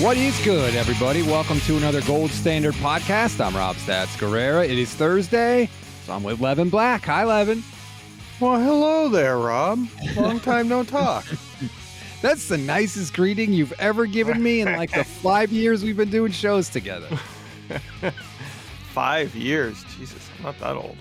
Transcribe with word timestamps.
What 0.00 0.16
is 0.16 0.36
good, 0.44 0.74
everybody? 0.74 1.22
Welcome 1.22 1.60
to 1.60 1.76
another 1.76 2.00
Gold 2.02 2.30
Standard 2.30 2.74
podcast. 2.74 3.44
I'm 3.44 3.54
Rob 3.54 3.76
Stats 3.76 4.16
Guerrera. 4.18 4.64
It 4.64 4.76
is 4.78 4.92
Thursday, 4.92 5.68
so 6.04 6.14
I'm 6.14 6.24
with 6.24 6.40
Levin 6.40 6.70
Black. 6.70 7.04
Hi, 7.04 7.22
Levin. 7.24 7.62
Well, 8.40 8.58
hello 8.58 9.08
there, 9.08 9.38
Rob. 9.38 9.86
Long 10.16 10.40
time 10.40 10.66
no 10.68 10.82
talk. 10.82 11.24
That's 12.22 12.48
the 12.48 12.58
nicest 12.58 13.14
greeting 13.14 13.52
you've 13.52 13.72
ever 13.74 14.06
given 14.06 14.42
me 14.42 14.60
in 14.62 14.72
like 14.76 14.90
the 14.92 15.04
five 15.04 15.52
years 15.52 15.84
we've 15.84 15.96
been 15.96 16.10
doing 16.10 16.32
shows 16.32 16.68
together. 16.68 17.08
Five 18.92 19.34
years, 19.34 19.84
Jesus, 19.96 20.28
I'm 20.38 20.44
not 20.44 20.58
that 20.58 20.76
old. 20.76 20.96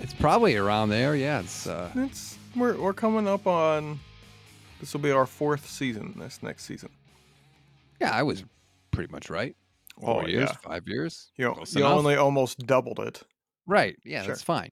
It's 0.00 0.12
probably 0.14 0.56
around 0.56 0.88
there. 0.88 1.14
Yeah, 1.14 1.40
it's 1.40 1.66
uh, 1.66 1.90
It's 1.94 2.36
we're 2.56 2.76
we're 2.76 2.92
coming 2.92 3.28
up 3.28 3.46
on. 3.46 4.00
This 4.80 4.92
will 4.92 5.00
be 5.00 5.12
our 5.12 5.26
fourth 5.26 5.68
season. 5.68 6.14
This 6.18 6.42
next 6.42 6.64
season. 6.64 6.90
Yeah. 8.02 8.12
I 8.12 8.22
was 8.22 8.44
pretty 8.90 9.10
much 9.12 9.30
right. 9.30 9.56
Four 10.00 10.22
Oh, 10.24 10.26
years, 10.26 10.48
yeah. 10.50 10.56
five 10.70 10.86
years. 10.88 11.30
You 11.36 11.54
you 11.74 11.84
only 11.84 12.16
almost 12.16 12.58
doubled 12.66 12.98
it. 13.00 13.22
Right. 13.66 13.96
Yeah, 14.04 14.22
Sure. 14.22 14.28
that's 14.28 14.42
fine. 14.42 14.70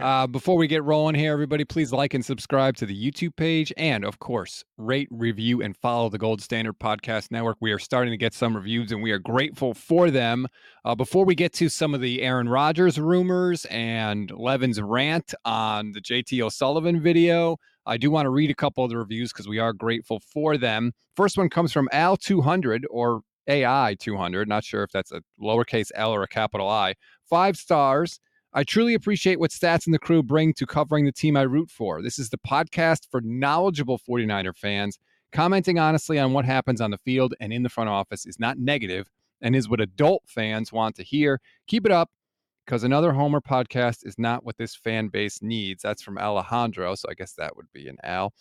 Uh, 0.00 0.26
before 0.26 0.56
we 0.56 0.66
get 0.66 0.82
rolling 0.84 1.14
here, 1.14 1.34
everybody, 1.34 1.66
please 1.66 1.92
like 1.92 2.14
and 2.14 2.24
subscribe 2.24 2.74
to 2.76 2.86
the 2.86 2.94
YouTube 3.10 3.36
page. 3.36 3.70
And 3.76 4.06
of 4.06 4.18
course, 4.18 4.64
rate, 4.78 5.06
review, 5.10 5.60
and 5.62 5.76
follow 5.76 6.08
the 6.08 6.16
Gold 6.16 6.40
Standard 6.40 6.78
Podcast 6.78 7.30
Network. 7.30 7.58
We 7.60 7.72
are 7.72 7.78
starting 7.78 8.10
to 8.10 8.16
get 8.16 8.32
some 8.32 8.56
reviews 8.56 8.90
and 8.90 9.02
we 9.02 9.10
are 9.10 9.18
grateful 9.18 9.74
for 9.74 10.10
them. 10.10 10.46
Uh, 10.86 10.94
before 10.94 11.26
we 11.26 11.34
get 11.34 11.52
to 11.54 11.68
some 11.68 11.92
of 11.94 12.00
the 12.00 12.22
Aaron 12.22 12.48
Rodgers 12.48 12.98
rumors 12.98 13.66
and 13.66 14.30
Levin's 14.30 14.80
rant 14.80 15.34
on 15.44 15.92
the 15.92 16.00
JT 16.00 16.40
O'Sullivan 16.40 16.98
video, 17.02 17.58
I 17.86 17.96
do 17.96 18.10
want 18.10 18.26
to 18.26 18.30
read 18.30 18.50
a 18.50 18.54
couple 18.54 18.84
of 18.84 18.90
the 18.90 18.96
reviews 18.96 19.32
because 19.32 19.48
we 19.48 19.58
are 19.58 19.72
grateful 19.72 20.20
for 20.20 20.56
them. 20.56 20.92
First 21.16 21.36
one 21.36 21.48
comes 21.48 21.72
from 21.72 21.88
Al200 21.92 22.84
or 22.90 23.22
AI200. 23.48 24.46
Not 24.46 24.64
sure 24.64 24.82
if 24.84 24.90
that's 24.92 25.12
a 25.12 25.22
lowercase 25.40 25.90
L 25.94 26.12
or 26.12 26.22
a 26.22 26.28
capital 26.28 26.68
I. 26.68 26.94
Five 27.28 27.56
stars. 27.56 28.20
I 28.54 28.64
truly 28.64 28.94
appreciate 28.94 29.40
what 29.40 29.50
Stats 29.50 29.86
and 29.86 29.94
the 29.94 29.98
crew 29.98 30.22
bring 30.22 30.52
to 30.54 30.66
covering 30.66 31.06
the 31.06 31.12
team 31.12 31.36
I 31.36 31.42
root 31.42 31.70
for. 31.70 32.02
This 32.02 32.18
is 32.18 32.28
the 32.28 32.38
podcast 32.38 33.08
for 33.10 33.20
knowledgeable 33.22 33.98
49er 33.98 34.56
fans. 34.56 34.98
Commenting 35.32 35.78
honestly 35.78 36.18
on 36.18 36.34
what 36.34 36.44
happens 36.44 36.80
on 36.80 36.90
the 36.90 36.98
field 36.98 37.34
and 37.40 37.52
in 37.52 37.62
the 37.62 37.70
front 37.70 37.88
office 37.88 38.26
is 38.26 38.38
not 38.38 38.58
negative 38.58 39.10
and 39.40 39.56
is 39.56 39.68
what 39.68 39.80
adult 39.80 40.22
fans 40.26 40.70
want 40.70 40.94
to 40.96 41.02
hear. 41.02 41.40
Keep 41.66 41.86
it 41.86 41.92
up 41.92 42.10
because 42.64 42.84
another 42.84 43.12
Homer 43.12 43.40
podcast 43.40 44.06
is 44.06 44.18
not 44.18 44.44
what 44.44 44.56
this 44.56 44.74
fan 44.74 45.08
base 45.08 45.42
needs. 45.42 45.82
That's 45.82 46.02
from 46.02 46.18
Alejandro. 46.18 46.94
So 46.94 47.08
I 47.10 47.14
guess 47.14 47.32
that 47.34 47.56
would 47.56 47.70
be 47.72 47.88
an 47.88 47.96
Al. 48.04 48.32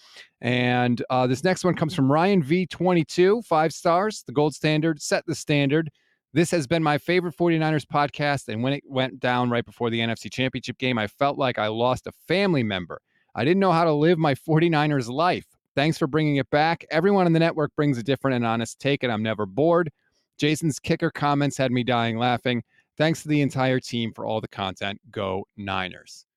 And 0.41 1.03
uh, 1.09 1.27
this 1.27 1.43
next 1.43 1.63
one 1.63 1.75
comes 1.75 1.95
from 1.95 2.11
Ryan 2.11 2.43
V22, 2.43 3.45
five 3.45 3.73
stars. 3.73 4.23
The 4.25 4.33
gold 4.33 4.53
standard, 4.53 5.01
set 5.01 5.25
the 5.25 5.35
standard. 5.35 5.89
This 6.33 6.51
has 6.51 6.65
been 6.65 6.83
my 6.83 6.97
favorite 6.97 7.35
49ers 7.35 7.85
podcast. 7.85 8.47
And 8.47 8.63
when 8.63 8.73
it 8.73 8.83
went 8.87 9.19
down 9.19 9.49
right 9.49 9.65
before 9.65 9.89
the 9.89 9.99
NFC 9.99 10.31
Championship 10.31 10.77
game, 10.77 10.97
I 10.97 11.07
felt 11.07 11.37
like 11.37 11.59
I 11.59 11.67
lost 11.67 12.07
a 12.07 12.13
family 12.27 12.63
member. 12.63 13.01
I 13.35 13.43
didn't 13.43 13.59
know 13.59 13.71
how 13.71 13.83
to 13.83 13.93
live 13.93 14.17
my 14.17 14.35
49ers 14.35 15.09
life. 15.09 15.45
Thanks 15.75 15.97
for 15.97 16.07
bringing 16.07 16.35
it 16.35 16.49
back. 16.49 16.85
Everyone 16.91 17.25
on 17.25 17.33
the 17.33 17.39
network 17.39 17.75
brings 17.75 17.97
a 17.97 18.03
different 18.03 18.35
and 18.35 18.45
honest 18.45 18.79
take, 18.79 19.03
and 19.03 19.11
I'm 19.11 19.23
never 19.23 19.45
bored. 19.45 19.89
Jason's 20.37 20.79
kicker 20.79 21.11
comments 21.11 21.57
had 21.57 21.71
me 21.71 21.83
dying 21.83 22.17
laughing. 22.17 22.63
Thanks 23.01 23.23
to 23.23 23.29
the 23.29 23.41
entire 23.41 23.79
team 23.79 24.13
for 24.13 24.27
all 24.27 24.41
the 24.41 24.47
content. 24.47 25.01
Go 25.09 25.47
Niners. 25.57 26.27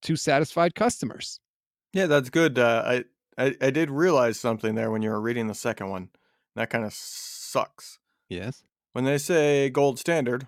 Two 0.00 0.16
satisfied 0.16 0.74
customers. 0.74 1.38
Yeah, 1.92 2.06
that's 2.06 2.30
good. 2.30 2.58
Uh, 2.58 2.82
I, 2.86 3.04
I 3.36 3.54
I 3.60 3.68
did 3.68 3.90
realize 3.90 4.40
something 4.40 4.74
there 4.74 4.90
when 4.90 5.02
you 5.02 5.10
were 5.10 5.20
reading 5.20 5.48
the 5.48 5.54
second 5.54 5.90
one. 5.90 6.08
That 6.56 6.70
kind 6.70 6.86
of 6.86 6.94
sucks. 6.94 7.98
Yes. 8.30 8.62
When 8.94 9.04
they 9.04 9.18
say 9.18 9.68
gold 9.68 9.98
standard, 9.98 10.46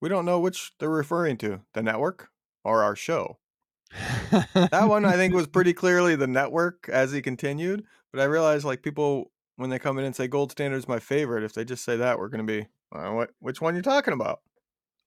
we 0.00 0.08
don't 0.08 0.24
know 0.24 0.38
which 0.38 0.70
they're 0.78 0.88
referring 0.88 1.38
to, 1.38 1.62
the 1.72 1.82
network 1.82 2.28
or 2.62 2.84
our 2.84 2.94
show. 2.94 3.38
that 4.30 4.86
one 4.86 5.04
I 5.04 5.14
think 5.14 5.34
was 5.34 5.48
pretty 5.48 5.72
clearly 5.82 6.14
the 6.14 6.28
network 6.28 6.88
as 6.88 7.10
he 7.10 7.20
continued. 7.20 7.84
But 8.12 8.20
I 8.20 8.26
realized 8.26 8.64
like 8.64 8.82
people 8.82 9.32
when 9.56 9.70
they 9.70 9.80
come 9.80 9.98
in 9.98 10.04
and 10.04 10.14
say 10.14 10.28
gold 10.28 10.52
standard 10.52 10.76
is 10.76 10.86
my 10.86 11.00
favorite, 11.00 11.42
if 11.42 11.52
they 11.52 11.64
just 11.64 11.82
say 11.82 11.96
that, 11.96 12.20
we're 12.20 12.28
gonna 12.28 12.44
be 12.44 12.68
uh, 12.94 13.10
what 13.10 13.30
which 13.40 13.60
one 13.60 13.74
you're 13.74 13.82
talking 13.82 14.14
about? 14.14 14.38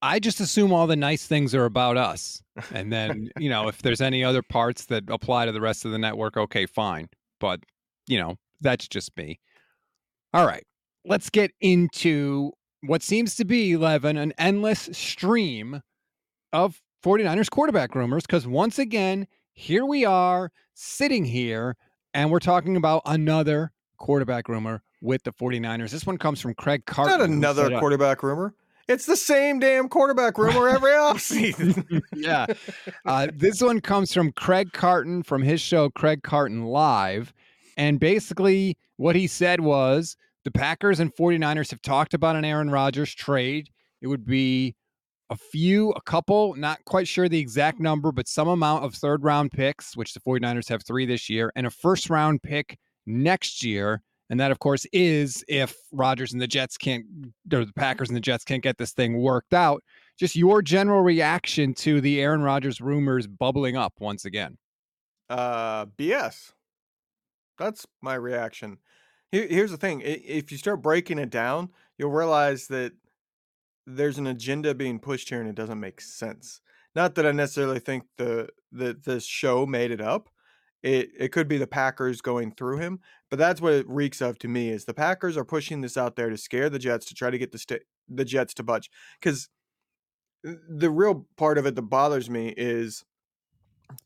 I 0.00 0.20
just 0.20 0.40
assume 0.40 0.72
all 0.72 0.86
the 0.86 0.96
nice 0.96 1.26
things 1.26 1.54
are 1.54 1.64
about 1.64 1.96
us. 1.96 2.42
And 2.72 2.92
then, 2.92 3.30
you 3.38 3.50
know, 3.50 3.68
if 3.68 3.82
there's 3.82 4.00
any 4.00 4.22
other 4.22 4.42
parts 4.42 4.86
that 4.86 5.04
apply 5.08 5.46
to 5.46 5.52
the 5.52 5.60
rest 5.60 5.84
of 5.84 5.90
the 5.90 5.98
network, 5.98 6.36
okay, 6.36 6.66
fine. 6.66 7.08
But, 7.40 7.60
you 8.06 8.18
know, 8.18 8.36
that's 8.60 8.86
just 8.86 9.16
me. 9.16 9.40
All 10.32 10.46
right. 10.46 10.64
Let's 11.04 11.30
get 11.30 11.50
into 11.60 12.52
what 12.82 13.02
seems 13.02 13.34
to 13.36 13.44
be, 13.44 13.76
Levin, 13.76 14.16
an 14.16 14.32
endless 14.38 14.88
stream 14.92 15.82
of 16.52 16.80
49ers 17.04 17.50
quarterback 17.50 17.94
rumors. 17.94 18.24
Because 18.24 18.46
once 18.46 18.78
again, 18.78 19.26
here 19.52 19.84
we 19.84 20.04
are 20.04 20.52
sitting 20.74 21.24
here 21.24 21.76
and 22.14 22.30
we're 22.30 22.38
talking 22.38 22.76
about 22.76 23.02
another 23.04 23.72
quarterback 23.98 24.48
rumor 24.48 24.82
with 25.02 25.22
the 25.24 25.32
49ers. 25.32 25.90
This 25.90 26.06
one 26.06 26.18
comes 26.18 26.40
from 26.40 26.54
Craig 26.54 26.86
Carton. 26.86 27.18
not 27.18 27.28
another 27.28 27.78
quarterback 27.78 28.22
rumor. 28.22 28.54
It's 28.88 29.06
the 29.06 29.16
same 29.16 29.58
damn 29.58 29.88
quarterback 29.88 30.38
rumor 30.38 30.68
every 30.68 30.90
offseason. 30.92 32.00
yeah. 32.14 32.46
Uh, 33.04 33.28
this 33.34 33.60
one 33.60 33.80
comes 33.80 34.12
from 34.14 34.32
Craig 34.32 34.72
Carton 34.72 35.22
from 35.22 35.42
his 35.42 35.60
show, 35.60 35.90
Craig 35.90 36.22
Carton 36.22 36.64
Live. 36.64 37.32
And 37.76 38.00
basically, 38.00 38.76
what 38.96 39.14
he 39.14 39.26
said 39.26 39.60
was 39.60 40.16
the 40.44 40.50
Packers 40.50 41.00
and 41.00 41.14
49ers 41.14 41.70
have 41.70 41.82
talked 41.82 42.14
about 42.14 42.36
an 42.36 42.44
Aaron 42.44 42.70
Rodgers 42.70 43.14
trade. 43.14 43.68
It 44.00 44.06
would 44.06 44.24
be 44.24 44.74
a 45.30 45.36
few, 45.36 45.90
a 45.90 46.00
couple, 46.00 46.54
not 46.54 46.84
quite 46.86 47.06
sure 47.06 47.28
the 47.28 47.38
exact 47.38 47.80
number, 47.80 48.10
but 48.12 48.26
some 48.26 48.48
amount 48.48 48.84
of 48.84 48.94
third 48.94 49.22
round 49.22 49.52
picks, 49.52 49.96
which 49.96 50.14
the 50.14 50.20
49ers 50.20 50.68
have 50.68 50.82
three 50.84 51.04
this 51.04 51.28
year, 51.28 51.52
and 51.54 51.66
a 51.66 51.70
first 51.70 52.08
round 52.08 52.42
pick 52.42 52.78
next 53.06 53.62
year. 53.62 54.02
And 54.30 54.38
that, 54.40 54.50
of 54.50 54.58
course, 54.58 54.86
is 54.92 55.42
if 55.48 55.74
Rodgers 55.90 56.32
and 56.32 56.40
the 56.40 56.46
Jets 56.46 56.76
can't, 56.76 57.06
or 57.52 57.64
the 57.64 57.72
Packers 57.74 58.08
and 58.08 58.16
the 58.16 58.20
Jets 58.20 58.44
can't 58.44 58.62
get 58.62 58.76
this 58.76 58.92
thing 58.92 59.18
worked 59.18 59.54
out 59.54 59.82
just 60.18 60.36
your 60.36 60.60
general 60.60 61.00
reaction 61.00 61.72
to 61.72 62.00
the 62.00 62.20
Aaron 62.20 62.42
Rodgers 62.42 62.80
rumors 62.80 63.26
bubbling 63.26 63.76
up 63.76 63.94
once 64.00 64.24
again. 64.24 64.58
Uh, 65.30 65.86
BS. 65.86 66.52
That's 67.56 67.86
my 68.02 68.14
reaction. 68.14 68.78
Here, 69.30 69.46
here's 69.48 69.70
the 69.70 69.76
thing: 69.76 70.02
if 70.04 70.50
you 70.50 70.58
start 70.58 70.82
breaking 70.82 71.18
it 71.18 71.30
down, 71.30 71.70
you'll 71.96 72.10
realize 72.10 72.66
that 72.68 72.92
there's 73.86 74.18
an 74.18 74.26
agenda 74.26 74.74
being 74.74 74.98
pushed 74.98 75.28
here, 75.28 75.40
and 75.40 75.48
it 75.48 75.54
doesn't 75.54 75.80
make 75.80 76.00
sense. 76.00 76.60
Not 76.94 77.14
that 77.14 77.26
I 77.26 77.32
necessarily 77.32 77.78
think 77.78 78.04
the 78.16 78.48
that 78.72 79.04
this 79.04 79.24
show 79.24 79.66
made 79.66 79.90
it 79.90 80.00
up. 80.00 80.28
It 80.82 81.10
it 81.18 81.28
could 81.32 81.48
be 81.48 81.58
the 81.58 81.66
Packers 81.66 82.20
going 82.20 82.52
through 82.52 82.78
him, 82.78 83.00
but 83.30 83.38
that's 83.38 83.60
what 83.60 83.72
it 83.74 83.88
reeks 83.88 84.20
of 84.20 84.38
to 84.40 84.48
me. 84.48 84.70
Is 84.70 84.84
the 84.84 84.94
Packers 84.94 85.36
are 85.36 85.44
pushing 85.44 85.80
this 85.80 85.96
out 85.96 86.16
there 86.16 86.30
to 86.30 86.36
scare 86.36 86.70
the 86.70 86.78
Jets 86.78 87.06
to 87.06 87.14
try 87.14 87.30
to 87.30 87.38
get 87.38 87.52
the 87.52 87.58
sta 87.58 87.78
the 88.08 88.24
Jets 88.24 88.54
to 88.54 88.62
budge 88.62 88.90
because 89.20 89.48
the 90.42 90.90
real 90.90 91.26
part 91.36 91.58
of 91.58 91.66
it 91.66 91.74
that 91.74 91.82
bothers 91.82 92.30
me 92.30 92.54
is 92.56 93.04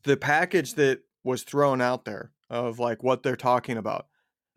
the 0.03 0.17
package 0.17 0.73
that 0.75 1.01
was 1.23 1.43
thrown 1.43 1.79
out 1.81 2.05
there 2.05 2.31
of 2.49 2.79
like 2.79 3.03
what 3.03 3.23
they're 3.23 3.35
talking 3.35 3.77
about. 3.77 4.07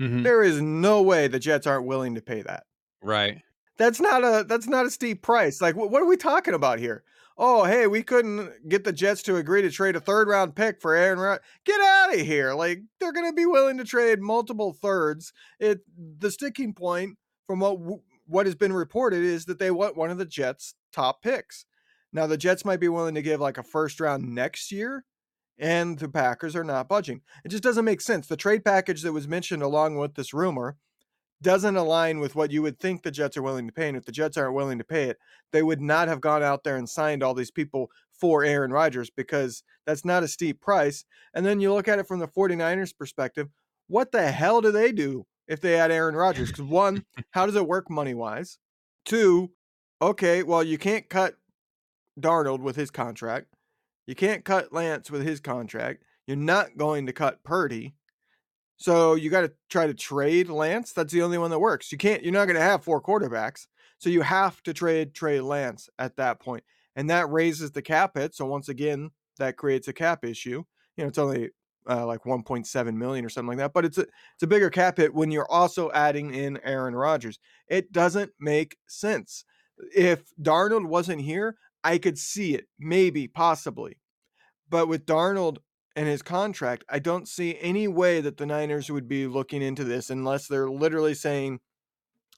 Mhm. 0.00 0.22
There 0.24 0.42
is 0.42 0.60
no 0.60 1.02
way 1.02 1.28
the 1.28 1.38
Jets 1.38 1.66
aren't 1.66 1.86
willing 1.86 2.14
to 2.14 2.22
pay 2.22 2.42
that. 2.42 2.64
Right. 3.02 3.42
That's 3.78 4.00
not 4.00 4.24
a 4.24 4.44
that's 4.48 4.66
not 4.66 4.86
a 4.86 4.90
steep 4.90 5.22
price. 5.22 5.60
Like 5.60 5.76
what 5.76 6.02
are 6.02 6.06
we 6.06 6.16
talking 6.16 6.54
about 6.54 6.78
here? 6.78 7.04
Oh, 7.38 7.64
hey, 7.64 7.86
we 7.86 8.02
couldn't 8.02 8.66
get 8.66 8.84
the 8.84 8.92
Jets 8.92 9.22
to 9.24 9.36
agree 9.36 9.60
to 9.60 9.70
trade 9.70 9.94
a 9.94 10.00
third 10.00 10.26
round 10.26 10.54
pick 10.54 10.80
for 10.80 10.94
Aaron 10.94 11.18
Rod. 11.18 11.40
Get 11.66 11.80
out 11.80 12.14
of 12.14 12.20
here. 12.20 12.54
Like 12.54 12.80
they're 12.98 13.12
going 13.12 13.28
to 13.28 13.34
be 13.34 13.44
willing 13.44 13.76
to 13.76 13.84
trade 13.84 14.20
multiple 14.20 14.72
thirds. 14.72 15.34
It 15.60 15.80
the 16.18 16.30
sticking 16.30 16.72
point 16.72 17.18
from 17.46 17.60
what 17.60 17.78
what 18.26 18.46
has 18.46 18.54
been 18.54 18.72
reported 18.72 19.22
is 19.22 19.44
that 19.44 19.58
they 19.58 19.70
want 19.70 19.96
one 19.96 20.10
of 20.10 20.18
the 20.18 20.24
Jets 20.24 20.74
top 20.92 21.22
picks. 21.22 21.66
Now 22.12 22.26
the 22.26 22.38
Jets 22.38 22.64
might 22.64 22.80
be 22.80 22.88
willing 22.88 23.14
to 23.14 23.22
give 23.22 23.40
like 23.40 23.58
a 23.58 23.62
first 23.62 24.00
round 24.00 24.34
next 24.34 24.72
year, 24.72 25.04
and 25.58 25.98
the 25.98 26.08
Packers 26.08 26.56
are 26.56 26.64
not 26.64 26.88
budging. 26.88 27.20
It 27.44 27.50
just 27.50 27.62
doesn't 27.62 27.84
make 27.84 28.00
sense. 28.00 28.26
The 28.26 28.36
trade 28.36 28.64
package 28.64 29.02
that 29.02 29.12
was 29.12 29.28
mentioned 29.28 29.62
along 29.62 29.96
with 29.96 30.14
this 30.14 30.32
rumor 30.32 30.78
doesn't 31.42 31.76
align 31.76 32.18
with 32.18 32.34
what 32.34 32.50
you 32.50 32.62
would 32.62 32.78
think 32.78 33.02
the 33.02 33.10
Jets 33.10 33.36
are 33.36 33.42
willing 33.42 33.66
to 33.66 33.72
pay. 33.72 33.88
And 33.88 33.96
if 33.96 34.04
the 34.04 34.12
Jets 34.12 34.36
aren't 34.36 34.54
willing 34.54 34.78
to 34.78 34.84
pay 34.84 35.04
it, 35.04 35.18
they 35.52 35.62
would 35.62 35.80
not 35.80 36.08
have 36.08 36.20
gone 36.20 36.42
out 36.42 36.64
there 36.64 36.76
and 36.76 36.88
signed 36.88 37.22
all 37.22 37.34
these 37.34 37.50
people 37.50 37.90
for 38.12 38.44
Aaron 38.44 38.72
Rodgers 38.72 39.10
because 39.10 39.62
that's 39.86 40.04
not 40.04 40.22
a 40.22 40.28
steep 40.28 40.60
price. 40.60 41.04
And 41.34 41.44
then 41.44 41.60
you 41.60 41.72
look 41.72 41.88
at 41.88 41.98
it 41.98 42.08
from 42.08 42.20
the 42.20 42.28
49ers 42.28 42.96
perspective, 42.96 43.48
what 43.88 44.12
the 44.12 44.30
hell 44.30 44.60
do 44.60 44.72
they 44.72 44.92
do 44.92 45.26
if 45.46 45.60
they 45.60 45.72
had 45.72 45.90
Aaron 45.90 46.16
Rodgers? 46.16 46.48
Because 46.50 46.64
one, 46.64 47.04
how 47.30 47.46
does 47.46 47.56
it 47.56 47.68
work 47.68 47.90
money 47.90 48.14
wise? 48.14 48.58
Two, 49.04 49.50
okay, 50.00 50.42
well, 50.42 50.64
you 50.64 50.78
can't 50.78 51.08
cut 51.08 51.34
Darnold 52.18 52.60
with 52.60 52.76
his 52.76 52.90
contract. 52.90 53.48
You 54.06 54.14
can't 54.14 54.44
cut 54.44 54.72
Lance 54.72 55.10
with 55.10 55.22
his 55.22 55.40
contract. 55.40 56.04
You're 56.26 56.36
not 56.36 56.76
going 56.76 57.06
to 57.06 57.12
cut 57.12 57.44
Purdy. 57.44 57.94
So 58.76 59.14
you 59.14 59.30
got 59.30 59.42
to 59.42 59.52
try 59.70 59.86
to 59.86 59.94
trade 59.94 60.48
Lance. 60.48 60.92
That's 60.92 61.12
the 61.12 61.22
only 61.22 61.38
one 61.38 61.50
that 61.50 61.58
works. 61.58 61.90
You 61.90 61.98
can't, 61.98 62.22
you're 62.22 62.32
not 62.32 62.46
going 62.46 62.56
to 62.56 62.62
have 62.62 62.84
four 62.84 63.00
quarterbacks. 63.00 63.66
So 63.98 64.10
you 64.10 64.22
have 64.22 64.62
to 64.64 64.74
trade 64.74 65.14
trade 65.14 65.40
Lance 65.40 65.88
at 65.98 66.16
that 66.16 66.40
point. 66.40 66.64
And 66.94 67.10
that 67.10 67.30
raises 67.30 67.72
the 67.72 67.82
cap 67.82 68.12
hit. 68.16 68.34
So 68.34 68.46
once 68.46 68.68
again, 68.68 69.10
that 69.38 69.56
creates 69.56 69.88
a 69.88 69.92
cap 69.92 70.24
issue. 70.24 70.64
You 70.96 71.04
know, 71.04 71.08
it's 71.08 71.18
only 71.18 71.50
uh, 71.88 72.06
like 72.06 72.24
1.7 72.24 72.94
million 72.94 73.24
or 73.24 73.28
something 73.28 73.48
like 73.48 73.58
that, 73.58 73.72
but 73.72 73.84
it's 73.84 73.98
a 73.98 74.02
it's 74.02 74.42
a 74.42 74.46
bigger 74.46 74.70
cap 74.70 74.96
hit 74.96 75.14
when 75.14 75.30
you're 75.30 75.50
also 75.50 75.90
adding 75.92 76.34
in 76.34 76.58
Aaron 76.64 76.94
Rodgers. 76.94 77.38
It 77.68 77.92
doesn't 77.92 78.32
make 78.40 78.76
sense. 78.88 79.44
If 79.94 80.24
Darnold 80.40 80.86
wasn't 80.86 81.20
here, 81.20 81.56
I 81.84 81.98
could 81.98 82.18
see 82.18 82.54
it, 82.54 82.66
maybe, 82.78 83.28
possibly. 83.28 83.98
But 84.68 84.88
with 84.88 85.06
Darnold 85.06 85.58
and 85.96 86.06
his 86.06 86.22
contract, 86.22 86.84
I 86.88 86.98
don't 86.98 87.26
see 87.26 87.58
any 87.60 87.88
way 87.88 88.20
that 88.20 88.36
the 88.36 88.46
Niners 88.46 88.90
would 88.90 89.08
be 89.08 89.26
looking 89.26 89.62
into 89.62 89.82
this 89.82 90.10
unless 90.10 90.46
they're 90.46 90.70
literally 90.70 91.14
saying, 91.14 91.60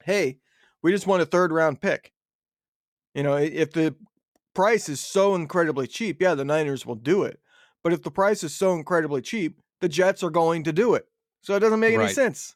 "Hey, 0.05 0.39
we 0.81 0.93
just 0.93 1.09
want 1.09 1.23
a 1.23 1.27
third 1.27 1.53
round 1.53 1.81
pick." 1.81 2.13
You 3.15 3.25
know, 3.25 3.37
if 3.37 3.73
the 3.73 3.97
price 4.55 4.89
is 4.89 5.01
so 5.01 5.35
incredibly 5.35 5.89
cheap, 5.89 6.23
yeah, 6.23 6.35
the 6.35 6.45
Niners 6.45 6.87
will 6.87 6.95
do 6.95 7.25
it. 7.25 7.41
But 7.83 7.93
if 7.93 8.03
the 8.03 8.11
price 8.11 8.45
is 8.45 8.55
so 8.55 8.75
incredibly 8.75 9.23
cheap, 9.23 9.61
the 9.81 9.89
Jets 9.89 10.23
are 10.23 10.31
going 10.31 10.65
to 10.65 10.73
do 10.73 10.95
it. 10.95 11.07
So 11.43 11.55
it 11.55 11.61
doesn't 11.61 11.81
make 11.81 11.97
right. 11.97 12.05
any 12.05 12.13
sense. 12.13 12.55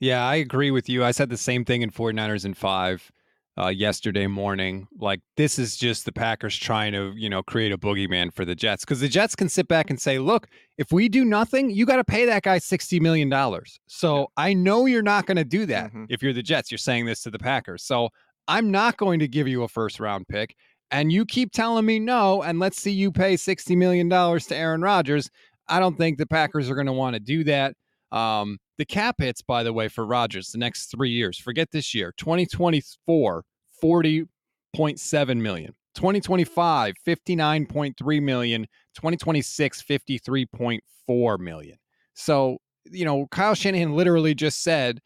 Yeah, 0.00 0.26
I 0.26 0.36
agree 0.36 0.72
with 0.72 0.88
you. 0.88 1.04
I 1.04 1.12
said 1.12 1.30
the 1.30 1.36
same 1.36 1.64
thing 1.64 1.82
in 1.82 1.90
49ers 1.90 2.44
and 2.44 2.56
5 2.56 3.12
uh, 3.58 3.68
yesterday 3.68 4.26
morning. 4.26 4.86
Like 4.98 5.20
this 5.36 5.58
is 5.58 5.76
just 5.76 6.04
the 6.04 6.12
Packers 6.12 6.56
trying 6.56 6.92
to, 6.92 7.12
you 7.16 7.28
know, 7.28 7.42
create 7.42 7.72
a 7.72 7.78
boogeyman 7.78 8.32
for 8.32 8.44
the 8.44 8.54
Jets 8.54 8.84
because 8.84 9.00
the 9.00 9.08
Jets 9.08 9.36
can 9.36 9.48
sit 9.48 9.68
back 9.68 9.90
and 9.90 10.00
say, 10.00 10.18
"Look, 10.18 10.48
if 10.78 10.92
we 10.92 11.08
do 11.08 11.24
nothing, 11.24 11.70
you 11.70 11.86
got 11.86 11.96
to 11.96 12.04
pay 12.04 12.24
that 12.26 12.42
guy 12.42 12.58
sixty 12.58 13.00
million 13.00 13.28
dollars." 13.28 13.78
So 13.86 14.20
yeah. 14.20 14.24
I 14.36 14.54
know 14.54 14.86
you're 14.86 15.02
not 15.02 15.26
going 15.26 15.36
to 15.36 15.44
do 15.44 15.66
that 15.66 15.88
mm-hmm. 15.88 16.04
if 16.08 16.22
you're 16.22 16.32
the 16.32 16.42
Jets. 16.42 16.70
You're 16.70 16.78
saying 16.78 17.06
this 17.06 17.22
to 17.22 17.30
the 17.30 17.38
Packers, 17.38 17.84
so 17.84 18.08
I'm 18.48 18.70
not 18.70 18.96
going 18.96 19.20
to 19.20 19.28
give 19.28 19.48
you 19.48 19.62
a 19.62 19.68
first 19.68 20.00
round 20.00 20.26
pick. 20.28 20.56
And 20.90 21.10
you 21.10 21.24
keep 21.24 21.52
telling 21.52 21.86
me 21.86 21.98
no, 21.98 22.42
and 22.42 22.58
let's 22.58 22.80
see 22.80 22.90
you 22.90 23.10
pay 23.12 23.36
sixty 23.36 23.76
million 23.76 24.08
dollars 24.08 24.46
to 24.46 24.56
Aaron 24.56 24.82
Rodgers. 24.82 25.30
I 25.68 25.78
don't 25.78 25.96
think 25.96 26.18
the 26.18 26.26
Packers 26.26 26.68
are 26.68 26.74
going 26.74 26.86
to 26.86 26.92
want 26.92 27.14
to 27.14 27.20
do 27.20 27.44
that. 27.44 27.74
Um, 28.12 28.58
the 28.78 28.84
cap 28.84 29.16
hits, 29.18 29.42
by 29.42 29.62
the 29.62 29.72
way, 29.72 29.88
for 29.88 30.06
Rodgers 30.06 30.50
the 30.50 30.58
next 30.58 30.86
three 30.86 31.10
years. 31.10 31.38
Forget 31.38 31.70
this 31.72 31.94
year. 31.94 32.12
2024, 32.18 33.44
40.7 33.82 35.36
million. 35.40 35.74
2025, 35.94 36.94
59.3 37.06 38.22
million. 38.22 38.62
2026, 38.94 39.82
53.4 39.82 41.38
million. 41.38 41.78
So, 42.14 42.58
you 42.90 43.04
know, 43.04 43.26
Kyle 43.30 43.54
Shanahan 43.54 43.94
literally 43.94 44.34
just 44.34 44.62
said 44.62 45.00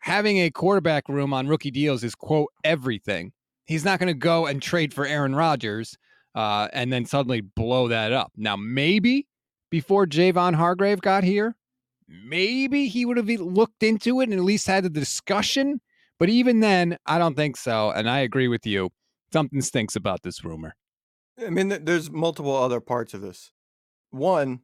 having 0.00 0.38
a 0.38 0.50
quarterback 0.50 1.08
room 1.08 1.32
on 1.32 1.48
rookie 1.48 1.70
deals 1.70 2.04
is, 2.04 2.14
quote, 2.14 2.48
everything. 2.64 3.32
He's 3.64 3.84
not 3.84 3.98
going 3.98 4.08
to 4.08 4.18
go 4.18 4.46
and 4.46 4.60
trade 4.60 4.92
for 4.92 5.06
Aaron 5.06 5.34
Rodgers 5.34 5.96
uh, 6.34 6.68
and 6.72 6.92
then 6.92 7.06
suddenly 7.06 7.40
blow 7.40 7.88
that 7.88 8.12
up. 8.12 8.32
Now, 8.36 8.56
maybe 8.56 9.26
before 9.70 10.06
Javon 10.06 10.54
Hargrave 10.54 11.00
got 11.00 11.24
here, 11.24 11.56
maybe 12.24 12.88
he 12.88 13.04
would 13.04 13.16
have 13.16 13.28
looked 13.28 13.82
into 13.82 14.20
it 14.20 14.24
and 14.24 14.34
at 14.34 14.44
least 14.44 14.66
had 14.66 14.84
the 14.84 14.90
discussion. 14.90 15.80
But 16.18 16.28
even 16.28 16.60
then, 16.60 16.98
I 17.06 17.18
don't 17.18 17.34
think 17.34 17.56
so. 17.56 17.90
And 17.90 18.08
I 18.08 18.20
agree 18.20 18.48
with 18.48 18.66
you. 18.66 18.90
Something 19.32 19.62
stinks 19.62 19.96
about 19.96 20.22
this 20.22 20.44
rumor. 20.44 20.74
I 21.44 21.50
mean, 21.50 21.68
there's 21.84 22.10
multiple 22.10 22.54
other 22.54 22.80
parts 22.80 23.14
of 23.14 23.22
this. 23.22 23.50
One, 24.10 24.60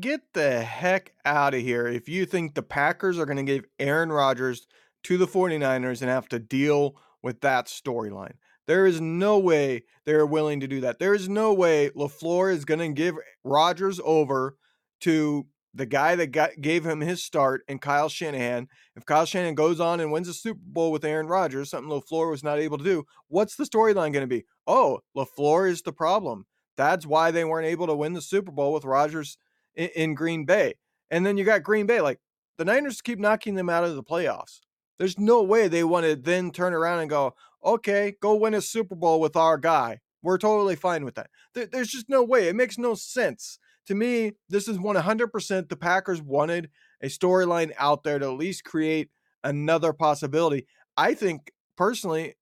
get 0.00 0.22
the 0.32 0.62
heck 0.62 1.12
out 1.24 1.54
of 1.54 1.60
here 1.60 1.86
if 1.86 2.08
you 2.08 2.24
think 2.24 2.54
the 2.54 2.62
Packers 2.62 3.18
are 3.18 3.26
going 3.26 3.36
to 3.36 3.42
give 3.42 3.66
Aaron 3.78 4.10
Rodgers 4.10 4.66
to 5.04 5.18
the 5.18 5.26
49ers 5.26 6.00
and 6.00 6.10
have 6.10 6.28
to 6.30 6.38
deal 6.38 6.96
with 7.22 7.42
that 7.42 7.66
storyline. 7.66 8.34
There 8.66 8.86
is 8.86 9.00
no 9.00 9.38
way 9.38 9.84
they're 10.06 10.26
willing 10.26 10.60
to 10.60 10.68
do 10.68 10.80
that. 10.80 10.98
There 10.98 11.14
is 11.14 11.28
no 11.28 11.52
way 11.52 11.90
LaFleur 11.90 12.52
is 12.52 12.64
going 12.64 12.80
to 12.80 12.88
give 12.88 13.16
Rodgers 13.44 14.00
over 14.04 14.56
to 15.00 15.46
the 15.72 15.86
guy 15.86 16.16
that 16.16 16.28
got, 16.28 16.50
gave 16.60 16.84
him 16.84 17.00
his 17.00 17.22
start 17.22 17.62
and 17.68 17.80
Kyle 17.80 18.08
Shanahan. 18.08 18.68
If 18.96 19.06
Kyle 19.06 19.24
Shanahan 19.24 19.54
goes 19.54 19.80
on 19.80 20.00
and 20.00 20.10
wins 20.10 20.28
a 20.28 20.34
Super 20.34 20.60
Bowl 20.62 20.90
with 20.90 21.04
Aaron 21.04 21.28
Rodgers, 21.28 21.70
something 21.70 21.90
LaFleur 21.90 22.30
was 22.30 22.42
not 22.42 22.58
able 22.58 22.78
to 22.78 22.84
do, 22.84 23.04
what's 23.28 23.56
the 23.56 23.64
storyline 23.64 24.12
going 24.12 24.22
to 24.22 24.26
be? 24.26 24.44
Oh, 24.66 25.00
LaFleur 25.16 25.70
is 25.70 25.82
the 25.82 25.92
problem. 25.92 26.46
That's 26.76 27.06
why 27.06 27.30
they 27.30 27.44
weren't 27.44 27.68
able 27.68 27.86
to 27.86 27.94
win 27.94 28.14
the 28.14 28.22
Super 28.22 28.50
Bowl 28.50 28.72
with 28.72 28.84
Rodgers 28.84 29.36
in, 29.74 29.90
in 29.94 30.14
Green 30.14 30.44
Bay. 30.44 30.74
And 31.10 31.24
then 31.24 31.36
you 31.36 31.44
got 31.44 31.62
Green 31.62 31.86
Bay. 31.86 32.00
Like 32.00 32.18
the 32.58 32.64
Niners 32.64 33.00
keep 33.00 33.18
knocking 33.18 33.54
them 33.54 33.70
out 33.70 33.84
of 33.84 33.94
the 33.94 34.02
playoffs. 34.02 34.60
There's 34.98 35.18
no 35.18 35.42
way 35.42 35.68
they 35.68 35.84
want 35.84 36.04
to 36.06 36.16
then 36.16 36.50
turn 36.50 36.74
around 36.74 37.00
and 37.00 37.08
go, 37.08 37.34
okay, 37.64 38.14
go 38.20 38.34
win 38.34 38.54
a 38.54 38.60
Super 38.60 38.94
Bowl 38.94 39.20
with 39.20 39.36
our 39.36 39.56
guy. 39.56 40.00
We're 40.22 40.38
totally 40.38 40.76
fine 40.76 41.04
with 41.04 41.14
that. 41.14 41.30
There's 41.54 41.88
just 41.88 42.08
no 42.08 42.22
way. 42.22 42.48
It 42.48 42.56
makes 42.56 42.76
no 42.76 42.94
sense. 42.94 43.58
To 43.90 43.96
me, 43.96 44.34
this 44.48 44.68
is 44.68 44.78
100% 44.78 45.68
the 45.68 45.76
Packers 45.76 46.22
wanted 46.22 46.70
a 47.02 47.06
storyline 47.06 47.72
out 47.76 48.04
there 48.04 48.20
to 48.20 48.26
at 48.26 48.38
least 48.38 48.62
create 48.62 49.10
another 49.42 49.92
possibility. 49.92 50.68
I 50.96 51.14
think 51.14 51.50
personally, 51.76 52.36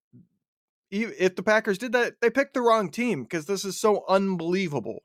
if 0.90 1.36
the 1.36 1.42
Packers 1.42 1.78
did 1.78 1.92
that, 1.92 2.16
they 2.20 2.28
picked 2.28 2.52
the 2.52 2.60
wrong 2.60 2.90
team 2.90 3.22
because 3.22 3.46
this 3.46 3.64
is 3.64 3.80
so 3.80 4.04
unbelievable. 4.10 5.04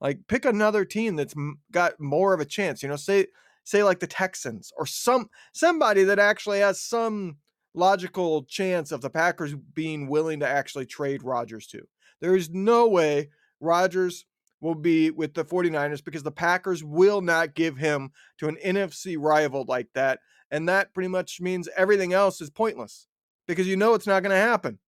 Like, 0.00 0.20
pick 0.28 0.46
another 0.46 0.86
team 0.86 1.16
that's 1.16 1.34
got 1.70 2.00
more 2.00 2.32
of 2.32 2.40
a 2.40 2.46
chance. 2.46 2.82
You 2.82 2.88
know, 2.88 2.96
say 2.96 3.26
say 3.62 3.82
like 3.82 4.00
the 4.00 4.06
Texans 4.06 4.72
or 4.78 4.86
some 4.86 5.28
somebody 5.52 6.04
that 6.04 6.18
actually 6.18 6.60
has 6.60 6.80
some 6.80 7.36
logical 7.74 8.44
chance 8.44 8.92
of 8.92 9.02
the 9.02 9.10
Packers 9.10 9.54
being 9.74 10.08
willing 10.08 10.40
to 10.40 10.48
actually 10.48 10.86
trade 10.86 11.22
Rodgers 11.22 11.66
to. 11.66 11.82
There 12.22 12.34
is 12.34 12.48
no 12.48 12.88
way 12.88 13.28
Rodgers 13.60 14.24
will 14.62 14.74
be 14.74 15.10
with 15.10 15.34
the 15.34 15.44
49ers 15.44 16.02
because 16.02 16.22
the 16.22 16.30
Packers 16.30 16.82
will 16.82 17.20
not 17.20 17.54
give 17.54 17.76
him 17.76 18.10
to 18.38 18.48
an 18.48 18.56
NFC 18.64 19.16
rival 19.18 19.66
like 19.68 19.88
that. 19.94 20.20
And 20.50 20.68
that 20.68 20.94
pretty 20.94 21.08
much 21.08 21.40
means 21.40 21.68
everything 21.76 22.12
else 22.12 22.40
is 22.40 22.48
pointless 22.48 23.08
because 23.46 23.66
you 23.66 23.76
know 23.76 23.94
it's 23.94 24.06
not 24.06 24.22
going 24.22 24.30
to 24.30 24.36
happen. 24.36 24.78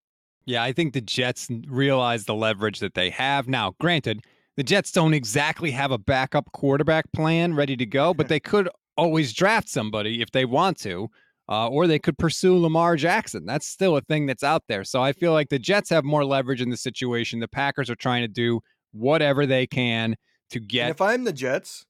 Yeah, 0.45 0.63
I 0.63 0.71
think 0.71 0.93
the 0.93 1.01
Jets 1.01 1.49
realize 1.67 2.25
the 2.25 2.35
leverage 2.35 2.79
that 2.79 2.93
they 2.93 3.09
have. 3.09 3.47
Now, 3.47 3.75
granted, 3.79 4.23
the 4.55 4.63
Jets 4.63 4.91
don't 4.91 5.13
exactly 5.13 5.71
have 5.71 5.91
a 5.91 5.97
backup 5.97 6.51
quarterback 6.53 7.11
plan 7.11 7.53
ready 7.53 7.75
to 7.75 7.85
go, 7.85 8.13
but 8.13 8.27
they 8.29 8.39
could 8.39 8.69
always 8.95 9.33
draft 9.33 9.67
somebody 9.67 10.21
if 10.21 10.31
they 10.31 10.45
want 10.45 10.77
to, 10.79 11.09
uh, 11.49 11.67
or 11.67 11.87
they 11.87 11.99
could 11.99 12.17
pursue 12.17 12.57
Lamar 12.57 12.95
Jackson. 12.95 13.45
That's 13.45 13.67
still 13.67 13.97
a 13.97 14.01
thing 14.01 14.27
that's 14.27 14.43
out 14.43 14.63
there. 14.69 14.83
So 14.83 15.01
I 15.01 15.11
feel 15.11 15.33
like 15.33 15.49
the 15.49 15.59
Jets 15.59 15.89
have 15.89 16.05
more 16.05 16.23
leverage 16.23 16.61
in 16.61 16.69
the 16.69 16.77
situation. 16.77 17.39
The 17.39 17.47
Packers 17.47 17.89
are 17.89 17.95
trying 17.95 18.21
to 18.21 18.27
do 18.27 18.61
whatever 18.95 19.45
they 19.45 19.67
can 19.67 20.15
to 20.51 20.59
get. 20.59 20.83
And 20.83 20.91
if 20.91 21.01
I'm 21.01 21.23
the 21.23 21.33
Jets, 21.33 21.85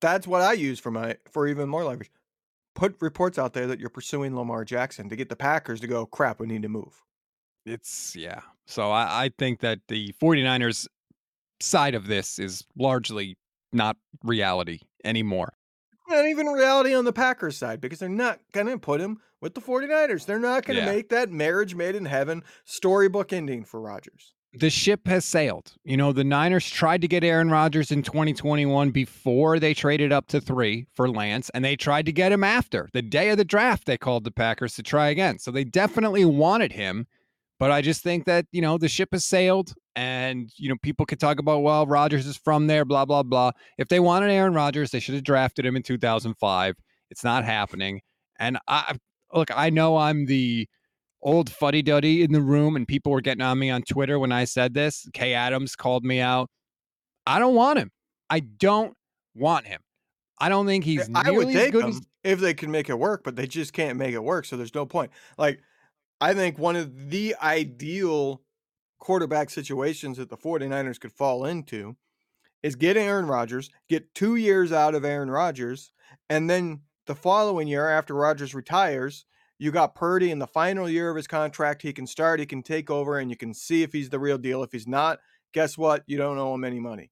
that's 0.00 0.26
what 0.26 0.42
I 0.42 0.52
use 0.52 0.78
for 0.78 0.90
my 0.90 1.16
for 1.30 1.46
even 1.46 1.68
more 1.68 1.84
leverage. 1.84 2.10
Put 2.74 2.96
reports 3.00 3.38
out 3.38 3.54
there 3.54 3.66
that 3.66 3.80
you're 3.80 3.90
pursuing 3.90 4.36
Lamar 4.36 4.64
Jackson 4.64 5.08
to 5.08 5.16
get 5.16 5.28
the 5.28 5.36
Packers 5.36 5.80
to 5.80 5.86
go, 5.86 6.06
crap, 6.06 6.38
we 6.38 6.46
need 6.46 6.62
to 6.62 6.68
move. 6.68 7.02
It's, 7.66 8.14
yeah. 8.14 8.40
So 8.66 8.90
I, 8.90 9.24
I 9.24 9.30
think 9.36 9.60
that 9.60 9.80
the 9.88 10.14
49ers 10.22 10.86
side 11.60 11.94
of 11.96 12.06
this 12.06 12.38
is 12.38 12.64
largely 12.76 13.36
not 13.72 13.96
reality 14.22 14.80
anymore. 15.04 15.54
Not 16.08 16.26
even 16.26 16.46
reality 16.46 16.94
on 16.94 17.04
the 17.04 17.12
Packers 17.12 17.56
side 17.56 17.80
because 17.80 17.98
they're 17.98 18.08
not 18.08 18.38
going 18.52 18.68
to 18.68 18.78
put 18.78 19.00
him 19.00 19.18
with 19.40 19.54
the 19.54 19.60
49ers. 19.60 20.24
They're 20.24 20.38
not 20.38 20.64
going 20.64 20.78
to 20.78 20.86
yeah. 20.86 20.92
make 20.92 21.08
that 21.10 21.30
marriage 21.30 21.74
made 21.74 21.96
in 21.96 22.04
heaven 22.04 22.44
storybook 22.64 23.32
ending 23.32 23.64
for 23.64 23.80
Rodgers. 23.80 24.34
The 24.54 24.70
ship 24.70 25.06
has 25.06 25.24
sailed. 25.24 25.74
You 25.84 25.96
know, 25.96 26.12
the 26.12 26.24
Niners 26.24 26.68
tried 26.70 27.02
to 27.02 27.08
get 27.08 27.24
Aaron 27.24 27.50
Rodgers 27.50 27.92
in 27.92 28.02
2021 28.02 28.90
before 28.90 29.58
they 29.60 29.74
traded 29.74 30.12
up 30.12 30.26
to 30.28 30.40
three 30.40 30.86
for 30.94 31.08
Lance, 31.10 31.50
and 31.54 31.64
they 31.64 31.76
tried 31.76 32.06
to 32.06 32.12
get 32.12 32.32
him 32.32 32.44
after. 32.44 32.88
The 32.92 33.02
day 33.02 33.30
of 33.30 33.36
the 33.38 33.44
draft, 33.44 33.86
they 33.86 33.98
called 33.98 34.24
the 34.24 34.30
Packers 34.30 34.74
to 34.76 34.82
try 34.82 35.08
again. 35.08 35.38
So 35.38 35.50
they 35.50 35.64
definitely 35.64 36.24
wanted 36.24 36.72
him 36.72 37.06
But 37.58 37.72
I 37.72 37.82
just 37.82 38.02
think 38.02 38.24
that, 38.26 38.46
you 38.52 38.62
know, 38.62 38.78
the 38.78 38.88
ship 38.88 39.08
has 39.12 39.24
sailed 39.24 39.74
and, 39.96 40.50
you 40.56 40.68
know, 40.68 40.76
people 40.82 41.06
could 41.06 41.18
talk 41.18 41.40
about, 41.40 41.62
well, 41.62 41.86
Rodgers 41.86 42.26
is 42.26 42.36
from 42.36 42.68
there, 42.68 42.84
blah, 42.84 43.04
blah, 43.04 43.24
blah. 43.24 43.52
If 43.78 43.88
they 43.88 44.00
wanted 44.00 44.30
Aaron 44.30 44.54
Rodgers, 44.54 44.90
they 44.92 45.00
should 45.00 45.14
have 45.14 45.24
drafted 45.24 45.66
him 45.66 45.74
in 45.76 45.82
2005. 45.82 46.76
It's 47.10 47.24
not 47.24 47.44
happening. 47.44 48.00
And 48.38 48.58
I 48.68 48.96
look, 49.34 49.50
I 49.56 49.70
know 49.70 49.96
I'm 49.96 50.26
the 50.26 50.68
old 51.22 51.50
fuddy 51.50 51.82
duddy 51.82 52.22
in 52.22 52.32
the 52.32 52.40
room 52.40 52.76
and 52.76 52.86
people 52.86 53.12
were 53.12 53.20
getting 53.20 53.42
on 53.42 53.58
me 53.58 53.70
on 53.70 53.82
Twitter 53.82 54.18
when 54.18 54.32
I 54.32 54.44
said 54.44 54.74
this. 54.74 55.08
Kay 55.12 55.34
Adams 55.34 55.76
called 55.76 56.04
me 56.04 56.20
out. 56.20 56.48
I 57.26 57.38
don't 57.38 57.54
want 57.54 57.78
him. 57.78 57.90
I 58.30 58.40
don't 58.40 58.94
want 59.34 59.66
him. 59.66 59.80
I 60.38 60.48
don't 60.48 60.66
think 60.66 60.84
eh, 60.84 60.90
he's 60.90 61.10
I 61.14 61.30
would 61.30 61.52
take 61.52 61.74
him 61.74 61.88
as 61.88 62.00
if 62.24 62.40
they 62.40 62.54
could 62.54 62.68
make 62.68 62.88
it 62.88 62.98
work, 62.98 63.22
but 63.24 63.36
they 63.36 63.46
just 63.46 63.72
can't 63.72 63.98
make 63.98 64.14
it 64.14 64.22
work. 64.22 64.44
So 64.44 64.56
there's 64.56 64.74
no 64.74 64.86
point. 64.86 65.10
Like, 65.36 65.60
I 66.20 66.34
think 66.34 66.58
one 66.58 66.76
of 66.76 67.10
the 67.10 67.34
ideal 67.42 68.42
quarterback 68.98 69.50
situations 69.50 70.16
that 70.18 70.28
the 70.28 70.36
49ers 70.36 71.00
could 71.00 71.12
fall 71.12 71.44
into 71.44 71.96
is 72.62 72.74
getting 72.74 73.04
Aaron 73.04 73.26
Rodgers, 73.26 73.70
get 73.88 74.14
two 74.14 74.36
years 74.36 74.72
out 74.72 74.94
of 74.94 75.04
Aaron 75.04 75.30
Rodgers, 75.30 75.92
and 76.28 76.50
then 76.50 76.80
the 77.06 77.14
following 77.14 77.68
year 77.68 77.88
after 77.88 78.14
Rodgers 78.14 78.54
retires, 78.54 79.24
you 79.58 79.70
got 79.70 79.94
Purdy 79.94 80.30
in 80.30 80.38
the 80.38 80.46
final 80.46 80.88
year 80.88 81.10
of 81.10 81.16
his 81.16 81.26
contract. 81.26 81.82
He 81.82 81.92
can 81.92 82.06
start, 82.06 82.40
he 82.40 82.46
can 82.46 82.62
take 82.62 82.90
over, 82.90 83.18
and 83.18 83.30
you 83.30 83.36
can 83.36 83.52
see 83.52 83.82
if 83.82 83.92
he's 83.92 84.08
the 84.08 84.18
real 84.18 84.38
deal. 84.38 84.62
If 84.62 84.72
he's 84.72 84.86
not, 84.86 85.18
guess 85.52 85.76
what? 85.76 86.04
You 86.06 86.18
don't 86.18 86.38
owe 86.38 86.54
him 86.54 86.64
any 86.64 86.80
money. 86.80 87.10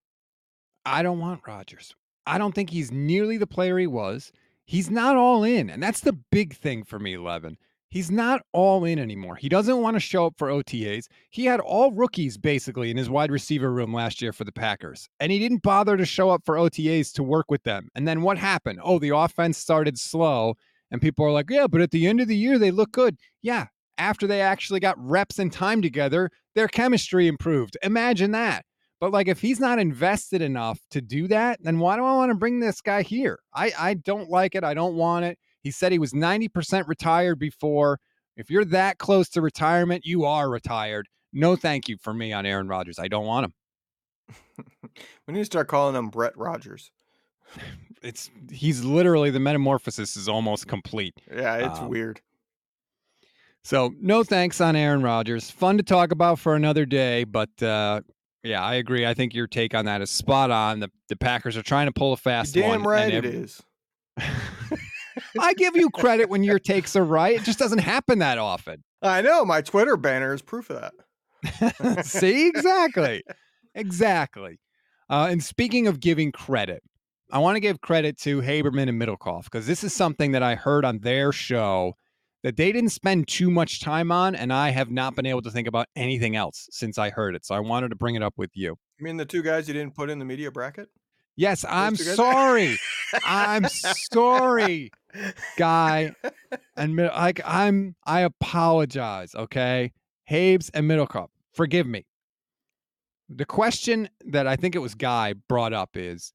I 0.85 1.03
don't 1.03 1.19
want 1.19 1.47
Rodgers. 1.47 1.95
I 2.27 2.39
don't 2.39 2.55
think 2.55 2.71
he's 2.71 2.93
nearly 2.93 3.37
the 3.37 3.47
player 3.47 3.79
he 3.79 3.87
was. 3.87 4.33
He's 4.65 4.91
not 4.91 5.17
all 5.17 5.45
in. 5.45 5.71
And 5.71 5.83
that's 5.83 6.01
the 6.01 6.13
big 6.13 6.55
thing 6.57 6.85
for 6.85 6.99
me, 6.99 7.17
Levin. 7.17 7.57
He's 7.89 8.11
not 8.11 8.43
all 8.53 8.85
in 8.85 8.99
anymore. 8.99 9.37
He 9.37 9.49
doesn't 9.49 9.81
want 9.81 9.95
to 9.95 10.01
show 10.01 10.27
up 10.27 10.35
for 10.37 10.49
OTAs. 10.49 11.07
He 11.31 11.45
had 11.45 11.61
all 11.61 11.93
rookies 11.93 12.37
basically 12.37 12.91
in 12.91 12.97
his 12.97 13.09
wide 13.09 13.31
receiver 13.31 13.73
room 13.73 13.95
last 13.95 14.21
year 14.21 14.33
for 14.33 14.45
the 14.45 14.53
Packers, 14.53 15.09
and 15.21 15.31
he 15.31 15.39
didn't 15.39 15.63
bother 15.63 15.97
to 15.97 16.05
show 16.05 16.31
up 16.31 16.43
for 16.45 16.57
OTAs 16.57 17.13
to 17.13 17.23
work 17.23 17.47
with 17.49 17.63
them. 17.63 17.89
And 17.95 18.07
then 18.07 18.23
what 18.23 18.39
happened? 18.39 18.81
Oh, 18.83 18.99
the 18.99 19.17
offense 19.17 19.57
started 19.57 19.99
slow, 19.99 20.57
and 20.91 21.01
people 21.01 21.25
are 21.25 21.33
like, 21.33 21.51
yeah, 21.51 21.67
but 21.67 21.81
at 21.81 21.91
the 21.91 22.07
end 22.07 22.21
of 22.21 22.29
the 22.29 22.37
year, 22.37 22.59
they 22.59 22.71
look 22.71 22.93
good. 22.93 23.17
Yeah. 23.43 23.67
After 23.99 24.27
they 24.27 24.41
actually 24.41 24.81
got 24.81 24.99
reps 24.99 25.39
and 25.39 25.53
time 25.53 25.81
together, 25.81 26.31
their 26.55 26.69
chemistry 26.69 27.27
improved. 27.27 27.77
Imagine 27.83 28.33
that. 28.33 28.65
But 29.01 29.13
like, 29.13 29.29
if 29.29 29.41
he's 29.41 29.61
not 29.61 29.79
invested 29.79 30.43
enough 30.43 30.81
to 30.91 31.01
do 31.01 31.29
that, 31.29 31.59
then 31.63 31.79
why 31.79 31.97
do 31.97 32.05
I 32.05 32.15
want 32.15 32.31
to 32.31 32.35
bring 32.35 32.61
this 32.61 32.81
guy 32.81 33.03
here? 33.03 33.39
I, 33.55 33.73
I 33.79 33.95
don't 33.95 34.31
like 34.31 34.55
it. 34.55 34.65
I 34.65 34.75
don't 34.75 34.95
want 34.95 35.25
it. 35.25 35.39
He 35.63 35.71
said 35.71 35.93
he 35.93 35.99
was 35.99 36.13
90% 36.13 36.87
retired 36.87 37.39
before. 37.39 37.99
If 38.37 38.51
you're 38.51 38.65
that 38.67 38.99
close 38.99 39.29
to 39.31 39.43
retirement, 39.43 40.05
you 40.05 40.25
are 40.25 40.49
retired. 40.49 41.09
No 41.33 41.57
thank 41.57 41.89
you 41.89 41.97
for 42.01 42.15
me 42.15 42.33
on 42.33 42.47
Aaron 42.47 42.69
Rodgers. 42.69 42.99
I 42.99 43.09
don't 43.09 43.27
want 43.27 43.47
him. 43.47 43.55
we 45.27 45.35
need 45.35 45.41
to 45.41 45.45
start 45.45 45.69
calling 45.69 45.95
him 45.95 46.09
Brett 46.09 46.37
Rogers. 46.37 46.91
It's 48.03 48.31
he's 48.51 48.85
literally 48.85 49.31
the 49.31 49.41
metamorphosis 49.41 50.17
is 50.17 50.29
almost 50.29 50.67
complete. 50.69 51.15
Yeah, 51.35 51.57
it's 51.71 51.79
Um, 51.81 51.89
weird. 51.89 52.21
So 53.65 53.93
no 54.01 54.23
thanks 54.23 54.61
on 54.61 54.77
Aaron 54.77 55.03
Rodgers. 55.03 55.51
Fun 55.51 55.77
to 55.77 55.83
talk 55.83 56.13
about 56.13 56.39
for 56.39 56.55
another 56.55 56.87
day, 56.87 57.25
but 57.25 57.51
uh, 57.63 58.01
yeah, 58.45 58.63
I 58.63 58.75
agree. 58.75 59.05
I 59.07 59.13
think 59.15 59.35
your 59.35 59.49
take 59.49 59.75
on 59.75 59.87
that 59.87 60.01
is 60.03 60.11
spot 60.11 60.51
on. 60.51 60.81
The 60.81 60.91
the 61.09 61.17
Packers 61.17 61.57
are 61.57 61.63
trying 61.63 61.87
to 61.87 61.93
pull 61.93 62.13
a 62.13 62.17
fast 62.17 62.55
You're 62.55 62.69
one. 62.69 62.79
damn 62.79 62.87
right 62.89 63.13
and 63.15 63.25
it 63.27 63.35
is. 63.35 63.61
I 65.41 65.55
give 65.55 65.75
you 65.77 65.91
credit 65.91 66.29
when 66.29 66.43
your 66.43 66.59
takes 66.59 66.95
are 66.95 67.05
right. 67.05 67.37
It 67.37 67.45
just 67.45 67.59
doesn't 67.59 67.79
happen 67.79 68.19
that 68.21 68.39
often. 68.39 68.85
I 69.03 69.23
know 69.23 69.45
my 69.45 69.63
Twitter 69.63 69.97
banner 69.97 70.33
is 70.35 70.43
proof 70.43 70.71
of 70.71 70.81
that. 71.43 72.05
See, 72.07 72.47
exactly. 72.49 73.23
Exactly. 73.79 74.59
Uh, 75.11 75.29
and 75.31 75.45
speaking 75.45 75.87
of 75.87 76.01
giving 76.01 76.33
credit, 76.33 76.83
I 77.31 77.39
want 77.39 77.57
to 77.57 77.61
give 77.61 77.81
credit 77.81 78.19
to 78.21 78.41
Haberman 78.41 78.89
and 78.89 79.01
Middlekauff 79.01 79.45
because 79.45 79.67
this 79.67 79.83
is 79.83 79.93
something 79.93 80.33
that 80.33 80.43
I 80.43 80.55
heard 80.55 80.85
on 80.85 81.01
their 81.01 81.33
show 81.33 81.95
that 82.45 82.57
they 82.57 82.71
didn't 82.71 82.91
spend 82.91 83.27
too 83.27 83.51
much 83.51 83.81
time 83.81 84.13
on, 84.13 84.37
and 84.37 84.53
I 84.53 84.71
have 84.71 84.91
not 84.91 85.17
been 85.17 85.27
able 85.27 85.43
to 85.43 85.51
think 85.51 85.67
about 85.67 85.89
anything 85.97 86.37
else 86.37 86.69
since 86.71 86.99
I 86.99 87.11
heard 87.11 87.35
it. 87.35 87.45
So 87.45 87.57
I 87.57 87.61
wanted 87.61 87.89
to 87.89 87.97
bring 87.97 88.15
it 88.15 88.23
up 88.23 88.35
with 88.37 88.51
you. 88.55 88.77
I 89.01 89.03
mean, 89.03 89.17
the 89.17 89.25
two 89.25 89.43
guys 89.43 89.67
you 89.67 89.75
didn't 89.75 89.97
put 89.97 90.11
in 90.11 90.21
the 90.21 90.25
media 90.25 90.53
bracket. 90.53 90.89
Yes, 91.35 91.65
I'm 91.69 91.97
sorry. 91.97 92.79
I'm 93.25 93.67
sorry, 93.69 94.91
guy. 95.57 96.13
And 96.79 96.97
like 96.97 97.41
I'm, 97.45 97.97
I 98.07 98.21
apologize. 98.21 99.35
Okay, 99.35 99.93
Habes 100.31 100.71
and 100.75 100.89
Middlekauff, 100.89 101.29
forgive 101.55 101.87
me. 101.87 102.05
The 103.31 103.47
question 103.47 104.11
that 104.27 104.47
I 104.47 104.57
think 104.57 104.75
it 104.75 104.81
was 104.81 104.95
Guy 104.95 105.35
brought 105.49 105.73
up 105.73 105.97
is: 105.97 106.33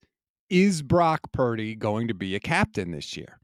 Is 0.51 0.81
Brock 0.81 1.21
Purdy 1.31 1.75
going 1.75 2.09
to 2.09 2.13
be 2.13 2.35
a 2.35 2.39
captain 2.41 2.91
this 2.91 3.15
year? 3.15 3.39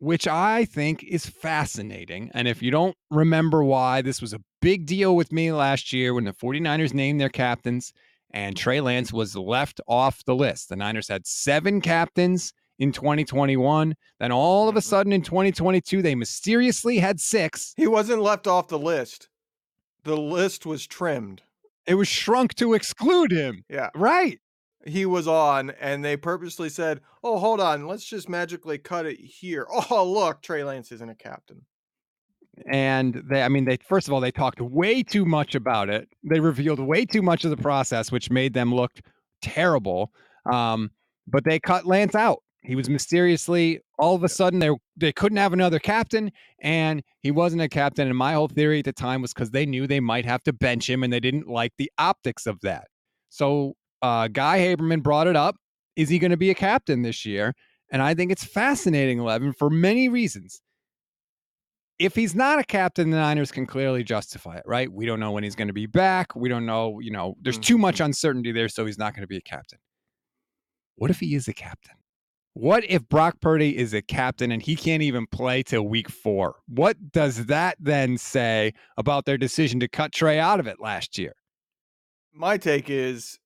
Which 0.00 0.26
I 0.26 0.64
think 0.64 1.04
is 1.04 1.24
fascinating. 1.26 2.28
And 2.34 2.48
if 2.48 2.60
you 2.60 2.72
don't 2.72 2.96
remember 3.08 3.62
why, 3.62 4.02
this 4.02 4.20
was 4.20 4.32
a 4.32 4.40
big 4.60 4.84
deal 4.84 5.14
with 5.14 5.30
me 5.30 5.52
last 5.52 5.92
year 5.92 6.12
when 6.12 6.24
the 6.24 6.32
49ers 6.32 6.92
named 6.92 7.20
their 7.20 7.28
captains 7.28 7.92
and 8.32 8.56
Trey 8.56 8.80
Lance 8.80 9.12
was 9.12 9.36
left 9.36 9.80
off 9.86 10.24
the 10.24 10.34
list. 10.34 10.70
The 10.70 10.76
Niners 10.76 11.06
had 11.06 11.24
seven 11.24 11.80
captains 11.80 12.52
in 12.80 12.90
2021. 12.90 13.94
Then 14.18 14.32
all 14.32 14.68
of 14.68 14.74
a 14.74 14.80
Mhm. 14.80 14.84
sudden 14.84 15.12
in 15.12 15.22
2022, 15.22 16.02
they 16.02 16.16
mysteriously 16.16 16.98
had 16.98 17.20
six. 17.20 17.74
He 17.76 17.86
wasn't 17.86 18.22
left 18.22 18.48
off 18.48 18.66
the 18.66 18.78
list. 18.78 19.28
The 20.02 20.16
list 20.16 20.66
was 20.66 20.84
trimmed. 20.86 21.42
It 21.86 21.94
was 21.94 22.08
shrunk 22.08 22.54
to 22.56 22.74
exclude 22.74 23.30
him. 23.30 23.64
Yeah. 23.68 23.90
Right. 23.94 24.40
He 24.86 25.04
was 25.04 25.28
on, 25.28 25.70
and 25.80 26.04
they 26.04 26.16
purposely 26.16 26.70
said, 26.70 27.00
Oh, 27.22 27.38
hold 27.38 27.60
on. 27.60 27.86
Let's 27.86 28.04
just 28.04 28.28
magically 28.28 28.78
cut 28.78 29.06
it 29.06 29.18
here. 29.18 29.66
Oh, 29.90 30.10
look, 30.10 30.42
Trey 30.42 30.64
Lance 30.64 30.92
isn't 30.92 31.10
a 31.10 31.14
captain. 31.14 31.62
And 32.70 33.22
they, 33.30 33.42
I 33.42 33.48
mean, 33.48 33.64
they, 33.64 33.78
first 33.88 34.08
of 34.08 34.14
all, 34.14 34.20
they 34.20 34.30
talked 34.30 34.60
way 34.60 35.02
too 35.02 35.24
much 35.24 35.54
about 35.54 35.88
it. 35.88 36.08
They 36.22 36.40
revealed 36.40 36.78
way 36.78 37.04
too 37.04 37.22
much 37.22 37.44
of 37.44 37.50
the 37.50 37.56
process, 37.56 38.12
which 38.12 38.30
made 38.30 38.54
them 38.54 38.74
look 38.74 38.92
terrible. 39.42 40.12
Um, 40.50 40.90
but 41.26 41.44
they 41.44 41.58
cut 41.58 41.86
Lance 41.86 42.14
out. 42.14 42.42
He 42.62 42.76
was 42.76 42.90
mysteriously 42.90 43.80
all 44.00 44.14
of 44.14 44.24
a 44.24 44.28
sudden 44.28 44.58
they 44.58 44.70
they 44.96 45.12
couldn't 45.12 45.38
have 45.38 45.52
another 45.52 45.78
captain, 45.78 46.32
and 46.60 47.02
he 47.20 47.30
wasn't 47.30 47.62
a 47.62 47.68
captain. 47.68 48.08
And 48.08 48.16
my 48.16 48.32
whole 48.32 48.48
theory 48.48 48.80
at 48.80 48.86
the 48.86 48.92
time 48.92 49.22
was 49.22 49.32
because 49.32 49.50
they 49.50 49.66
knew 49.66 49.86
they 49.86 50.00
might 50.00 50.24
have 50.24 50.42
to 50.44 50.52
bench 50.52 50.88
him, 50.88 51.02
and 51.02 51.12
they 51.12 51.20
didn't 51.20 51.46
like 51.46 51.72
the 51.78 51.92
optics 51.98 52.46
of 52.46 52.60
that. 52.62 52.88
So 53.28 53.76
uh, 54.02 54.28
Guy 54.28 54.58
Haberman 54.58 55.02
brought 55.02 55.26
it 55.26 55.36
up. 55.36 55.56
Is 55.96 56.08
he 56.08 56.18
going 56.18 56.30
to 56.30 56.36
be 56.36 56.50
a 56.50 56.54
captain 56.54 57.02
this 57.02 57.26
year? 57.26 57.54
And 57.90 58.02
I 58.02 58.14
think 58.14 58.30
it's 58.30 58.44
fascinating, 58.44 59.20
Levin, 59.20 59.52
for 59.52 59.68
many 59.68 60.08
reasons. 60.08 60.62
If 61.98 62.14
he's 62.14 62.34
not 62.34 62.58
a 62.58 62.64
captain, 62.64 63.10
the 63.10 63.18
Niners 63.18 63.52
can 63.52 63.66
clearly 63.66 64.02
justify 64.02 64.56
it, 64.56 64.62
right? 64.64 64.90
We 64.90 65.04
don't 65.04 65.20
know 65.20 65.32
when 65.32 65.44
he's 65.44 65.56
going 65.56 65.68
to 65.68 65.74
be 65.74 65.86
back. 65.86 66.34
We 66.34 66.48
don't 66.48 66.64
know, 66.64 66.98
you 67.00 67.10
know, 67.10 67.34
there's 67.42 67.58
too 67.58 67.76
much 67.76 68.00
uncertainty 68.00 68.52
there, 68.52 68.68
so 68.68 68.86
he's 68.86 68.96
not 68.96 69.12
going 69.12 69.22
to 69.22 69.26
be 69.26 69.36
a 69.36 69.42
captain. 69.42 69.78
What 70.94 71.10
if 71.10 71.20
he 71.20 71.34
is 71.34 71.46
a 71.48 71.52
captain? 71.52 71.96
What 72.54 72.84
if 72.88 73.08
Brock 73.08 73.40
Purdy 73.40 73.76
is 73.76 73.92
a 73.92 74.02
captain 74.02 74.50
and 74.50 74.62
he 74.62 74.76
can't 74.76 75.02
even 75.02 75.26
play 75.26 75.62
till 75.62 75.82
week 75.82 76.08
four? 76.08 76.56
What 76.68 77.12
does 77.12 77.46
that 77.46 77.76
then 77.78 78.18
say 78.18 78.72
about 78.96 79.24
their 79.24 79.38
decision 79.38 79.78
to 79.80 79.88
cut 79.88 80.12
Trey 80.12 80.38
out 80.38 80.58
of 80.58 80.66
it 80.66 80.80
last 80.80 81.18
year? 81.18 81.34
My 82.32 82.56
take 82.56 82.88
is 82.88 83.38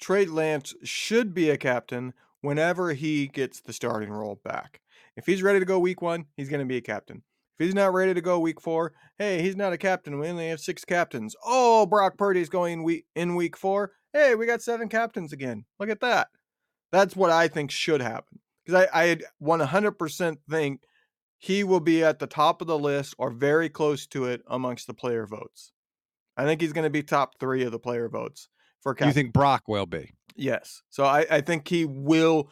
Trey 0.00 0.24
Lance 0.24 0.74
should 0.82 1.34
be 1.34 1.50
a 1.50 1.58
captain 1.58 2.14
whenever 2.40 2.94
he 2.94 3.26
gets 3.26 3.60
the 3.60 3.72
starting 3.72 4.10
role 4.10 4.40
back. 4.42 4.80
If 5.14 5.26
he's 5.26 5.42
ready 5.42 5.58
to 5.58 5.66
go 5.66 5.78
week 5.78 6.00
one, 6.00 6.26
he's 6.36 6.48
going 6.48 6.60
to 6.60 6.66
be 6.66 6.78
a 6.78 6.82
captain. 6.82 7.22
If 7.58 7.66
he's 7.66 7.74
not 7.74 7.92
ready 7.92 8.14
to 8.14 8.22
go 8.22 8.38
week 8.38 8.60
four, 8.60 8.94
hey, 9.18 9.42
he's 9.42 9.56
not 9.56 9.74
a 9.74 9.78
captain. 9.78 10.18
We 10.18 10.28
only 10.28 10.48
have 10.48 10.60
six 10.60 10.84
captains. 10.86 11.36
Oh, 11.44 11.84
Brock 11.84 12.16
Purdy's 12.16 12.48
going 12.48 13.02
in 13.14 13.34
week 13.34 13.56
four. 13.56 13.92
Hey, 14.14 14.34
we 14.34 14.46
got 14.46 14.62
seven 14.62 14.88
captains 14.88 15.34
again. 15.34 15.66
Look 15.78 15.90
at 15.90 16.00
that. 16.00 16.28
That's 16.90 17.14
what 17.14 17.30
I 17.30 17.48
think 17.48 17.70
should 17.70 18.00
happen. 18.00 18.40
Because 18.64 18.88
I, 18.92 19.10
I 19.12 19.16
100% 19.42 20.36
think 20.48 20.80
he 21.36 21.62
will 21.62 21.80
be 21.80 22.02
at 22.02 22.18
the 22.18 22.26
top 22.26 22.62
of 22.62 22.66
the 22.66 22.78
list 22.78 23.14
or 23.18 23.30
very 23.30 23.68
close 23.68 24.06
to 24.08 24.24
it 24.24 24.42
amongst 24.48 24.86
the 24.86 24.94
player 24.94 25.26
votes. 25.26 25.72
I 26.36 26.44
think 26.44 26.62
he's 26.62 26.72
going 26.72 26.84
to 26.84 26.90
be 26.90 27.02
top 27.02 27.38
three 27.38 27.64
of 27.64 27.72
the 27.72 27.78
player 27.78 28.08
votes 28.08 28.48
for 28.82 28.96
you 29.00 29.12
think 29.12 29.32
Brock 29.32 29.64
will 29.68 29.86
be? 29.86 30.12
Yes. 30.36 30.82
So 30.90 31.04
I, 31.04 31.26
I 31.30 31.40
think 31.40 31.68
he 31.68 31.84
will 31.84 32.50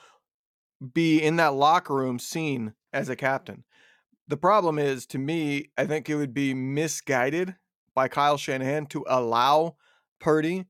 be 0.93 1.23
in 1.23 1.37
that 1.37 1.55
locker 1.55 1.95
room 1.95 2.19
seen 2.19 2.75
as 2.93 3.09
a 3.09 3.17
captain. 3.17 3.65
The 4.29 4.37
problem 4.37 4.79
is, 4.79 5.07
to 5.07 5.19
me, 5.19 5.71
I 5.77 5.87
think 5.87 6.09
it 6.09 6.17
would 6.17 6.35
be 6.35 6.53
misguided 6.53 7.57
by 7.95 8.09
Kyle 8.09 8.37
Shanahan 8.37 8.87
to 8.87 9.05
allow 9.09 9.77
Purdy 10.21 10.67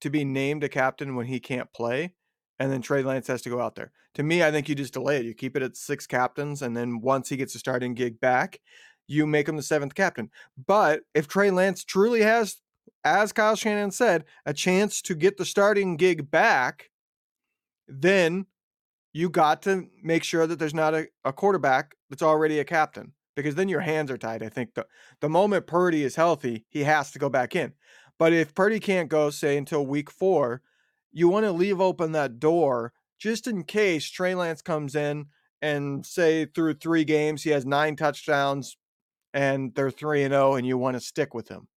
to 0.00 0.10
be 0.10 0.24
named 0.24 0.62
a 0.62 0.68
captain 0.68 1.16
when 1.16 1.26
he 1.26 1.40
can't 1.40 1.72
play, 1.72 2.14
and 2.58 2.70
then 2.70 2.82
Trey 2.82 3.02
Lance 3.02 3.26
has 3.26 3.42
to 3.42 3.50
go 3.50 3.60
out 3.60 3.74
there. 3.74 3.92
To 4.14 4.22
me, 4.22 4.42
I 4.42 4.50
think 4.50 4.68
you 4.68 4.74
just 4.74 4.92
delay 4.92 5.18
it. 5.18 5.26
You 5.26 5.34
keep 5.34 5.56
it 5.56 5.62
at 5.62 5.76
six 5.76 6.06
captains, 6.06 6.62
and 6.62 6.76
then 6.76 7.00
once 7.00 7.28
he 7.28 7.36
gets 7.36 7.54
a 7.54 7.58
starting 7.58 7.94
gig 7.94 8.20
back, 8.20 8.60
you 9.08 9.26
make 9.26 9.48
him 9.48 9.56
the 9.56 9.62
seventh 9.62 9.94
captain. 9.94 10.30
But 10.66 11.00
if 11.14 11.28
Trey 11.28 11.50
Lance 11.50 11.84
truly 11.84 12.22
has, 12.22 12.56
as 13.04 13.32
Kyle 13.32 13.56
Shanahan 13.56 13.90
said, 13.90 14.24
a 14.44 14.52
chance 14.52 15.00
to 15.02 15.14
get 15.14 15.36
the 15.36 15.44
starting 15.44 15.96
gig 15.96 16.30
back, 16.30 16.90
then 17.88 18.46
you 19.12 19.30
got 19.30 19.62
to 19.62 19.86
make 20.02 20.24
sure 20.24 20.46
that 20.46 20.58
there's 20.58 20.74
not 20.74 20.94
a, 20.94 21.06
a 21.24 21.32
quarterback 21.32 21.96
that's 22.10 22.22
already 22.22 22.58
a 22.58 22.64
captain 22.64 23.12
because 23.34 23.54
then 23.54 23.68
your 23.68 23.80
hands 23.80 24.10
are 24.10 24.18
tied. 24.18 24.42
I 24.42 24.48
think 24.48 24.74
the, 24.74 24.86
the 25.20 25.28
moment 25.28 25.66
Purdy 25.66 26.02
is 26.02 26.16
healthy, 26.16 26.64
he 26.68 26.84
has 26.84 27.10
to 27.12 27.18
go 27.18 27.28
back 27.28 27.54
in. 27.54 27.72
But 28.18 28.32
if 28.32 28.54
Purdy 28.54 28.80
can't 28.80 29.08
go, 29.08 29.30
say, 29.30 29.56
until 29.56 29.86
week 29.86 30.10
four, 30.10 30.62
you 31.12 31.28
want 31.28 31.44
to 31.44 31.52
leave 31.52 31.80
open 31.80 32.12
that 32.12 32.40
door 32.40 32.92
just 33.18 33.46
in 33.46 33.64
case 33.64 34.10
Trey 34.10 34.34
Lance 34.34 34.62
comes 34.62 34.94
in 34.94 35.26
and 35.62 36.04
say 36.04 36.46
through 36.46 36.74
three 36.74 37.04
games 37.04 37.42
he 37.42 37.50
has 37.50 37.64
nine 37.64 37.96
touchdowns 37.96 38.76
and 39.32 39.74
they're 39.74 39.90
three 39.90 40.24
and 40.24 40.32
zero, 40.32 40.52
oh 40.52 40.54
and 40.54 40.66
you 40.66 40.76
want 40.76 40.96
to 40.96 41.00
stick 41.00 41.34
with 41.34 41.48
him. 41.48 41.68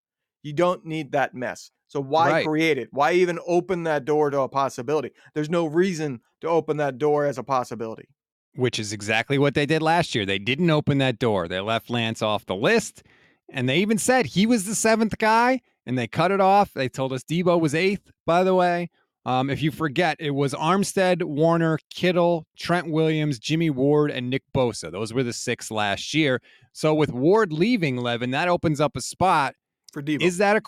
You 0.44 0.54
don't 0.54 0.86
need 0.86 1.12
that 1.12 1.34
mess. 1.34 1.72
So 1.88 2.00
why 2.00 2.32
right. 2.32 2.46
create 2.46 2.78
it? 2.78 2.90
Why 2.92 3.14
even 3.14 3.40
open 3.48 3.84
that 3.84 4.06
door 4.06 4.30
to 4.30 4.42
a 4.42 4.50
possibility? 4.50 5.12
There's 5.34 5.50
no 5.50 5.66
reason 5.66 6.22
to 6.42 6.48
open 6.48 6.78
that 6.78 6.98
door 6.98 7.26
as 7.26 7.38
a 7.38 7.44
possibility. 7.44 8.08
Which 8.56 8.80
is 8.80 8.94
exactly 8.94 9.38
what 9.38 9.56
they 9.56 9.66
did 9.66 9.82
last 9.82 10.14
year. 10.14 10.26
They 10.26 10.40
didn't 10.40 10.70
open 10.70 11.00
that 11.00 11.20
door. 11.20 11.48
They 11.48 11.60
left 11.60 11.90
Lance 11.90 12.22
off 12.22 12.46
the 12.46 12.56
list. 12.56 13.04
And 13.52 13.68
they 13.68 13.80
even 13.80 13.98
said 13.98 14.28
he 14.28 14.46
was 14.46 14.66
the 14.66 14.76
seventh 14.76 15.18
guy 15.18 15.62
and 15.86 15.98
they 15.98 16.08
cut 16.08 16.32
it 16.32 16.40
off. 16.40 16.74
They 16.74 16.90
told 16.90 17.12
us 17.12 17.24
Deebo 17.24 17.60
was 17.60 17.74
eighth, 17.74 18.12
by 18.26 18.44
the 18.44 18.54
way. 18.54 18.90
Um, 19.26 19.50
if 19.50 19.62
you 19.62 19.72
forget, 19.72 20.18
it 20.20 20.32
was 20.32 20.54
Armstead, 20.54 21.24
Warner, 21.24 21.80
Kittle, 21.90 22.48
Trent 22.58 22.90
Williams, 22.90 23.38
Jimmie 23.38 23.70
Ward, 23.70 24.12
and 24.12 24.30
Nick 24.30 24.44
Bosa. 24.56 24.92
Those 24.92 25.14
were 25.14 25.24
the 25.24 25.34
six 25.34 25.70
last 25.70 26.14
year. 26.14 26.42
So 26.72 26.94
with 26.94 27.12
Ward 27.12 27.52
leaving, 27.52 27.98
Levin, 27.98 28.32
that 28.32 28.48
opens 28.48 28.80
up 28.80 28.96
a 28.96 29.02
spot 29.02 29.56
for 29.90 30.02
Deebo. 30.02 30.22
Is 30.22 30.38
that 30.38 30.58
a? 30.58 30.62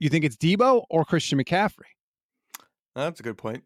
You 0.00 0.08
think 0.08 0.24
it's 0.24 0.36
Deebo 0.36 0.84
or 0.90 1.04
Christian 1.04 1.42
McCaffrey? 1.42 1.90
That's 2.94 3.20
a 3.20 3.22
good 3.22 3.38
point. 3.38 3.64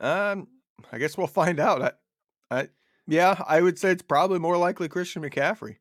Um, 0.00 0.48
I 0.92 0.98
guess 0.98 1.16
we'll 1.18 1.26
find 1.26 1.60
out. 1.60 1.82
I, 1.82 1.92
I, 2.50 2.68
yeah, 3.06 3.42
I 3.46 3.60
would 3.60 3.78
say 3.78 3.90
it's 3.90 4.02
probably 4.02 4.38
more 4.38 4.56
likely 4.56 4.88
Christian 4.88 5.22
McCaffrey. 5.22 5.76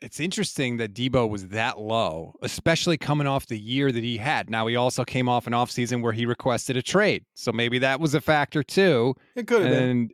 It's 0.00 0.20
interesting 0.20 0.76
that 0.76 0.94
Deebo 0.94 1.28
was 1.28 1.48
that 1.48 1.80
low, 1.80 2.34
especially 2.42 2.96
coming 2.96 3.26
off 3.26 3.46
the 3.46 3.58
year 3.58 3.90
that 3.90 4.04
he 4.04 4.16
had. 4.16 4.48
Now 4.48 4.68
he 4.68 4.76
also 4.76 5.04
came 5.04 5.28
off 5.28 5.48
an 5.48 5.52
offseason 5.52 6.02
where 6.02 6.12
he 6.12 6.24
requested 6.24 6.76
a 6.76 6.82
trade. 6.82 7.24
So 7.34 7.50
maybe 7.50 7.80
that 7.80 7.98
was 7.98 8.14
a 8.14 8.20
factor 8.20 8.62
too. 8.62 9.14
It 9.34 9.48
could 9.48 9.62
have 9.62 9.70
been. 9.70 10.10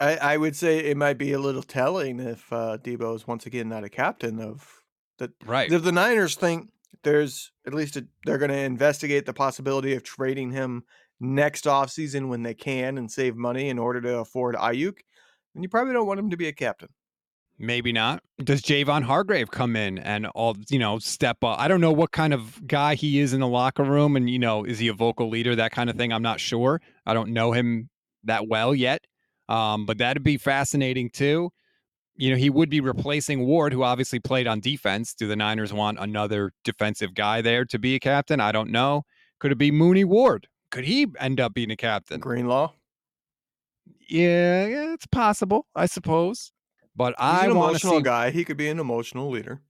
I, 0.00 0.16
I 0.16 0.36
would 0.38 0.56
say 0.56 0.78
it 0.78 0.96
might 0.96 1.18
be 1.18 1.32
a 1.32 1.38
little 1.38 1.62
telling 1.62 2.20
if 2.20 2.50
uh, 2.52 2.78
Deebo 2.78 3.14
is 3.14 3.26
once 3.26 3.44
again 3.44 3.68
not 3.68 3.84
a 3.84 3.90
captain 3.90 4.40
of 4.40 4.81
the 5.22 5.46
right. 5.46 5.70
If 5.70 5.82
the 5.82 5.92
Niners 5.92 6.34
think 6.34 6.68
there's 7.02 7.50
at 7.66 7.74
least 7.74 7.96
a, 7.96 8.06
they're 8.24 8.38
going 8.38 8.50
to 8.50 8.56
investigate 8.56 9.26
the 9.26 9.32
possibility 9.32 9.94
of 9.94 10.02
trading 10.02 10.50
him 10.50 10.84
next 11.20 11.64
offseason 11.64 12.28
when 12.28 12.42
they 12.42 12.54
can 12.54 12.98
and 12.98 13.10
save 13.10 13.36
money 13.36 13.68
in 13.68 13.78
order 13.78 14.00
to 14.00 14.18
afford 14.18 14.56
Aiyuk, 14.56 14.98
then 15.54 15.62
you 15.62 15.68
probably 15.68 15.92
don't 15.92 16.06
want 16.06 16.20
him 16.20 16.30
to 16.30 16.36
be 16.36 16.48
a 16.48 16.52
captain. 16.52 16.88
Maybe 17.58 17.92
not. 17.92 18.22
Does 18.42 18.60
Javon 18.62 19.04
Hargrave 19.04 19.50
come 19.50 19.76
in 19.76 19.98
and 19.98 20.26
all 20.28 20.56
you 20.68 20.78
know 20.78 20.98
step 20.98 21.44
up? 21.44 21.60
I 21.60 21.68
don't 21.68 21.80
know 21.80 21.92
what 21.92 22.10
kind 22.10 22.34
of 22.34 22.66
guy 22.66 22.96
he 22.96 23.20
is 23.20 23.32
in 23.32 23.40
the 23.40 23.46
locker 23.46 23.84
room, 23.84 24.16
and 24.16 24.28
you 24.28 24.38
know, 24.38 24.64
is 24.64 24.78
he 24.78 24.88
a 24.88 24.92
vocal 24.92 25.28
leader, 25.28 25.54
that 25.54 25.70
kind 25.70 25.88
of 25.88 25.96
thing. 25.96 26.12
I'm 26.12 26.22
not 26.22 26.40
sure. 26.40 26.80
I 27.06 27.14
don't 27.14 27.30
know 27.30 27.52
him 27.52 27.88
that 28.24 28.48
well 28.48 28.74
yet, 28.74 29.06
um, 29.48 29.86
but 29.86 29.98
that'd 29.98 30.24
be 30.24 30.38
fascinating 30.38 31.10
too. 31.10 31.50
You 32.16 32.30
know, 32.30 32.36
he 32.36 32.50
would 32.50 32.68
be 32.68 32.80
replacing 32.80 33.46
Ward, 33.46 33.72
who 33.72 33.82
obviously 33.82 34.20
played 34.20 34.46
on 34.46 34.60
defense. 34.60 35.14
Do 35.14 35.26
the 35.26 35.36
Niners 35.36 35.72
want 35.72 35.98
another 35.98 36.52
defensive 36.62 37.14
guy 37.14 37.40
there 37.40 37.64
to 37.66 37.78
be 37.78 37.94
a 37.94 38.00
captain? 38.00 38.38
I 38.40 38.52
don't 38.52 38.70
know. 38.70 39.04
Could 39.40 39.52
it 39.52 39.58
be 39.58 39.70
Mooney 39.70 40.04
Ward? 40.04 40.46
Could 40.70 40.84
he 40.84 41.06
end 41.18 41.40
up 41.40 41.54
being 41.54 41.70
a 41.70 41.76
captain? 41.76 42.20
Greenlaw. 42.20 42.72
Yeah, 44.08 44.66
yeah, 44.66 44.92
it's 44.92 45.06
possible, 45.06 45.66
I 45.74 45.86
suppose. 45.86 46.52
But 46.94 47.14
He's 47.18 47.26
I 47.26 47.46
an 47.46 47.54
want 47.54 47.70
emotional 47.70 47.98
see, 47.98 48.02
guy. 48.02 48.30
He 48.30 48.44
could 48.44 48.56
be 48.56 48.68
an 48.68 48.78
emotional 48.78 49.30
leader. 49.30 49.62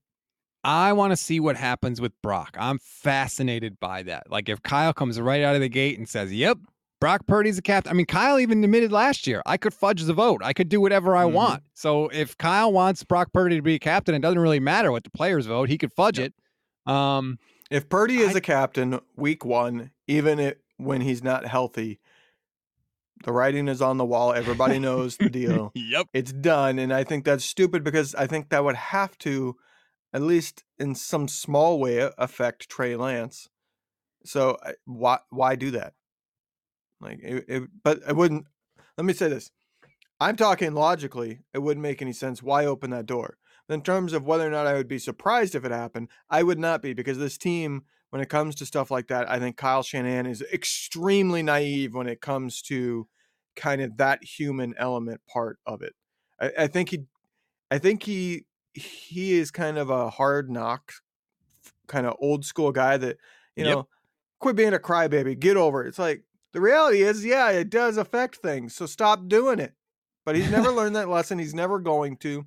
I 0.64 0.92
want 0.92 1.12
to 1.12 1.16
see 1.16 1.40
what 1.40 1.56
happens 1.56 2.00
with 2.00 2.12
Brock. 2.22 2.56
I'm 2.58 2.78
fascinated 2.80 3.80
by 3.80 4.02
that. 4.04 4.30
Like 4.30 4.48
if 4.48 4.62
Kyle 4.62 4.92
comes 4.92 5.20
right 5.20 5.42
out 5.42 5.54
of 5.54 5.60
the 5.60 5.68
gate 5.68 5.98
and 5.98 6.08
says, 6.08 6.32
"Yep, 6.32 6.58
Brock 7.02 7.26
Purdy's 7.26 7.58
a 7.58 7.62
captain." 7.62 7.90
I 7.90 7.94
mean, 7.94 8.06
Kyle 8.06 8.38
even 8.38 8.62
admitted 8.62 8.92
last 8.92 9.26
year, 9.26 9.42
I 9.44 9.56
could 9.56 9.74
fudge 9.74 10.04
the 10.04 10.14
vote. 10.14 10.40
I 10.44 10.52
could 10.52 10.68
do 10.68 10.80
whatever 10.80 11.16
I 11.16 11.24
mm-hmm. 11.24 11.34
want. 11.34 11.62
So 11.74 12.06
if 12.08 12.38
Kyle 12.38 12.72
wants 12.72 13.02
Brock 13.02 13.32
Purdy 13.32 13.56
to 13.56 13.62
be 13.62 13.74
a 13.74 13.80
captain, 13.80 14.14
it 14.14 14.20
doesn't 14.22 14.38
really 14.38 14.60
matter 14.60 14.92
what 14.92 15.02
the 15.02 15.10
players 15.10 15.46
vote. 15.46 15.68
He 15.68 15.78
could 15.78 15.92
fudge 15.92 16.20
yep. 16.20 16.32
it. 16.86 16.92
Um, 16.92 17.40
if 17.72 17.88
Purdy 17.88 18.18
is 18.18 18.36
I, 18.36 18.38
a 18.38 18.40
captain 18.40 19.00
week 19.16 19.44
one, 19.44 19.90
even 20.06 20.38
it, 20.38 20.60
when 20.76 21.00
he's 21.00 21.24
not 21.24 21.44
healthy, 21.44 21.98
the 23.24 23.32
writing 23.32 23.66
is 23.66 23.82
on 23.82 23.96
the 23.98 24.04
wall. 24.04 24.32
Everybody 24.32 24.78
knows 24.78 25.16
the 25.16 25.28
deal. 25.28 25.72
yep. 25.74 26.06
It's 26.12 26.32
done. 26.32 26.78
And 26.78 26.92
I 26.92 27.02
think 27.02 27.24
that's 27.24 27.44
stupid 27.44 27.82
because 27.82 28.14
I 28.14 28.28
think 28.28 28.50
that 28.50 28.62
would 28.62 28.76
have 28.76 29.18
to, 29.18 29.56
at 30.12 30.22
least 30.22 30.62
in 30.78 30.94
some 30.94 31.26
small 31.26 31.80
way, 31.80 32.08
affect 32.16 32.68
Trey 32.68 32.94
Lance. 32.94 33.48
So 34.24 34.56
why 34.84 35.18
why 35.30 35.56
do 35.56 35.72
that? 35.72 35.94
Like, 37.02 37.18
it, 37.22 37.44
it, 37.48 37.62
but 37.82 38.00
it 38.08 38.16
wouldn't. 38.16 38.46
Let 38.96 39.04
me 39.04 39.12
say 39.12 39.28
this: 39.28 39.50
I'm 40.20 40.36
talking 40.36 40.74
logically. 40.74 41.40
It 41.52 41.58
wouldn't 41.58 41.82
make 41.82 42.00
any 42.00 42.12
sense. 42.12 42.42
Why 42.42 42.66
open 42.66 42.90
that 42.90 43.06
door? 43.06 43.36
in 43.68 43.82
terms 43.82 44.12
of 44.12 44.26
whether 44.26 44.46
or 44.46 44.50
not 44.50 44.66
I 44.66 44.74
would 44.74 44.88
be 44.88 44.98
surprised 44.98 45.54
if 45.54 45.64
it 45.64 45.72
happened, 45.72 46.08
I 46.28 46.42
would 46.42 46.58
not 46.58 46.82
be 46.82 46.92
because 46.92 47.18
this 47.18 47.38
team 47.38 47.84
when 48.10 48.20
it 48.20 48.28
comes 48.28 48.54
to 48.56 48.66
stuff 48.66 48.90
like 48.90 49.08
that, 49.08 49.30
I 49.30 49.38
think 49.38 49.56
Kyle 49.56 49.82
Shanahan 49.82 50.26
is 50.26 50.44
extremely 50.52 51.42
naive 51.42 51.94
when 51.94 52.06
it 52.06 52.20
comes 52.20 52.60
to 52.62 53.08
kind 53.56 53.80
of 53.80 53.96
that 53.96 54.22
human 54.22 54.74
element 54.76 55.22
part 55.26 55.58
of 55.66 55.80
it. 55.80 55.94
I, 56.38 56.52
I 56.58 56.66
think 56.66 56.90
he, 56.90 57.04
I 57.70 57.78
think 57.78 58.02
he, 58.02 58.44
he 58.74 59.32
is 59.32 59.50
kind 59.50 59.78
of 59.78 59.88
a 59.88 60.10
hard 60.10 60.50
knock, 60.50 60.92
kind 61.86 62.06
of 62.06 62.16
old 62.20 62.44
school 62.44 62.70
guy 62.70 62.98
that 62.98 63.16
you 63.56 63.64
know, 63.64 63.88
quit 64.40 64.56
being 64.56 64.74
a 64.74 64.78
crybaby, 64.78 65.38
get 65.38 65.56
over 65.56 65.84
it. 65.84 65.88
It's 65.88 65.98
like 65.98 66.22
the 66.52 66.60
reality 66.60 67.02
is, 67.02 67.24
yeah, 67.24 67.50
it 67.50 67.70
does 67.70 67.96
affect 67.96 68.36
things, 68.36 68.74
so 68.74 68.86
stop 68.86 69.28
doing 69.28 69.58
it. 69.58 69.74
But 70.24 70.36
he's 70.36 70.50
never 70.50 70.70
learned 70.70 70.96
that 70.96 71.08
lesson. 71.08 71.38
He's 71.38 71.54
never 71.54 71.78
going 71.78 72.16
to. 72.18 72.44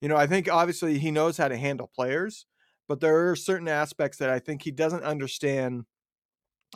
You 0.00 0.08
know, 0.08 0.16
I 0.16 0.26
think 0.26 0.50
obviously 0.50 0.98
he 0.98 1.10
knows 1.10 1.36
how 1.36 1.48
to 1.48 1.56
handle 1.56 1.90
players 1.94 2.46
but 2.88 3.00
there 3.00 3.30
are 3.30 3.36
certain 3.36 3.68
aspects 3.68 4.18
that 4.18 4.30
I 4.30 4.38
think 4.38 4.62
he 4.62 4.70
doesn't 4.70 5.04
understand 5.04 5.84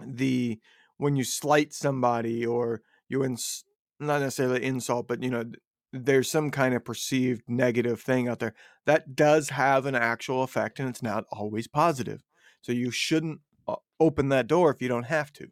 the 0.05 0.59
when 0.97 1.17
you 1.17 1.25
slight 1.25 1.73
somebody 1.73 2.45
or 2.47 2.83
you 3.09 3.25
ins- 3.25 3.65
not 4.01 4.21
necessarily 4.21 4.65
insult, 4.65 5.09
but 5.09 5.23
you 5.23 5.31
know 5.31 5.45
there's 5.93 6.31
some 6.31 6.51
kind 6.51 6.75
of 6.75 6.85
perceived 6.85 7.43
negative 7.49 8.01
thing 8.01 8.29
out 8.29 8.39
there 8.41 8.55
that 8.85 9.17
does 9.17 9.51
have 9.51 9.87
an 9.87 9.95
actual 9.95 10.43
effect 10.43 10.79
and 10.79 10.89
it's 10.89 11.03
not 11.03 11.25
always 11.31 11.67
positive. 11.67 12.23
So 12.61 12.73
you 12.73 12.91
shouldn't 12.91 13.41
uh, 13.67 13.77
open 13.99 14.29
that 14.29 14.47
door 14.47 14.71
if 14.71 14.83
you 14.83 14.89
don't 14.89 15.07
have 15.07 15.33
to. 15.35 15.49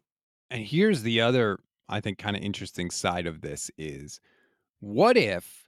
And 0.49 0.63
here's 0.63 1.03
the 1.03 1.21
other 1.21 1.59
I 1.89 2.01
think 2.01 2.17
kind 2.17 2.35
of 2.35 2.43
interesting 2.43 2.89
side 2.89 3.27
of 3.27 3.41
this 3.41 3.71
is 3.77 4.19
what 4.79 5.17
if 5.17 5.65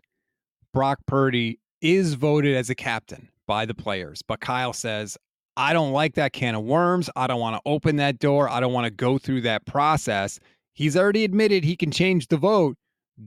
Brock 0.73 0.99
Purdy 1.07 1.59
is 1.81 2.13
voted 2.13 2.55
as 2.55 2.69
a 2.69 2.75
captain 2.75 3.29
by 3.47 3.65
the 3.65 3.73
players. 3.73 4.21
But 4.21 4.41
Kyle 4.41 4.73
says, 4.73 5.17
I 5.57 5.73
don't 5.73 5.91
like 5.91 6.15
that 6.15 6.33
can 6.33 6.55
of 6.55 6.63
worms. 6.63 7.09
I 7.15 7.27
don't 7.27 7.39
want 7.39 7.55
to 7.55 7.61
open 7.65 7.97
that 7.97 8.19
door. 8.19 8.49
I 8.49 8.59
don't 8.59 8.73
want 8.73 8.85
to 8.85 8.91
go 8.91 9.17
through 9.17 9.41
that 9.41 9.65
process. 9.65 10.39
He's 10.73 10.95
already 10.95 11.23
admitted 11.23 11.63
he 11.63 11.75
can 11.75 11.91
change 11.91 12.27
the 12.27 12.37
vote. 12.37 12.77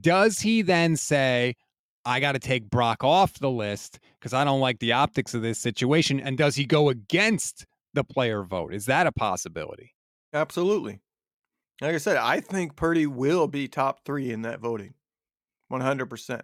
Does 0.01 0.41
he 0.41 0.62
then 0.62 0.97
say, 0.97 1.55
I 2.05 2.21
got 2.21 2.33
to 2.33 2.38
take 2.38 2.71
Brock 2.71 3.05
off 3.05 3.38
the 3.38 3.51
list 3.51 4.01
because 4.19 4.33
I 4.33 4.45
don't 4.45 4.61
like 4.61 4.79
the 4.79 4.93
optics 4.93 5.35
of 5.35 5.43
this 5.43 5.59
situation? 5.59 6.21
And 6.21 6.38
does 6.38 6.57
he 6.57 6.65
go 6.65 6.88
against 6.88 7.67
the 7.93 8.05
player 8.05 8.43
vote? 8.43 8.73
Is 8.73 8.87
that 8.87 9.07
a 9.07 9.12
possibility? 9.12 9.95
Absolutely. 10.33 11.01
Like 11.81 11.95
I 11.95 11.99
said, 11.99 12.17
I 12.17 12.41
think 12.41 12.77
Purdy 12.77 13.07
will 13.07 13.49
be 13.49 13.67
top 13.67 14.05
three 14.05 14.31
in 14.31 14.43
that 14.43 14.61
voting 14.61 14.95
100%. 15.73 16.43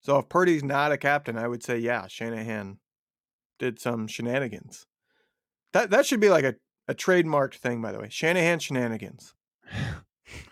So 0.00 0.18
if 0.18 0.28
Purdy's 0.28 0.62
not 0.62 0.92
a 0.92 0.98
captain, 0.98 1.38
I 1.38 1.48
would 1.48 1.62
say, 1.62 1.78
yeah, 1.78 2.06
Shanahan 2.06 2.78
did 3.58 3.80
some 3.80 4.06
shenanigans. 4.06 4.86
That 5.72 5.90
that 5.90 6.06
should 6.06 6.20
be 6.20 6.28
like 6.28 6.44
a, 6.44 6.54
a 6.88 6.94
trademarked 6.94 7.56
thing, 7.56 7.82
by 7.82 7.92
the 7.92 7.98
way. 7.98 8.08
Shanahan 8.10 8.58
shenanigans. 8.58 9.34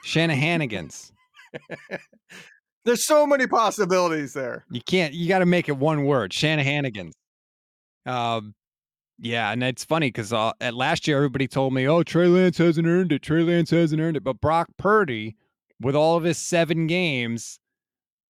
Shanahanigans. 0.07 1.13
There's 2.85 3.07
so 3.07 3.27
many 3.27 3.47
possibilities 3.47 4.35
there. 4.35 4.65
You 4.71 4.81
can't. 4.83 5.15
You 5.15 5.29
got 5.29 5.39
to 5.39 5.47
make 5.47 5.69
it 5.69 5.77
one 5.77 6.05
word. 6.05 6.33
Shanahanigans. 6.33 7.13
Um, 8.07 8.55
yeah, 9.19 9.53
and 9.53 9.63
it's 9.63 9.85
funny 9.85 10.09
because 10.09 10.33
uh, 10.33 10.53
at 10.61 10.75
last 10.75 11.07
year 11.07 11.17
everybody 11.19 11.47
told 11.49 11.73
me, 11.73 11.87
"Oh, 11.89 12.03
Trey 12.03 12.27
Lance 12.27 12.59
hasn't 12.59 12.87
earned 12.87 13.13
it. 13.13 13.23
Trey 13.23 13.43
Lance 13.43 13.71
hasn't 13.71 14.01
earned 14.01 14.17
it." 14.17 14.25
But 14.25 14.41
Brock 14.41 14.69
Purdy, 14.77 15.37
with 15.81 15.95
all 15.95 16.17
of 16.17 16.25
his 16.25 16.39
seven 16.39 16.87
games, 16.87 17.59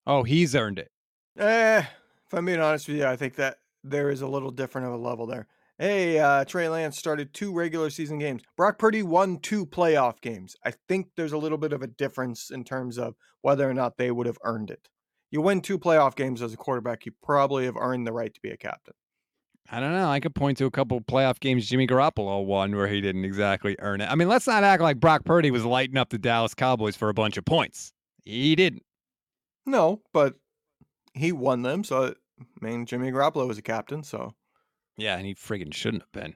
oh, 0.07 0.23
he's 0.23 0.55
earned 0.55 0.79
it. 0.79 0.91
Eh, 1.39 1.81
If 2.27 2.35
I'm 2.35 2.45
being 2.47 2.61
honest 2.61 2.89
with 2.89 2.99
you, 2.99 3.07
I 3.07 3.17
think 3.17 3.37
that 3.37 3.59
there 3.83 4.11
is 4.11 4.23
a 4.23 4.27
little 4.29 4.51
different 4.51 4.87
of 4.87 4.93
a 4.95 4.97
level 4.97 5.27
there. 5.27 5.47
Hey, 5.79 6.21
uh, 6.21 6.45
Trey 6.45 6.69
Lance 6.69 6.97
started 6.97 7.35
two 7.35 7.53
regular 7.53 7.91
season 7.91 8.19
games. 8.19 8.43
Brock 8.57 8.79
Purdy 8.79 9.03
won 9.03 9.41
two 9.41 9.67
playoff 9.67 10.21
games. 10.21 10.55
I 10.65 10.73
think 10.89 11.09
there's 11.17 11.33
a 11.33 11.39
little 11.39 11.59
bit 11.59 11.73
of 11.73 11.83
a 11.83 11.89
difference 11.89 12.51
in 12.51 12.63
terms 12.63 12.97
of 12.97 13.17
whether 13.43 13.69
or 13.69 13.75
not 13.75 13.97
they 13.97 14.13
would 14.13 14.27
have 14.27 14.39
earned 14.45 14.71
it. 14.71 14.89
You 15.33 15.41
win 15.41 15.61
two 15.61 15.79
playoff 15.81 16.15
games 16.15 16.41
as 16.43 16.53
a 16.55 16.57
quarterback, 16.57 17.05
you 17.05 17.13
probably 17.23 17.65
have 17.65 17.77
earned 17.77 18.07
the 18.07 18.13
right 18.13 18.33
to 18.33 18.41
be 18.41 18.51
a 18.51 18.57
captain. 18.57 18.95
I 19.71 19.81
don't 19.81 19.93
know. 19.93 20.09
I 20.09 20.21
could 20.21 20.35
point 20.35 20.59
to 20.59 20.67
a 20.67 20.71
couple 20.71 21.01
playoff 21.01 21.41
games 21.41 21.67
Jimmy 21.69 21.87
Garoppolo 21.87 22.45
won 22.45 22.77
where 22.77 22.87
he 22.87 23.01
didn't 23.01 23.25
exactly 23.25 23.77
earn 23.79 24.01
it. 24.01 24.11
I 24.11 24.15
mean, 24.15 24.29
let's 24.29 24.47
not 24.47 24.63
act 24.63 24.83
like 24.83 25.01
Brock 25.01 25.25
Purdy 25.25 25.51
was 25.51 25.65
lighting 25.65 25.97
up 25.97 26.11
the 26.11 26.19
Dallas 26.19 26.55
Cowboys 26.55 26.97
for 26.97 27.09
a 27.09 27.15
bunch 27.15 27.37
of 27.37 27.45
points. 27.45 27.93
He 28.25 28.55
didn't. 28.55 28.83
No, 29.67 30.03
but 30.13 30.35
he 31.15 31.33
won 31.33 31.63
them. 31.63 31.83
So, 31.83 32.15
I 32.41 32.45
mean, 32.61 32.85
Jimmy 32.85 33.11
Garoppolo 33.11 33.49
was 33.49 33.57
a 33.57 33.63
captain. 33.63 34.03
So, 34.03 34.35
yeah, 34.99 35.17
and 35.17 35.27
he 35.27 35.35
friggin' 35.35 35.73
shouldn't 35.73 36.03
have 36.03 36.13
been. 36.13 36.35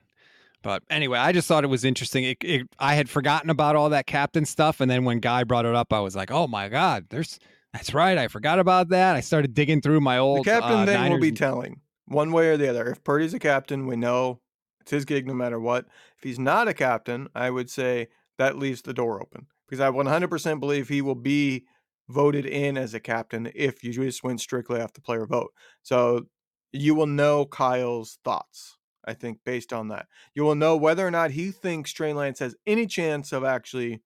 But 0.61 0.83
anyway, 0.89 1.19
I 1.19 1.31
just 1.31 1.47
thought 1.47 1.63
it 1.63 1.67
was 1.67 1.85
interesting. 1.85 2.23
It, 2.25 2.37
it, 2.41 2.67
I 2.79 2.95
had 2.95 3.09
forgotten 3.09 3.49
about 3.49 3.75
all 3.75 3.89
that 3.91 4.07
captain 4.07 4.45
stuff, 4.45 4.81
and 4.81 4.91
then 4.91 5.05
when 5.05 5.19
Guy 5.19 5.43
brought 5.43 5.65
it 5.65 5.75
up, 5.75 5.93
I 5.93 6.01
was 6.01 6.15
like, 6.15 6.31
"Oh 6.31 6.47
my 6.47 6.67
god, 6.67 7.05
there's 7.09 7.39
that's 7.71 7.93
right. 7.93 8.17
I 8.17 8.27
forgot 8.27 8.59
about 8.59 8.89
that." 8.89 9.15
I 9.15 9.21
started 9.21 9.53
digging 9.53 9.81
through 9.81 10.01
my 10.01 10.17
old. 10.17 10.39
The 10.39 10.51
captain 10.51 10.79
uh, 10.79 10.85
thing 10.85 10.95
Niners 10.95 11.11
will 11.11 11.21
be 11.21 11.31
telling 11.31 11.79
one 12.09 12.31
way 12.31 12.49
or 12.49 12.57
the 12.57 12.69
other. 12.69 12.89
If 12.89 13.03
Purdy's 13.03 13.33
a 13.33 13.39
captain, 13.39 13.85
we 13.85 13.95
know 13.95 14.41
it's 14.81 14.91
his 14.91 15.05
gig 15.05 15.27
no 15.27 15.33
matter 15.33 15.59
what. 15.59 15.85
If 16.17 16.23
he's 16.23 16.39
not 16.39 16.67
a 16.67 16.73
captain, 16.73 17.29
I 17.35 17.49
would 17.49 17.69
say 17.69 18.07
that 18.37 18.57
leaves 18.57 18.81
the 18.81 18.93
door 18.93 19.21
open 19.21 19.47
because 19.67 19.79
I 19.79 19.89
100% 19.89 20.59
believe 20.59 20.89
he 20.89 21.01
will 21.01 21.15
be 21.15 21.65
voted 22.09 22.45
in 22.45 22.77
as 22.77 22.93
a 22.93 22.99
captain 22.99 23.51
if 23.53 23.83
you 23.83 23.93
just 23.93 24.23
went 24.23 24.41
strictly 24.41 24.81
off 24.81 24.93
the 24.93 25.01
player 25.01 25.25
vote. 25.25 25.51
So 25.83 26.25
you 26.71 26.95
will 26.95 27.07
know 27.07 27.45
Kyle's 27.45 28.17
thoughts. 28.23 28.77
I 29.05 29.13
think 29.13 29.39
based 29.45 29.71
on 29.71 29.87
that, 29.89 30.07
you 30.33 30.43
will 30.43 30.55
know 30.55 30.75
whether 30.75 31.05
or 31.05 31.11
not 31.11 31.31
he 31.31 31.51
thinks 31.51 31.91
Trey 31.91 32.13
Lance 32.13 32.39
has 32.39 32.55
any 32.65 32.85
chance 32.85 33.31
of 33.31 33.43
actually 33.43 34.01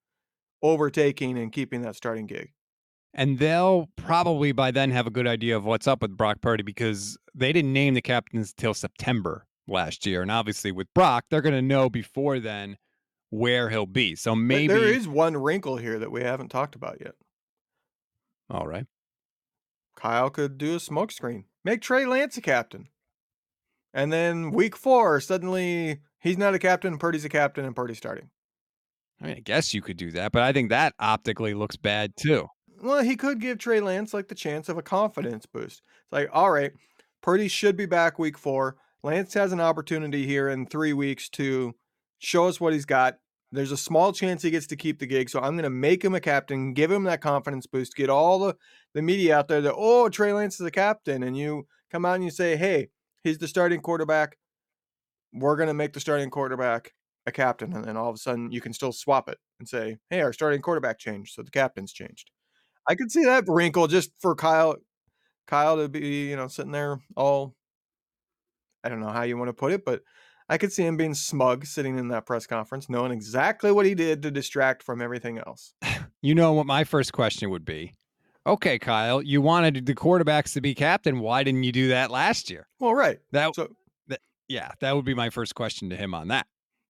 overtaking 0.61 1.37
and 1.37 1.51
keeping 1.51 1.81
that 1.81 1.95
starting 1.95 2.25
gig. 2.25 2.51
And 3.13 3.37
they'll 3.37 3.89
probably 3.95 4.51
by 4.51 4.71
then 4.71 4.89
have 4.91 5.05
a 5.05 5.11
good 5.11 5.27
idea 5.27 5.55
of 5.55 5.65
what's 5.65 5.87
up 5.87 6.01
with 6.01 6.17
Brock 6.17 6.41
Purdy 6.41 6.63
because 6.63 7.17
they 7.35 7.53
didn't 7.53 7.73
name 7.73 7.93
the 7.93 8.01
captains 8.01 8.53
till 8.53 8.73
September 8.73 9.45
last 9.67 10.05
year. 10.05 10.21
And 10.21 10.31
obviously 10.31 10.71
with 10.71 10.87
Brock, 10.95 11.25
they're 11.29 11.41
going 11.41 11.53
to 11.53 11.61
know 11.61 11.89
before 11.89 12.39
then 12.39 12.77
where 13.29 13.69
he'll 13.69 13.85
be. 13.85 14.15
So 14.15 14.31
But 14.31 14.37
maybe. 14.37 14.67
there 14.73 14.83
is 14.83 15.07
one 15.07 15.37
wrinkle 15.37 15.77
here 15.77 15.99
that 15.99 16.11
we 16.11 16.23
haven't 16.23 16.49
talked 16.49 16.75
about 16.75 16.97
yet. 17.01 17.13
All 18.49 18.67
right. 18.67 18.85
Kyle 19.95 20.29
could 20.29 20.57
do 20.57 20.73
a 20.73 20.77
smokescreen. 20.77 21.45
Make 21.63 21.81
Trey 21.81 22.05
Lance 22.05 22.35
a 22.37 22.41
captain. 22.41 22.87
And 23.93 24.11
then 24.11 24.51
week 24.51 24.75
four, 24.75 25.19
suddenly 25.21 26.01
he's 26.19 26.37
not 26.37 26.55
a 26.55 26.59
captain, 26.59 26.97
Purdy's 26.97 27.25
a 27.25 27.29
captain, 27.29 27.63
and 27.63 27.75
Purdy's 27.75 27.97
starting. 27.99 28.31
I 29.21 29.27
mean, 29.27 29.35
I 29.37 29.39
guess 29.39 29.73
you 29.73 29.81
could 29.81 29.97
do 29.97 30.11
that, 30.11 30.31
but 30.31 30.41
I 30.41 30.51
think 30.51 30.69
that 30.69 30.93
optically 30.99 31.53
looks 31.53 31.77
bad 31.77 32.13
too. 32.17 32.47
Well, 32.83 33.01
he 33.01 33.15
could 33.15 33.39
give 33.39 33.59
Trey 33.59 33.79
Lance 33.79 34.13
like 34.13 34.27
the 34.27 34.35
chance 34.35 34.67
of 34.67 34.77
a 34.77 34.81
confidence 34.81 35.45
boost. 35.45 35.81
It's 36.01 36.11
like, 36.11 36.29
all 36.33 36.51
right, 36.51 36.73
Purdy 37.21 37.47
should 37.47 37.77
be 37.77 37.85
back 37.85 38.19
week 38.19 38.37
four. 38.37 38.75
Lance 39.03 39.33
has 39.35 39.53
an 39.53 39.61
opportunity 39.61 40.25
here 40.25 40.49
in 40.49 40.65
three 40.65 40.91
weeks 40.91 41.29
to 41.29 41.75
show 42.19 42.45
us 42.45 42.59
what 42.59 42.73
he's 42.73 42.83
got. 42.83 43.19
There's 43.53 43.71
a 43.71 43.77
small 43.77 44.11
chance 44.11 44.41
he 44.41 44.51
gets 44.51 44.67
to 44.67 44.75
keep 44.75 44.99
the 44.99 45.05
gig, 45.05 45.29
so 45.29 45.39
I'm 45.39 45.53
going 45.53 45.63
to 45.63 45.69
make 45.69 46.03
him 46.03 46.13
a 46.13 46.19
captain, 46.19 46.73
give 46.73 46.91
him 46.91 47.05
that 47.05 47.21
confidence 47.21 47.67
boost, 47.67 47.95
get 47.95 48.09
all 48.09 48.39
the, 48.39 48.57
the 48.93 49.01
media 49.01 49.37
out 49.37 49.47
there 49.47 49.61
that, 49.61 49.75
oh, 49.77 50.09
Trey 50.09 50.33
Lance 50.33 50.59
is 50.59 50.65
a 50.65 50.71
captain. 50.71 51.23
And 51.23 51.37
you 51.37 51.67
come 51.89 52.03
out 52.03 52.15
and 52.15 52.23
you 52.25 52.31
say, 52.31 52.57
hey, 52.57 52.89
he's 53.23 53.37
the 53.37 53.47
starting 53.47 53.79
quarterback. 53.79 54.37
We're 55.31 55.55
going 55.55 55.67
to 55.67 55.73
make 55.73 55.93
the 55.93 56.01
starting 56.01 56.29
quarterback 56.29 56.91
a 57.25 57.31
captain. 57.31 57.71
And 57.71 57.85
then 57.85 57.95
all 57.95 58.09
of 58.09 58.15
a 58.15 58.19
sudden 58.19 58.51
you 58.51 58.59
can 58.59 58.73
still 58.73 58.91
swap 58.91 59.29
it 59.29 59.37
and 59.57 59.69
say, 59.69 59.99
hey, 60.09 60.19
our 60.19 60.33
starting 60.33 60.61
quarterback 60.61 60.99
changed, 60.99 61.33
so 61.33 61.43
the 61.43 61.51
captain's 61.51 61.93
changed. 61.93 62.31
I 62.87 62.95
could 62.95 63.11
see 63.11 63.23
that 63.25 63.45
wrinkle 63.47 63.87
just 63.87 64.11
for 64.19 64.35
Kyle 64.35 64.75
Kyle 65.47 65.77
to 65.77 65.89
be, 65.89 66.29
you 66.29 66.35
know, 66.35 66.47
sitting 66.47 66.71
there 66.71 66.99
all 67.15 67.55
I 68.83 68.89
don't 68.89 68.99
know 68.99 69.09
how 69.09 69.23
you 69.23 69.37
want 69.37 69.49
to 69.49 69.53
put 69.53 69.71
it, 69.71 69.85
but 69.85 70.01
I 70.49 70.57
could 70.57 70.73
see 70.73 70.85
him 70.85 70.97
being 70.97 71.13
smug 71.13 71.65
sitting 71.65 71.97
in 71.97 72.09
that 72.09 72.25
press 72.25 72.45
conference, 72.45 72.89
knowing 72.89 73.11
exactly 73.11 73.71
what 73.71 73.85
he 73.85 73.95
did 73.95 74.21
to 74.23 74.31
distract 74.31 74.83
from 74.83 75.01
everything 75.01 75.39
else. 75.39 75.73
You 76.25 76.35
know 76.35 76.53
what 76.53 76.65
my 76.65 76.85
first 76.85 77.11
question 77.11 77.49
would 77.49 77.65
be? 77.65 77.91
Okay, 78.47 78.79
Kyle, 78.79 79.21
you 79.21 79.41
wanted 79.41 79.85
the 79.85 79.93
quarterbacks 79.93 80.53
to 80.53 80.61
be 80.61 80.73
captain. 80.73 81.19
Why 81.19 81.43
didn't 81.43 81.63
you 81.63 81.73
do 81.73 81.89
that 81.89 82.11
last 82.11 82.49
year? 82.49 82.65
Well, 82.79 82.93
right. 82.93 83.19
That, 83.33 83.53
So 83.55 83.73
yeah, 84.47 84.71
that 84.79 84.95
would 84.95 85.03
be 85.03 85.13
my 85.13 85.29
first 85.29 85.53
question 85.53 85.89
to 85.89 85.97
him 85.97 86.13
on 86.13 86.29
that. 86.29 86.47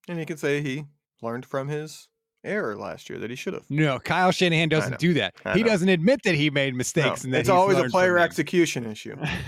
and 0.08 0.20
he 0.20 0.26
could 0.26 0.38
say 0.40 0.62
he 0.62 0.84
learned 1.24 1.48
from 1.48 1.68
his 1.68 2.10
error 2.44 2.76
last 2.76 3.10
year 3.10 3.20
that 3.20 3.30
he 3.30 3.36
should 3.36 3.54
have. 3.54 3.64
No, 3.70 4.00
Kyle 4.00 4.32
Shanahan 4.32 4.70
doesn't 4.70 5.00
do 5.00 5.14
that. 5.16 5.36
I 5.46 5.54
he 5.54 5.64
know. 5.64 5.70
doesn't 5.70 5.90
admit 5.90 6.22
that 6.24 6.36
he 6.36 6.50
made 6.50 6.76
mistakes. 6.76 7.24
No, 7.24 7.28
and 7.28 7.34
that 7.34 7.40
it's 7.42 7.50
always 7.50 7.78
a 7.78 7.90
player 7.90 8.18
execution 8.18 8.86
issue. 8.86 9.16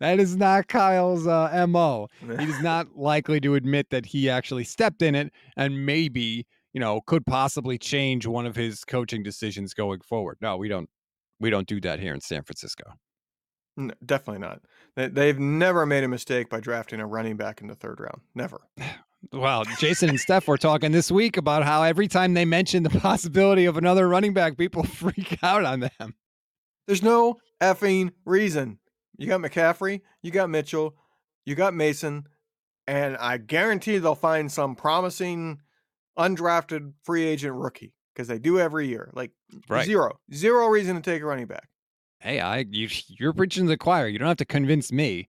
that 0.00 0.18
is 0.18 0.36
not 0.36 0.68
Kyle's 0.68 1.26
uh, 1.26 1.66
mo. 1.68 2.08
He 2.20 2.44
is 2.44 2.60
not 2.60 2.88
likely 2.96 3.40
to 3.40 3.54
admit 3.54 3.90
that 3.90 4.06
he 4.06 4.28
actually 4.28 4.64
stepped 4.64 5.02
in 5.02 5.14
it 5.14 5.32
and 5.56 5.86
maybe 5.86 6.46
you 6.72 6.80
know 6.80 7.00
could 7.02 7.24
possibly 7.26 7.78
change 7.78 8.26
one 8.26 8.46
of 8.46 8.56
his 8.56 8.84
coaching 8.84 9.22
decisions 9.22 9.74
going 9.74 10.00
forward. 10.00 10.38
No, 10.40 10.56
we 10.56 10.68
don't. 10.68 10.88
We 11.40 11.50
don't 11.50 11.68
do 11.68 11.80
that 11.82 12.00
here 12.00 12.12
in 12.14 12.20
San 12.20 12.42
Francisco. 12.42 12.94
N- 13.78 13.92
definitely 14.04 14.40
not. 14.40 14.60
They've 14.96 15.38
never 15.38 15.86
made 15.86 16.02
a 16.02 16.08
mistake 16.08 16.48
by 16.50 16.58
drafting 16.58 16.98
a 16.98 17.06
running 17.06 17.36
back 17.36 17.60
in 17.60 17.68
the 17.68 17.76
third 17.76 18.00
round. 18.00 18.22
Never. 18.34 18.60
Well, 19.32 19.64
Jason 19.78 20.08
and 20.10 20.20
Steph 20.20 20.46
were 20.48 20.56
talking 20.56 20.92
this 20.92 21.10
week 21.10 21.36
about 21.36 21.64
how 21.64 21.82
every 21.82 22.08
time 22.08 22.34
they 22.34 22.44
mention 22.44 22.82
the 22.82 22.90
possibility 23.00 23.64
of 23.64 23.76
another 23.76 24.08
running 24.08 24.32
back, 24.32 24.56
people 24.56 24.82
freak 24.84 25.38
out 25.42 25.64
on 25.64 25.80
them. 25.80 26.14
There's 26.86 27.02
no 27.02 27.36
effing 27.60 28.12
reason. 28.24 28.78
You 29.16 29.26
got 29.26 29.40
McCaffrey, 29.40 30.00
you 30.22 30.30
got 30.30 30.48
Mitchell, 30.48 30.94
you 31.44 31.54
got 31.56 31.74
Mason, 31.74 32.26
and 32.86 33.16
I 33.16 33.36
guarantee 33.38 33.98
they'll 33.98 34.14
find 34.14 34.50
some 34.50 34.76
promising 34.76 35.58
undrafted 36.18 36.92
free 37.02 37.24
agent 37.24 37.54
rookie 37.54 37.92
because 38.14 38.28
they 38.28 38.38
do 38.38 38.58
every 38.58 38.86
year. 38.88 39.10
Like 39.14 39.32
Right. 39.68 39.84
zero, 39.86 40.20
zero 40.32 40.68
reason 40.68 40.96
to 40.96 41.02
take 41.02 41.22
a 41.22 41.26
running 41.26 41.46
back. 41.46 41.68
Hey, 42.20 42.40
I 42.40 42.66
you 42.70 42.88
you're 43.08 43.32
preaching 43.32 43.64
to 43.64 43.68
the 43.70 43.76
choir. 43.76 44.08
You 44.08 44.18
don't 44.18 44.28
have 44.28 44.36
to 44.38 44.44
convince 44.44 44.90
me. 44.92 45.28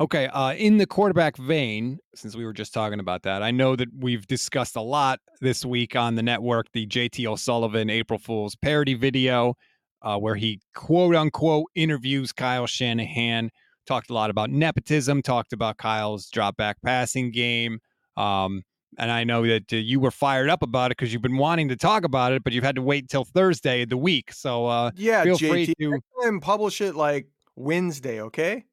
Okay, 0.00 0.26
uh, 0.26 0.54
in 0.54 0.78
the 0.78 0.86
quarterback 0.86 1.36
vein, 1.36 2.00
since 2.16 2.34
we 2.34 2.44
were 2.44 2.52
just 2.52 2.74
talking 2.74 2.98
about 2.98 3.22
that, 3.22 3.44
I 3.44 3.52
know 3.52 3.76
that 3.76 3.88
we've 3.96 4.26
discussed 4.26 4.74
a 4.74 4.80
lot 4.80 5.20
this 5.40 5.64
week 5.64 5.94
on 5.94 6.16
the 6.16 6.22
network 6.22 6.66
the 6.72 6.84
JT 6.84 7.24
O'Sullivan 7.26 7.88
April 7.88 8.18
Fool's 8.18 8.56
parody 8.56 8.94
video, 8.94 9.54
uh, 10.02 10.18
where 10.18 10.34
he 10.34 10.60
quote 10.74 11.14
unquote 11.14 11.66
interviews 11.76 12.32
Kyle 12.32 12.66
Shanahan. 12.66 13.50
Talked 13.86 14.10
a 14.10 14.14
lot 14.14 14.30
about 14.30 14.50
nepotism. 14.50 15.22
Talked 15.22 15.52
about 15.52 15.76
Kyle's 15.76 16.28
drop 16.28 16.56
back 16.56 16.76
passing 16.84 17.30
game. 17.30 17.78
Um, 18.16 18.62
and 18.98 19.12
I 19.12 19.22
know 19.22 19.46
that 19.46 19.72
uh, 19.72 19.76
you 19.76 20.00
were 20.00 20.10
fired 20.10 20.50
up 20.50 20.62
about 20.62 20.86
it 20.90 20.96
because 20.96 21.12
you've 21.12 21.22
been 21.22 21.36
wanting 21.36 21.68
to 21.68 21.76
talk 21.76 22.02
about 22.04 22.32
it, 22.32 22.42
but 22.42 22.52
you've 22.52 22.64
had 22.64 22.76
to 22.76 22.82
wait 22.82 23.08
till 23.08 23.24
Thursday 23.24 23.82
of 23.82 23.90
the 23.90 23.96
week. 23.96 24.32
So 24.32 24.66
uh, 24.66 24.90
Yeah, 24.96 25.22
feel 25.22 25.38
JT. 25.38 25.48
free 25.76 26.00
to 26.22 26.40
publish 26.40 26.80
it 26.80 26.96
like 26.96 27.28
Wednesday, 27.54 28.20
okay? 28.22 28.64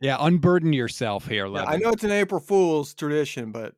Yeah, 0.00 0.16
unburden 0.18 0.72
yourself 0.72 1.26
here, 1.26 1.46
Yeah, 1.46 1.52
Levin. 1.52 1.74
I 1.74 1.76
know 1.76 1.90
it's 1.90 2.04
an 2.04 2.10
April 2.10 2.40
Fool's 2.40 2.94
tradition, 2.94 3.52
but 3.52 3.74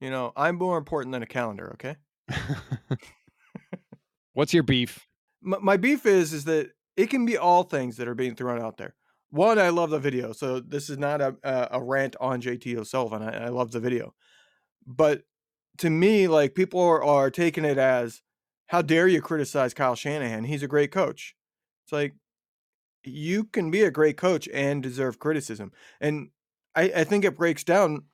you 0.00 0.10
know, 0.10 0.32
I'm 0.36 0.56
more 0.56 0.78
important 0.78 1.12
than 1.12 1.22
a 1.22 1.26
calendar, 1.26 1.74
okay? 1.74 1.96
What's 4.32 4.54
your 4.54 4.62
beef? 4.62 5.06
my, 5.42 5.58
my 5.58 5.76
beef 5.76 6.06
is 6.06 6.32
is 6.32 6.44
that 6.44 6.70
it 6.96 7.08
can 7.08 7.24
be 7.24 7.36
all 7.36 7.62
things 7.62 7.96
that 7.96 8.08
are 8.08 8.14
being 8.14 8.34
thrown 8.34 8.60
out 8.60 8.76
there. 8.76 8.94
One, 9.30 9.58
I 9.58 9.68
love 9.68 9.90
the 9.90 9.98
video, 9.98 10.32
so 10.32 10.60
this 10.60 10.90
is 10.90 10.98
not 10.98 11.20
a 11.20 11.36
a, 11.42 11.68
a 11.72 11.82
rant 11.82 12.16
on 12.20 12.40
JT 12.42 12.76
O'Sullivan. 12.76 13.22
I, 13.22 13.46
I 13.46 13.48
love 13.48 13.70
the 13.72 13.80
video, 13.80 14.14
but 14.86 15.22
to 15.78 15.90
me, 15.90 16.28
like 16.28 16.54
people 16.54 16.80
are, 16.80 17.02
are 17.02 17.30
taking 17.30 17.64
it 17.64 17.78
as, 17.78 18.22
how 18.66 18.82
dare 18.82 19.08
you 19.08 19.22
criticize 19.22 19.72
Kyle 19.72 19.94
Shanahan? 19.94 20.44
He's 20.44 20.62
a 20.62 20.68
great 20.68 20.90
coach. 20.90 21.34
It's 21.84 21.92
like 21.92 22.14
you 23.04 23.44
can 23.44 23.70
be 23.70 23.82
a 23.82 23.90
great 23.90 24.16
coach 24.16 24.48
and 24.52 24.82
deserve 24.82 25.18
criticism, 25.18 25.72
and 26.00 26.30
I, 26.74 26.92
I 26.96 27.04
think 27.04 27.24
it 27.24 27.36
breaks 27.36 27.64
down 27.64 28.04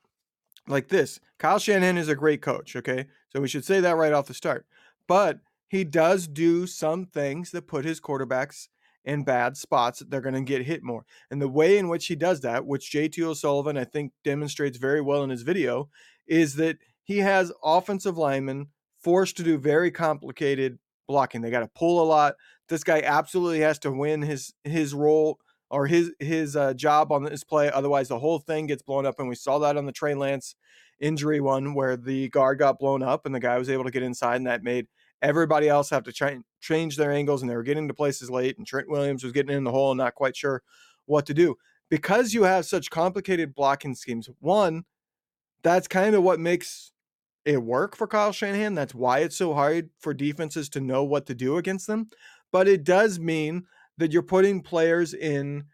like 0.67 0.89
this. 0.89 1.19
Kyle 1.37 1.59
Shanahan 1.59 1.97
is 1.97 2.09
a 2.09 2.15
great 2.15 2.41
coach. 2.41 2.75
Okay, 2.75 3.05
so 3.29 3.41
we 3.41 3.47
should 3.47 3.65
say 3.65 3.79
that 3.79 3.97
right 3.97 4.13
off 4.13 4.27
the 4.27 4.33
start, 4.33 4.65
but 5.07 5.39
he 5.67 5.83
does 5.83 6.27
do 6.27 6.65
some 6.65 7.05
things 7.05 7.51
that 7.51 7.67
put 7.67 7.85
his 7.85 7.99
quarterbacks 7.99 8.67
in 9.03 9.23
bad 9.23 9.55
spots 9.55 10.03
they're 10.07 10.21
going 10.21 10.35
to 10.35 10.41
get 10.41 10.65
hit 10.65 10.83
more. 10.83 11.05
And 11.31 11.41
the 11.41 11.47
way 11.47 11.77
in 11.77 11.87
which 11.87 12.07
he 12.07 12.15
does 12.15 12.41
that, 12.41 12.65
which 12.65 12.91
JT 12.91 13.23
O'Sullivan 13.23 13.77
I 13.77 13.85
think 13.85 14.11
demonstrates 14.23 14.77
very 14.77 15.01
well 15.01 15.23
in 15.23 15.29
his 15.29 15.43
video, 15.43 15.89
is 16.27 16.55
that 16.55 16.77
he 17.03 17.19
has 17.19 17.51
offensive 17.63 18.17
linemen 18.17 18.67
forced 18.99 19.37
to 19.37 19.43
do 19.43 19.57
very 19.57 19.91
complicated 19.91 20.77
blocking. 21.07 21.41
They 21.41 21.49
got 21.49 21.61
to 21.61 21.71
pull 21.73 22.03
a 22.03 22.05
lot. 22.05 22.35
This 22.69 22.83
guy 22.83 23.01
absolutely 23.01 23.61
has 23.61 23.79
to 23.79 23.91
win 23.91 24.21
his 24.21 24.53
his 24.63 24.93
role 24.93 25.39
or 25.69 25.87
his 25.87 26.11
his 26.19 26.55
uh, 26.55 26.73
job 26.73 27.11
on 27.11 27.23
this 27.23 27.43
play. 27.43 27.69
Otherwise, 27.71 28.07
the 28.07 28.19
whole 28.19 28.39
thing 28.39 28.67
gets 28.67 28.83
blown 28.83 29.05
up, 29.05 29.19
and 29.19 29.29
we 29.29 29.35
saw 29.35 29.59
that 29.59 29.77
on 29.77 29.85
the 29.85 29.91
Trey 29.91 30.15
Lance 30.15 30.55
injury 30.99 31.39
one 31.39 31.73
where 31.73 31.95
the 31.95 32.29
guard 32.29 32.57
got 32.59 32.79
blown 32.79 33.03
up 33.03 33.25
and 33.25 33.35
the 33.35 33.39
guy 33.39 33.57
was 33.57 33.69
able 33.69 33.83
to 33.83 33.91
get 33.91 34.03
inside, 34.03 34.37
and 34.37 34.47
that 34.47 34.63
made 34.63 34.87
everybody 35.21 35.67
else 35.67 35.89
have 35.89 36.03
to 36.03 36.41
change 36.61 36.97
their 36.97 37.11
angles, 37.11 37.41
and 37.41 37.49
they 37.49 37.55
were 37.55 37.63
getting 37.63 37.87
to 37.87 37.93
places 37.93 38.29
late. 38.29 38.57
And 38.57 38.67
Trent 38.67 38.89
Williams 38.89 39.23
was 39.23 39.33
getting 39.33 39.55
in 39.55 39.63
the 39.63 39.71
hole 39.71 39.91
and 39.91 39.97
not 39.97 40.15
quite 40.15 40.35
sure 40.35 40.61
what 41.05 41.25
to 41.25 41.33
do 41.33 41.55
because 41.89 42.33
you 42.33 42.43
have 42.43 42.65
such 42.65 42.89
complicated 42.89 43.55
blocking 43.55 43.95
schemes. 43.95 44.29
One, 44.39 44.83
that's 45.63 45.87
kind 45.87 46.15
of 46.15 46.23
what 46.23 46.39
makes 46.39 46.91
it 47.45 47.63
work 47.63 47.95
for 47.95 48.07
Kyle 48.07 48.31
Shanahan. 48.31 48.75
That's 48.75 48.93
why 48.93 49.19
it's 49.19 49.37
so 49.37 49.53
hard 49.53 49.89
for 49.99 50.13
defenses 50.13 50.69
to 50.69 50.81
know 50.81 51.03
what 51.03 51.25
to 51.27 51.35
do 51.35 51.57
against 51.57 51.87
them. 51.87 52.07
But 52.51 52.67
it 52.67 52.83
does 52.83 53.19
mean 53.19 53.65
that 53.97 54.11
you're 54.11 54.23
putting 54.23 54.61
players 54.61 55.13
in 55.13 55.65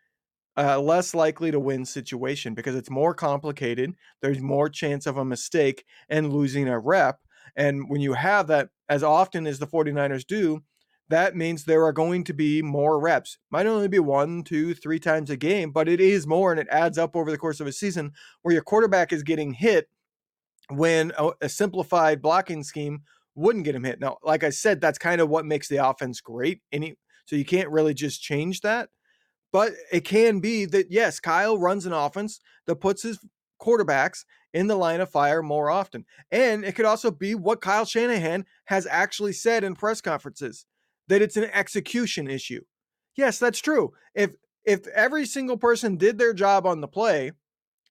a 0.56 0.80
less 0.80 1.14
likely 1.14 1.52
to 1.52 1.60
win 1.60 1.86
situation 1.86 2.54
because 2.54 2.76
it's 2.76 2.90
more 2.90 3.14
complicated. 3.14 3.94
There's 4.22 4.40
more 4.40 4.70
chance 4.70 5.06
of 5.06 5.18
a 5.18 5.26
mistake 5.26 5.86
and 6.10 6.32
losing 6.32 6.68
a 6.68 6.80
rep. 6.80 7.20
And 7.56 7.90
when 7.90 8.02
you 8.02 8.14
have 8.14 8.48
that 8.48 8.70
as 8.90 9.04
often 9.04 9.48
as 9.48 9.60
the 9.60 9.68
49ers 9.68 10.26
do, 10.26 10.64
that 11.10 11.36
means 11.36 11.66
there 11.66 11.84
are 11.84 11.94
going 11.94 12.24
to 12.24 12.34
be 12.34 12.62
more 12.62 13.00
reps. 13.00 13.38
Might 13.52 13.68
only 13.68 13.88
be 13.88 14.00
one, 14.00 14.44
two, 14.44 14.74
three 14.74 15.00
times 15.00 15.30
a 15.30 15.38
game, 15.38 15.72
but 15.72 15.90
it 15.90 16.00
is 16.00 16.26
more 16.26 16.52
and 16.52 16.60
it 16.60 16.68
adds 16.72 16.98
up 16.98 17.16
over 17.16 17.30
the 17.30 17.38
course 17.38 17.60
of 17.60 17.68
a 17.68 17.72
season 17.72 18.12
where 18.42 18.54
your 18.54 18.64
quarterback 18.64 19.12
is 19.12 19.24
getting 19.24 19.54
hit 19.54 19.90
when 20.70 21.12
a, 21.18 21.32
a 21.42 21.50
simplified 21.50 22.22
blocking 22.22 22.64
scheme 22.64 23.02
wouldn't 23.36 23.66
get 23.66 23.76
him 23.76 23.84
hit. 23.84 24.00
Now, 24.00 24.18
like 24.24 24.44
I 24.44 24.50
said, 24.50 24.82
that's 24.82 24.98
kind 24.98 25.22
of 25.22 25.30
what 25.30 25.46
makes 25.46 25.68
the 25.68 25.78
offense 25.78 26.22
great. 26.22 26.62
Any 26.72 26.96
so 27.26 27.36
you 27.36 27.46
can't 27.46 27.70
really 27.70 27.94
just 27.94 28.22
change 28.22 28.62
that. 28.62 28.90
But 29.52 29.74
it 29.92 30.02
can 30.02 30.40
be 30.40 30.66
that 30.66 30.92
yes, 30.92 31.20
Kyle 31.20 31.58
runs 31.58 31.86
an 31.86 31.94
offense 31.94 32.40
that 32.66 32.78
puts 32.78 33.04
his 33.04 33.20
quarterbacks 33.62 34.26
in 34.54 34.68
the 34.68 34.76
line 34.76 35.02
of 35.02 35.10
fire 35.10 35.42
more 35.42 35.70
often. 35.70 36.06
And 36.32 36.64
it 36.64 36.74
could 36.74 36.86
also 36.86 37.12
be 37.12 37.36
what 37.36 37.62
Kyle 37.62 37.86
Shanahan 37.86 38.46
has 38.66 38.88
actually 38.90 39.34
said 39.34 39.64
in 39.64 39.76
press 39.76 40.02
conferences 40.02 40.66
that 41.08 41.22
it's 41.22 41.38
an 41.38 41.50
execution 41.54 42.30
issue. 42.30 42.62
Yes, 43.16 43.40
that's 43.40 43.60
true. 43.60 43.94
If 44.16 44.32
if 44.66 44.88
every 44.88 45.26
single 45.26 45.58
person 45.58 45.98
did 45.98 46.18
their 46.18 46.34
job 46.34 46.66
on 46.66 46.82
the 46.82 46.88
play, 46.88 47.34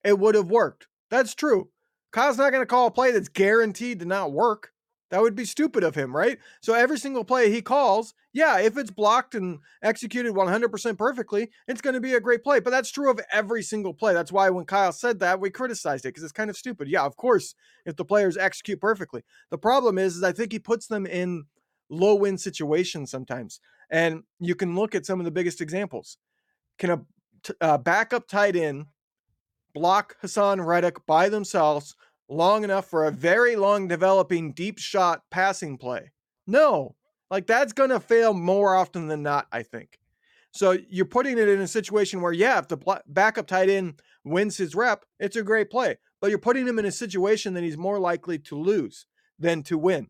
it 0.03 0.17
would 0.17 0.35
have 0.35 0.49
worked. 0.49 0.87
That's 1.09 1.35
true. 1.35 1.69
Kyle's 2.11 2.37
not 2.37 2.51
going 2.51 2.61
to 2.61 2.67
call 2.67 2.87
a 2.87 2.91
play 2.91 3.11
that's 3.11 3.29
guaranteed 3.29 3.99
to 3.99 4.05
not 4.05 4.31
work. 4.31 4.72
That 5.13 5.21
would 5.21 5.35
be 5.35 5.45
stupid 5.45 5.83
of 5.83 5.93
him, 5.93 6.15
right? 6.15 6.39
So 6.59 6.73
every 6.73 6.97
single 6.97 7.23
play 7.23 7.51
he 7.51 7.61
calls, 7.61 8.15
yeah, 8.33 8.57
if 8.57 8.75
it's 8.79 8.89
blocked 8.89 9.35
and 9.35 9.59
executed 9.83 10.33
100% 10.33 10.97
perfectly, 10.97 11.51
it's 11.67 11.81
going 11.81 11.93
to 11.93 12.01
be 12.01 12.15
a 12.15 12.19
great 12.19 12.43
play. 12.43 12.59
But 12.59 12.71
that's 12.71 12.89
true 12.89 13.11
of 13.11 13.19
every 13.31 13.61
single 13.61 13.93
play. 13.93 14.15
That's 14.15 14.31
why 14.31 14.49
when 14.49 14.65
Kyle 14.65 14.91
said 14.91 15.19
that, 15.19 15.39
we 15.39 15.51
criticized 15.51 16.03
it 16.05 16.07
because 16.09 16.23
it's 16.23 16.31
kind 16.31 16.49
of 16.49 16.57
stupid. 16.57 16.87
Yeah, 16.87 17.03
of 17.03 17.15
course, 17.15 17.53
if 17.85 17.95
the 17.95 18.03
players 18.03 18.37
execute 18.37 18.81
perfectly. 18.81 19.21
The 19.51 19.57
problem 19.59 19.99
is, 19.99 20.15
is 20.15 20.23
I 20.23 20.31
think 20.31 20.51
he 20.51 20.57
puts 20.57 20.87
them 20.87 21.05
in 21.05 21.43
low 21.91 22.15
win 22.15 22.39
situations 22.39 23.11
sometimes. 23.11 23.59
And 23.91 24.23
you 24.39 24.55
can 24.55 24.75
look 24.75 24.95
at 24.95 25.05
some 25.05 25.19
of 25.19 25.25
the 25.25 25.31
biggest 25.31 25.61
examples. 25.61 26.17
Can 26.79 26.89
a 26.89 27.01
uh, 27.61 27.77
backup 27.77 28.27
tight 28.27 28.55
end 28.55 28.87
block 29.75 30.15
Haason 30.23 30.65
Reddick 30.65 31.05
by 31.05 31.29
themselves 31.29 31.95
long 32.29 32.63
enough 32.63 32.89
for 32.89 33.05
a 33.05 33.11
very 33.11 33.55
long 33.55 33.87
developing 33.87 34.51
deep 34.53 34.79
shot 34.79 35.23
passing 35.29 35.77
play? 35.77 36.11
No. 36.47 36.95
Like 37.29 37.47
that's 37.47 37.73
going 37.73 37.89
to 37.89 37.99
fail 37.99 38.33
more 38.33 38.75
often 38.75 39.07
than 39.07 39.23
not, 39.23 39.47
I 39.51 39.63
think. 39.63 39.99
So 40.51 40.77
you're 40.89 41.05
putting 41.05 41.39
it 41.39 41.49
in 41.49 41.61
a 41.61 41.67
situation 41.67 42.21
where, 42.21 42.31
yeah, 42.31 42.59
if 42.59 42.67
the 42.67 43.01
backup 43.07 43.47
tight 43.47 43.69
end 43.69 43.99
wins 44.23 44.57
his 44.57 44.75
rep, 44.75 45.03
it's 45.19 45.35
a 45.35 45.43
great 45.43 45.71
play. 45.71 45.97
But 46.21 46.29
you're 46.29 46.39
putting 46.39 46.67
him 46.67 46.77
in 46.77 46.85
a 46.85 46.91
situation 46.91 47.55
that 47.55 47.63
he's 47.63 47.77
more 47.77 47.99
likely 47.99 48.37
to 48.39 48.55
lose 48.55 49.07
than 49.39 49.63
to 49.63 49.77
win. 49.77 50.09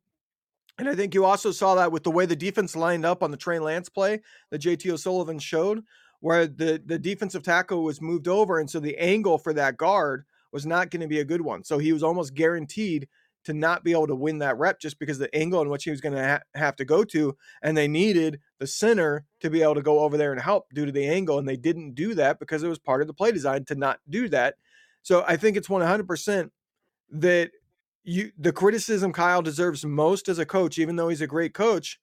And 0.78 0.89
I 0.89 0.95
think 0.95 1.13
you 1.13 1.23
also 1.23 1.52
saw 1.52 1.76
that 1.76 1.91
with 1.91 2.04
the 2.04 2.12
way 2.12 2.26
the 2.26 2.36
defense 2.36 2.76
lined 2.76 3.06
up 3.06 3.23
on 3.23 3.32
the 3.32 3.38
Trey 3.38 3.60
Lance 3.60 3.89
play 3.89 4.21
that 4.52 4.62
JT 4.62 4.91
O'Sullivan 4.91 5.39
showed, 5.39 5.84
where 6.19 6.47
the, 6.47 6.82
the 6.84 6.99
defensive 6.99 7.43
tackle 7.43 7.84
was 7.84 8.02
moved 8.02 8.28
over. 8.28 8.60
And 8.60 8.69
so 8.69 8.80
the 8.80 8.97
angle 8.97 9.38
for 9.38 9.54
that 9.54 9.78
guard 9.78 10.26
was 10.54 10.66
not 10.66 10.92
going 10.92 11.02
to 11.02 11.08
be 11.08 11.20
a 11.20 11.26
good 11.26 11.42
one. 11.42 11.63
So 11.63 11.80
he 11.80 11.92
was 11.92 12.04
almost 12.04 12.34
guaranteed 12.34 13.10
to 13.46 13.54
not 13.54 13.84
be 13.84 13.92
able 13.92 14.08
to 14.08 14.16
win 14.16 14.38
that 14.38 14.58
rep 14.58 14.80
just 14.80 15.00
because 15.00 15.18
the 15.18 15.34
angle 15.36 15.62
in 15.62 15.70
which 15.70 15.84
he 15.84 15.89
was 15.89 16.00
going 16.00 16.16
to 16.16 16.24
ha- 16.24 16.39
have 16.56 16.76
to 16.78 16.86
go 16.86 17.04
to. 17.04 17.36
And 17.62 17.76
they 17.76 17.88
needed 17.88 18.39
the 18.60 18.68
center 18.68 19.26
to 19.42 19.50
be 19.50 19.62
able 19.62 19.76
to 19.76 19.82
go 19.82 20.00
over 20.00 20.16
there 20.16 20.32
and 20.32 20.42
help 20.42 20.68
due 20.74 20.86
to 20.86 20.92
the 20.92 21.08
angle. 21.08 21.39
And 21.39 21.48
they 21.48 21.58
didn't 21.58 21.96
do 21.96 22.13
that 22.16 22.39
because 22.39 22.63
it 22.63 22.70
was 22.70 22.80
part 22.80 23.02
of 23.02 23.08
the 23.08 23.13
play 23.13 23.32
design 23.32 23.66
to 23.66 23.76
not 23.76 24.00
do 24.10 24.30
that. 24.30 24.56
So 25.02 25.26
I 25.28 25.36
think 25.36 25.58
it's 25.58 25.68
100% 25.68 26.50
that 27.12 27.52
you 28.06 28.32
the 28.38 28.52
criticism 28.52 29.13
Kyle 29.13 29.42
deserves 29.42 29.86
most 29.86 30.28
as 30.28 30.39
a 30.39 30.46
coach, 30.46 30.78
even 30.78 30.96
though 30.96 31.10
he's 31.10 31.22
a 31.22 31.28
great 31.28 31.54
coach. 31.54 32.00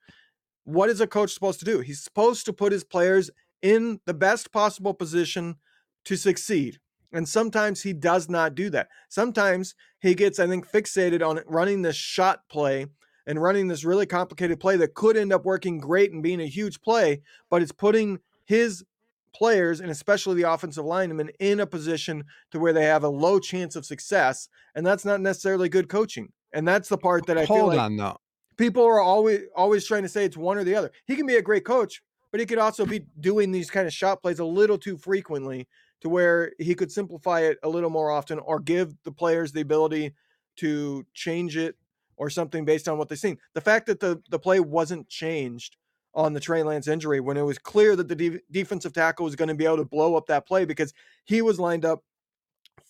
What 0.65 0.91
is 0.91 1.01
a 1.01 1.07
coach 1.07 1.33
supposed 1.33 1.59
to 1.61 1.65
do? 1.65 1.81
He's 1.81 2.03
supposed 2.03 2.45
to 2.47 2.53
put 2.53 2.73
his 2.73 2.85
players 2.85 3.31
in 3.63 4.01
the 4.07 4.15
best 4.15 4.53
possible 4.53 4.95
position 4.95 5.57
to 6.05 6.17
succeed. 6.17 6.79
And 7.12 7.29
sometimes 7.29 7.83
he 7.83 7.92
does 7.92 8.29
not 8.29 8.55
do 8.55 8.70
that. 8.70 8.88
Sometimes 9.09 9.75
he 10.01 10.14
gets, 10.14 10.38
I 10.38 10.46
think, 10.46 10.70
fixated 10.70 11.27
on 11.27 11.40
running 11.46 11.83
this 11.83 11.96
shot 11.96 12.49
play 12.49 12.87
and 13.27 13.42
running 13.42 13.68
this 13.68 13.85
really 13.85 14.07
complicated 14.07 14.61
play 14.61 14.77
that 14.77 14.94
could 14.94 15.16
end 15.16 15.33
up 15.33 15.44
working 15.44 15.79
great 15.79 16.12
and 16.12 16.23
being 16.23 16.40
a 16.40 16.46
huge 16.46 16.81
play, 16.81 17.20
but 17.51 17.62
it's 17.62 17.73
putting 17.73 18.18
his 18.44 18.85
players 19.33 19.81
and 19.81 19.90
especially 19.90 20.35
the 20.35 20.51
offensive 20.51 20.85
linemen 20.85 21.31
in 21.38 21.61
a 21.61 21.66
position 21.66 22.25
to 22.51 22.59
where 22.59 22.73
they 22.73 22.85
have 22.85 23.05
a 23.05 23.09
low 23.09 23.38
chance 23.38 23.77
of 23.77 23.87
success. 23.87 24.49
And 24.75 24.87
that's 24.87 25.05
not 25.05 25.20
necessarily 25.20 25.68
good 25.68 25.88
coaching. 25.88 26.33
And 26.53 26.66
that's 26.66 26.88
the 26.88 26.99
part 26.99 27.27
that 27.27 27.38
I 27.38 27.44
Hold 27.44 27.59
feel 27.59 27.66
like 27.68 27.79
on 27.79 27.96
though. 27.96 28.16
people 28.57 28.85
are 28.85 29.01
always 29.01 29.42
always 29.55 29.87
trying 29.87 30.03
to 30.03 30.09
say 30.09 30.25
it's 30.25 30.37
one 30.37 30.59
or 30.59 30.64
the 30.64 30.75
other. 30.75 30.90
He 31.07 31.14
can 31.14 31.27
be 31.27 31.37
a 31.37 31.42
great 31.42 31.64
coach, 31.64 32.03
but 32.33 32.40
he 32.40 32.46
could 32.46 32.59
also 32.59 32.85
be 32.85 33.07
doing 33.20 33.53
these 33.53 33.70
kind 33.70 33.87
of 33.87 33.92
shot 33.92 34.20
plays 34.23 34.40
a 34.40 34.44
little 34.44 34.79
too 34.79 34.96
frequently 34.96 35.68
to 36.01 36.09
where 36.09 36.53
he 36.59 36.75
could 36.75 36.91
simplify 36.91 37.41
it 37.41 37.59
a 37.63 37.69
little 37.69 37.91
more 37.91 38.11
often 38.11 38.39
or 38.39 38.59
give 38.61 38.95
the 39.05 39.13
players 39.13 39.53
the 39.53 39.61
ability 39.61 40.13
to 40.57 41.07
change 41.15 41.57
it 41.57 41.77
or 42.17 42.31
something 42.31 42.65
based 42.65 42.89
on 42.89 42.99
what 42.99 43.09
they've 43.09 43.19
seen. 43.19 43.39
The 43.55 43.61
fact 43.61 43.87
that 43.87 44.01
the, 44.01 44.23
the 44.31 44.39
play 44.39 44.61
wasn't 44.61 45.09
changed 45.09 45.77
on 46.15 46.33
the 46.33 46.41
Trey 46.41 46.63
Lance 46.63 46.89
injury 46.89 47.21
when 47.21 47.37
it 47.37 47.43
was 47.43 47.59
clear 47.59 47.97
that 47.97 48.09
the 48.09 48.17
de- 48.17 48.41
defensive 48.51 48.93
tackle 48.93 49.25
was 49.25 49.37
going 49.37 49.49
to 49.49 49.55
be 49.55 49.65
able 49.65 49.79
to 49.79 49.85
blow 49.85 50.17
up 50.17 50.27
that 50.27 50.47
play 50.47 50.65
because 50.65 50.93
he 51.25 51.41
was 51.41 51.61
lined 51.61 51.85
up 51.85 52.03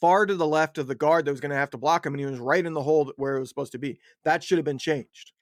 far 0.00 0.24
to 0.24 0.34
the 0.34 0.46
left 0.46 0.78
of 0.78 0.86
the 0.86 0.94
guard 0.94 1.24
that 1.24 1.30
was 1.30 1.40
going 1.40 1.50
to 1.50 1.56
have 1.56 1.70
to 1.70 1.78
block 1.78 2.06
him 2.06 2.14
and 2.14 2.20
he 2.20 2.26
was 2.26 2.38
right 2.38 2.64
in 2.64 2.72
the 2.72 2.82
hole 2.82 3.12
where 3.16 3.36
it 3.36 3.40
was 3.40 3.48
supposed 3.48 3.72
to 3.72 3.78
be. 3.78 3.98
That 4.24 4.42
should 4.42 4.58
have 4.58 4.64
been 4.64 4.78
changed. 4.78 5.32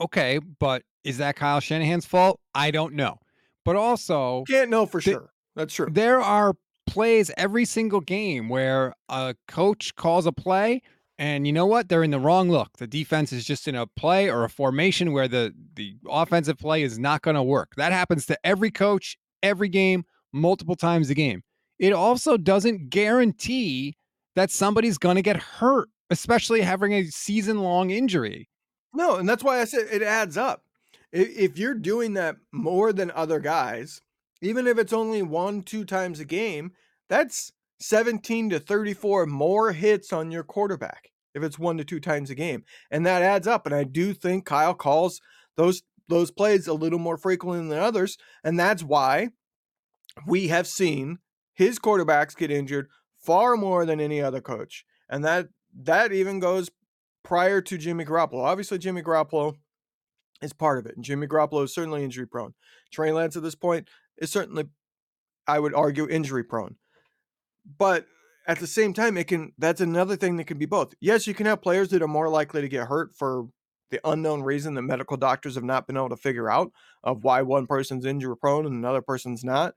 Okay, 0.00 0.38
but 0.60 0.82
is 1.02 1.18
that 1.18 1.36
Kyle 1.36 1.60
Shanahan's 1.60 2.06
fault? 2.06 2.38
I 2.54 2.70
don't 2.70 2.94
know. 2.94 3.18
But 3.64 3.76
also, 3.76 4.44
can't 4.46 4.70
know 4.70 4.86
for 4.86 5.00
sure. 5.00 5.30
That's 5.58 5.74
true. 5.74 5.88
There 5.90 6.20
are 6.20 6.54
plays 6.86 7.30
every 7.36 7.64
single 7.64 8.00
game 8.00 8.48
where 8.48 8.94
a 9.08 9.34
coach 9.48 9.94
calls 9.96 10.24
a 10.24 10.32
play 10.32 10.80
and 11.18 11.48
you 11.48 11.52
know 11.52 11.66
what? 11.66 11.88
They're 11.88 12.04
in 12.04 12.12
the 12.12 12.20
wrong 12.20 12.48
look. 12.48 12.78
The 12.78 12.86
defense 12.86 13.32
is 13.32 13.44
just 13.44 13.66
in 13.66 13.74
a 13.74 13.88
play 13.88 14.30
or 14.30 14.44
a 14.44 14.48
formation 14.48 15.12
where 15.12 15.26
the 15.26 15.52
the 15.74 15.96
offensive 16.08 16.58
play 16.58 16.84
is 16.84 16.96
not 16.96 17.22
going 17.22 17.34
to 17.34 17.42
work. 17.42 17.72
That 17.76 17.90
happens 17.90 18.24
to 18.26 18.38
every 18.44 18.70
coach, 18.70 19.18
every 19.42 19.68
game, 19.68 20.04
multiple 20.32 20.76
times 20.76 21.10
a 21.10 21.14
game. 21.14 21.42
It 21.80 21.92
also 21.92 22.36
doesn't 22.36 22.90
guarantee 22.90 23.96
that 24.36 24.52
somebody's 24.52 24.96
going 24.96 25.16
to 25.16 25.22
get 25.22 25.36
hurt, 25.36 25.88
especially 26.10 26.60
having 26.60 26.92
a 26.92 27.06
season 27.06 27.64
long 27.64 27.90
injury. 27.90 28.48
No, 28.94 29.16
and 29.16 29.28
that's 29.28 29.42
why 29.42 29.60
I 29.60 29.64
said 29.64 29.88
it 29.90 30.02
adds 30.02 30.36
up. 30.36 30.62
If 31.10 31.58
you're 31.58 31.74
doing 31.74 32.14
that 32.14 32.36
more 32.52 32.92
than 32.92 33.10
other 33.10 33.40
guys, 33.40 34.00
even 34.40 34.66
if 34.66 34.78
it's 34.78 34.92
only 34.92 35.22
one, 35.22 35.62
two 35.62 35.84
times 35.84 36.20
a 36.20 36.24
game, 36.24 36.72
that's 37.08 37.52
17 37.80 38.50
to 38.50 38.60
34 38.60 39.26
more 39.26 39.72
hits 39.72 40.12
on 40.12 40.30
your 40.30 40.42
quarterback 40.42 41.10
if 41.34 41.42
it's 41.42 41.58
one 41.58 41.78
to 41.78 41.84
two 41.84 42.00
times 42.00 42.30
a 42.30 42.34
game. 42.34 42.64
And 42.90 43.06
that 43.06 43.22
adds 43.22 43.46
up. 43.46 43.66
And 43.66 43.74
I 43.74 43.84
do 43.84 44.12
think 44.12 44.44
Kyle 44.44 44.74
calls 44.74 45.20
those 45.56 45.82
those 46.08 46.30
plays 46.30 46.66
a 46.66 46.74
little 46.74 46.98
more 46.98 47.18
frequently 47.18 47.68
than 47.68 47.78
others. 47.78 48.16
And 48.42 48.58
that's 48.58 48.82
why 48.82 49.28
we 50.26 50.48
have 50.48 50.66
seen 50.66 51.18
his 51.52 51.78
quarterbacks 51.78 52.36
get 52.36 52.50
injured 52.50 52.88
far 53.18 53.56
more 53.56 53.84
than 53.84 54.00
any 54.00 54.22
other 54.22 54.40
coach. 54.40 54.84
And 55.08 55.24
that 55.24 55.48
that 55.82 56.12
even 56.12 56.40
goes 56.40 56.70
prior 57.22 57.60
to 57.60 57.78
Jimmy 57.78 58.04
Garoppolo. 58.04 58.44
Obviously, 58.44 58.78
Jimmy 58.78 59.02
Garoppolo 59.02 59.56
is 60.40 60.52
part 60.52 60.78
of 60.78 60.86
it. 60.86 60.96
And 60.96 61.04
Jimmy 61.04 61.26
Garoppolo 61.26 61.64
is 61.64 61.74
certainly 61.74 62.04
injury 62.04 62.26
prone. 62.26 62.54
Trey 62.92 63.12
Lance 63.12 63.36
at 63.36 63.42
this 63.42 63.54
point 63.54 63.88
is 64.18 64.30
certainly, 64.30 64.66
I 65.46 65.58
would 65.58 65.74
argue, 65.74 66.08
injury 66.08 66.44
prone. 66.44 66.76
But 67.78 68.06
at 68.46 68.58
the 68.60 68.66
same 68.66 68.92
time, 68.94 69.16
it 69.16 69.26
can 69.28 69.52
that's 69.58 69.80
another 69.80 70.16
thing 70.16 70.36
that 70.36 70.44
can 70.46 70.58
be 70.58 70.66
both. 70.66 70.94
Yes, 71.00 71.26
you 71.26 71.34
can 71.34 71.46
have 71.46 71.62
players 71.62 71.90
that 71.90 72.02
are 72.02 72.08
more 72.08 72.28
likely 72.28 72.60
to 72.62 72.68
get 72.68 72.88
hurt 72.88 73.14
for 73.14 73.48
the 73.90 74.00
unknown 74.04 74.42
reason 74.42 74.74
that 74.74 74.82
medical 74.82 75.16
doctors 75.16 75.54
have 75.54 75.64
not 75.64 75.86
been 75.86 75.96
able 75.96 76.10
to 76.10 76.16
figure 76.16 76.50
out 76.50 76.72
of 77.02 77.24
why 77.24 77.42
one 77.42 77.66
person's 77.66 78.04
injury 78.04 78.36
prone 78.36 78.66
and 78.66 78.74
another 78.74 79.02
person's 79.02 79.44
not. 79.44 79.74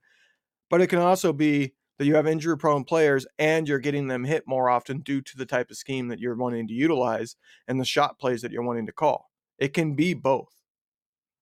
but 0.70 0.80
it 0.80 0.88
can 0.88 0.98
also 0.98 1.32
be 1.32 1.74
that 1.98 2.06
you 2.06 2.14
have 2.16 2.26
injury 2.26 2.56
prone 2.58 2.84
players 2.84 3.26
and 3.38 3.68
you're 3.68 3.78
getting 3.78 4.08
them 4.08 4.24
hit 4.24 4.44
more 4.46 4.68
often 4.70 5.00
due 5.00 5.20
to 5.20 5.36
the 5.36 5.46
type 5.46 5.70
of 5.70 5.76
scheme 5.76 6.08
that 6.08 6.18
you're 6.18 6.34
wanting 6.34 6.66
to 6.66 6.74
utilize 6.74 7.36
and 7.68 7.78
the 7.80 7.84
shot 7.84 8.18
plays 8.18 8.42
that 8.42 8.50
you're 8.50 8.62
wanting 8.62 8.86
to 8.86 8.92
call. 8.92 9.30
It 9.58 9.74
can 9.74 9.94
be 9.94 10.14
both. 10.14 10.52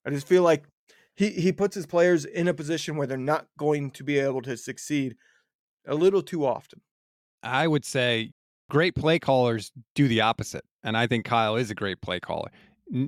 I 0.05 0.11
just 0.11 0.27
feel 0.27 0.43
like 0.43 0.65
he, 1.21 1.29
he 1.33 1.53
puts 1.53 1.75
his 1.75 1.87
players 1.87 2.25
in 2.25 2.49
a 2.49 2.55
position 2.55 2.97
where 2.97 3.07
they're 3.07 3.19
not 3.19 3.47
going 3.59 3.91
to 3.91 4.03
be 4.03 4.19
able 4.19 4.41
to 4.41 4.57
succeed 4.57 5.17
a 5.87 5.95
little 5.95 6.23
too 6.23 6.47
often. 6.47 6.81
I 7.43 7.69
would 7.69 7.85
say 7.85 8.33
great 8.71 8.95
play 8.95 9.19
callers 9.19 9.71
do 9.95 10.09
the 10.09 10.23
opposite. 10.23 10.65
And 10.83 10.97
I 10.97 11.07
think 11.07 11.27
Kyle 11.27 11.57
is 11.57 11.71
a 11.71 11.75
great 11.75 12.01
play 12.01 12.21
caller. 12.21 12.51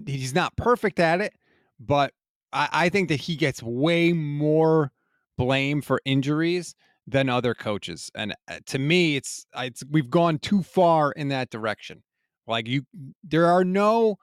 He's 0.06 0.34
not 0.34 0.54
perfect 0.56 1.00
at 1.00 1.22
it, 1.22 1.32
but 1.80 2.12
I, 2.52 2.68
I 2.72 2.88
think 2.90 3.08
that 3.08 3.20
he 3.20 3.34
gets 3.34 3.62
way 3.62 4.12
more 4.12 4.92
blame 5.38 5.80
for 5.80 5.98
injuries 6.04 6.74
than 7.06 7.30
other 7.30 7.54
coaches. 7.54 8.10
And 8.14 8.34
uh, 8.46 8.58
to 8.66 8.78
me, 8.78 9.16
it's, 9.16 9.46
it's 9.56 9.82
we've 9.90 10.10
gone 10.10 10.38
too 10.38 10.62
far 10.62 11.12
in 11.12 11.28
that 11.28 11.48
direction. 11.48 12.02
Like 12.46 12.68
you, 12.68 12.82
there 13.24 13.46
are 13.46 13.64
no, 13.64 14.18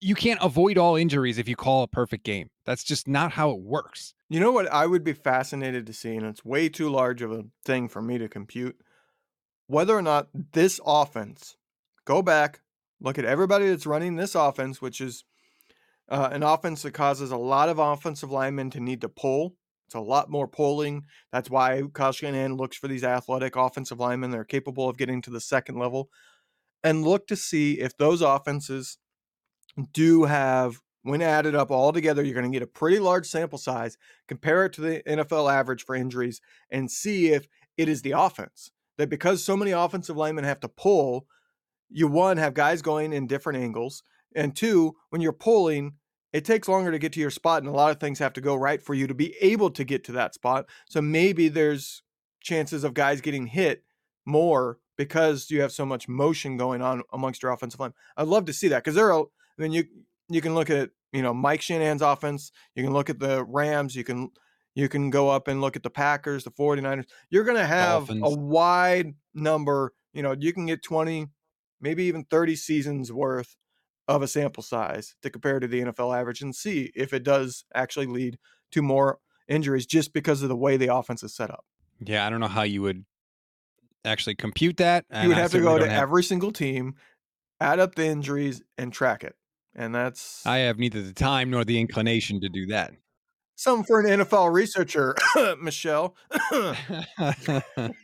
you 0.00 0.14
can't 0.14 0.38
avoid 0.42 0.78
all 0.78 0.96
injuries 0.96 1.38
if 1.38 1.48
you 1.48 1.56
call 1.56 1.82
a 1.82 1.88
perfect 1.88 2.24
game. 2.24 2.50
That's 2.64 2.84
just 2.84 3.08
not 3.08 3.32
how 3.32 3.50
it 3.50 3.60
works. 3.60 4.14
You 4.28 4.40
know 4.40 4.52
what 4.52 4.70
I 4.70 4.86
would 4.86 5.04
be 5.04 5.12
fascinated 5.12 5.86
to 5.86 5.92
see, 5.92 6.14
and 6.14 6.26
it's 6.26 6.44
way 6.44 6.68
too 6.68 6.88
large 6.88 7.22
of 7.22 7.32
a 7.32 7.44
thing 7.64 7.88
for 7.88 8.02
me 8.02 8.18
to 8.18 8.28
compute, 8.28 8.76
whether 9.66 9.96
or 9.96 10.02
not 10.02 10.28
this 10.52 10.80
offense, 10.84 11.56
go 12.04 12.22
back, 12.22 12.60
look 13.00 13.18
at 13.18 13.24
everybody 13.24 13.68
that's 13.68 13.86
running 13.86 14.16
this 14.16 14.34
offense, 14.34 14.80
which 14.80 15.00
is 15.00 15.24
uh, 16.08 16.28
an 16.32 16.42
offense 16.42 16.82
that 16.82 16.92
causes 16.92 17.30
a 17.30 17.36
lot 17.36 17.68
of 17.68 17.78
offensive 17.78 18.30
linemen 18.30 18.70
to 18.70 18.80
need 18.80 19.00
to 19.00 19.08
pull. 19.08 19.54
It's 19.86 19.94
a 19.94 20.00
lot 20.00 20.30
more 20.30 20.46
pulling. 20.46 21.04
That's 21.32 21.48
why 21.48 21.82
Shanahan 22.12 22.56
looks 22.56 22.76
for 22.76 22.88
these 22.88 23.04
athletic 23.04 23.56
offensive 23.56 23.98
linemen 23.98 24.30
that 24.30 24.38
are 24.38 24.44
capable 24.44 24.88
of 24.88 24.98
getting 24.98 25.22
to 25.22 25.30
the 25.30 25.40
second 25.40 25.78
level 25.78 26.10
and 26.84 27.04
look 27.04 27.26
to 27.28 27.36
see 27.36 27.80
if 27.80 27.96
those 27.96 28.20
offenses 28.20 28.98
do 29.92 30.24
have, 30.24 30.80
when 31.02 31.22
added 31.22 31.54
up 31.54 31.70
all 31.70 31.92
together, 31.92 32.22
you're 32.22 32.34
going 32.34 32.50
to 32.50 32.56
get 32.56 32.62
a 32.62 32.70
pretty 32.70 32.98
large 32.98 33.26
sample 33.26 33.58
size, 33.58 33.96
compare 34.26 34.64
it 34.64 34.72
to 34.74 34.80
the 34.80 35.02
NFL 35.06 35.52
average 35.52 35.84
for 35.84 35.94
injuries, 35.94 36.40
and 36.70 36.90
see 36.90 37.28
if 37.28 37.48
it 37.76 37.88
is 37.88 38.02
the 38.02 38.12
offense. 38.12 38.70
That 38.96 39.08
because 39.08 39.44
so 39.44 39.56
many 39.56 39.70
offensive 39.70 40.16
linemen 40.16 40.44
have 40.44 40.60
to 40.60 40.68
pull, 40.68 41.26
you 41.88 42.08
one, 42.08 42.36
have 42.36 42.54
guys 42.54 42.82
going 42.82 43.12
in 43.12 43.26
different 43.26 43.60
angles, 43.60 44.02
and 44.34 44.54
two, 44.54 44.96
when 45.10 45.20
you're 45.20 45.32
pulling, 45.32 45.94
it 46.32 46.44
takes 46.44 46.68
longer 46.68 46.90
to 46.90 46.98
get 46.98 47.12
to 47.12 47.20
your 47.20 47.30
spot, 47.30 47.62
and 47.62 47.68
a 47.68 47.76
lot 47.76 47.90
of 47.90 48.00
things 48.00 48.18
have 48.18 48.32
to 48.34 48.40
go 48.40 48.54
right 48.54 48.82
for 48.82 48.94
you 48.94 49.06
to 49.06 49.14
be 49.14 49.34
able 49.40 49.70
to 49.70 49.84
get 49.84 50.04
to 50.04 50.12
that 50.12 50.34
spot. 50.34 50.66
So 50.88 51.00
maybe 51.00 51.48
there's 51.48 52.02
chances 52.40 52.84
of 52.84 52.94
guys 52.94 53.20
getting 53.20 53.46
hit 53.46 53.84
more 54.26 54.78
because 54.96 55.50
you 55.50 55.62
have 55.62 55.72
so 55.72 55.86
much 55.86 56.08
motion 56.08 56.56
going 56.56 56.82
on 56.82 57.02
amongst 57.12 57.42
your 57.42 57.52
offensive 57.52 57.80
line. 57.80 57.94
I'd 58.16 58.28
love 58.28 58.44
to 58.46 58.52
see 58.52 58.68
that 58.68 58.82
because 58.82 58.96
there 58.96 59.12
are. 59.12 59.26
Mean, 59.58 59.72
you 59.72 59.84
you 60.28 60.40
can 60.40 60.54
look 60.54 60.70
at 60.70 60.90
you 61.12 61.22
know 61.22 61.34
Mike 61.34 61.62
Shanahan's 61.62 62.02
offense. 62.02 62.52
You 62.74 62.84
can 62.84 62.92
look 62.92 63.10
at 63.10 63.18
the 63.18 63.44
Rams. 63.44 63.94
You 63.96 64.04
can 64.04 64.30
you 64.74 64.88
can 64.88 65.10
go 65.10 65.28
up 65.28 65.48
and 65.48 65.60
look 65.60 65.74
at 65.74 65.82
the 65.82 65.90
Packers, 65.90 66.44
the 66.44 66.52
49ers. 66.52 67.06
You're 67.30 67.42
going 67.42 67.56
to 67.56 67.66
have 67.66 68.06
Dolphins. 68.06 68.22
a 68.24 68.38
wide 68.38 69.14
number. 69.34 69.92
You 70.12 70.22
know, 70.22 70.36
you 70.38 70.52
can 70.52 70.66
get 70.66 70.84
20, 70.84 71.26
maybe 71.80 72.04
even 72.04 72.24
30 72.30 72.54
seasons 72.54 73.12
worth 73.12 73.56
of 74.06 74.22
a 74.22 74.28
sample 74.28 74.62
size 74.62 75.16
to 75.22 75.30
compare 75.30 75.58
to 75.58 75.66
the 75.66 75.80
NFL 75.80 76.16
average 76.16 76.42
and 76.42 76.54
see 76.54 76.92
if 76.94 77.12
it 77.12 77.24
does 77.24 77.64
actually 77.74 78.06
lead 78.06 78.38
to 78.70 78.80
more 78.80 79.18
injuries 79.48 79.84
just 79.84 80.12
because 80.12 80.42
of 80.42 80.48
the 80.48 80.56
way 80.56 80.76
the 80.76 80.94
offense 80.94 81.24
is 81.24 81.34
set 81.34 81.50
up. 81.50 81.64
Yeah, 81.98 82.24
I 82.24 82.30
don't 82.30 82.40
know 82.40 82.46
how 82.46 82.62
you 82.62 82.82
would 82.82 83.04
actually 84.04 84.36
compute 84.36 84.76
that. 84.76 85.04
You 85.22 85.28
would 85.28 85.36
have 85.36 85.50
to 85.50 85.60
go 85.60 85.78
to 85.78 85.88
have... 85.88 86.02
every 86.02 86.22
single 86.22 86.52
team, 86.52 86.94
add 87.60 87.80
up 87.80 87.96
the 87.96 88.06
injuries, 88.06 88.62
and 88.76 88.92
track 88.92 89.24
it. 89.24 89.34
And 89.78 89.94
that's. 89.94 90.44
I 90.44 90.58
have 90.58 90.78
neither 90.78 91.00
the 91.00 91.12
time 91.12 91.50
nor 91.50 91.64
the 91.64 91.80
inclination 91.80 92.40
to 92.40 92.48
do 92.48 92.66
that. 92.66 92.92
Some 93.54 93.84
for 93.84 94.00
an 94.00 94.20
NFL 94.20 94.52
researcher, 94.52 95.16
Michelle. 95.62 96.16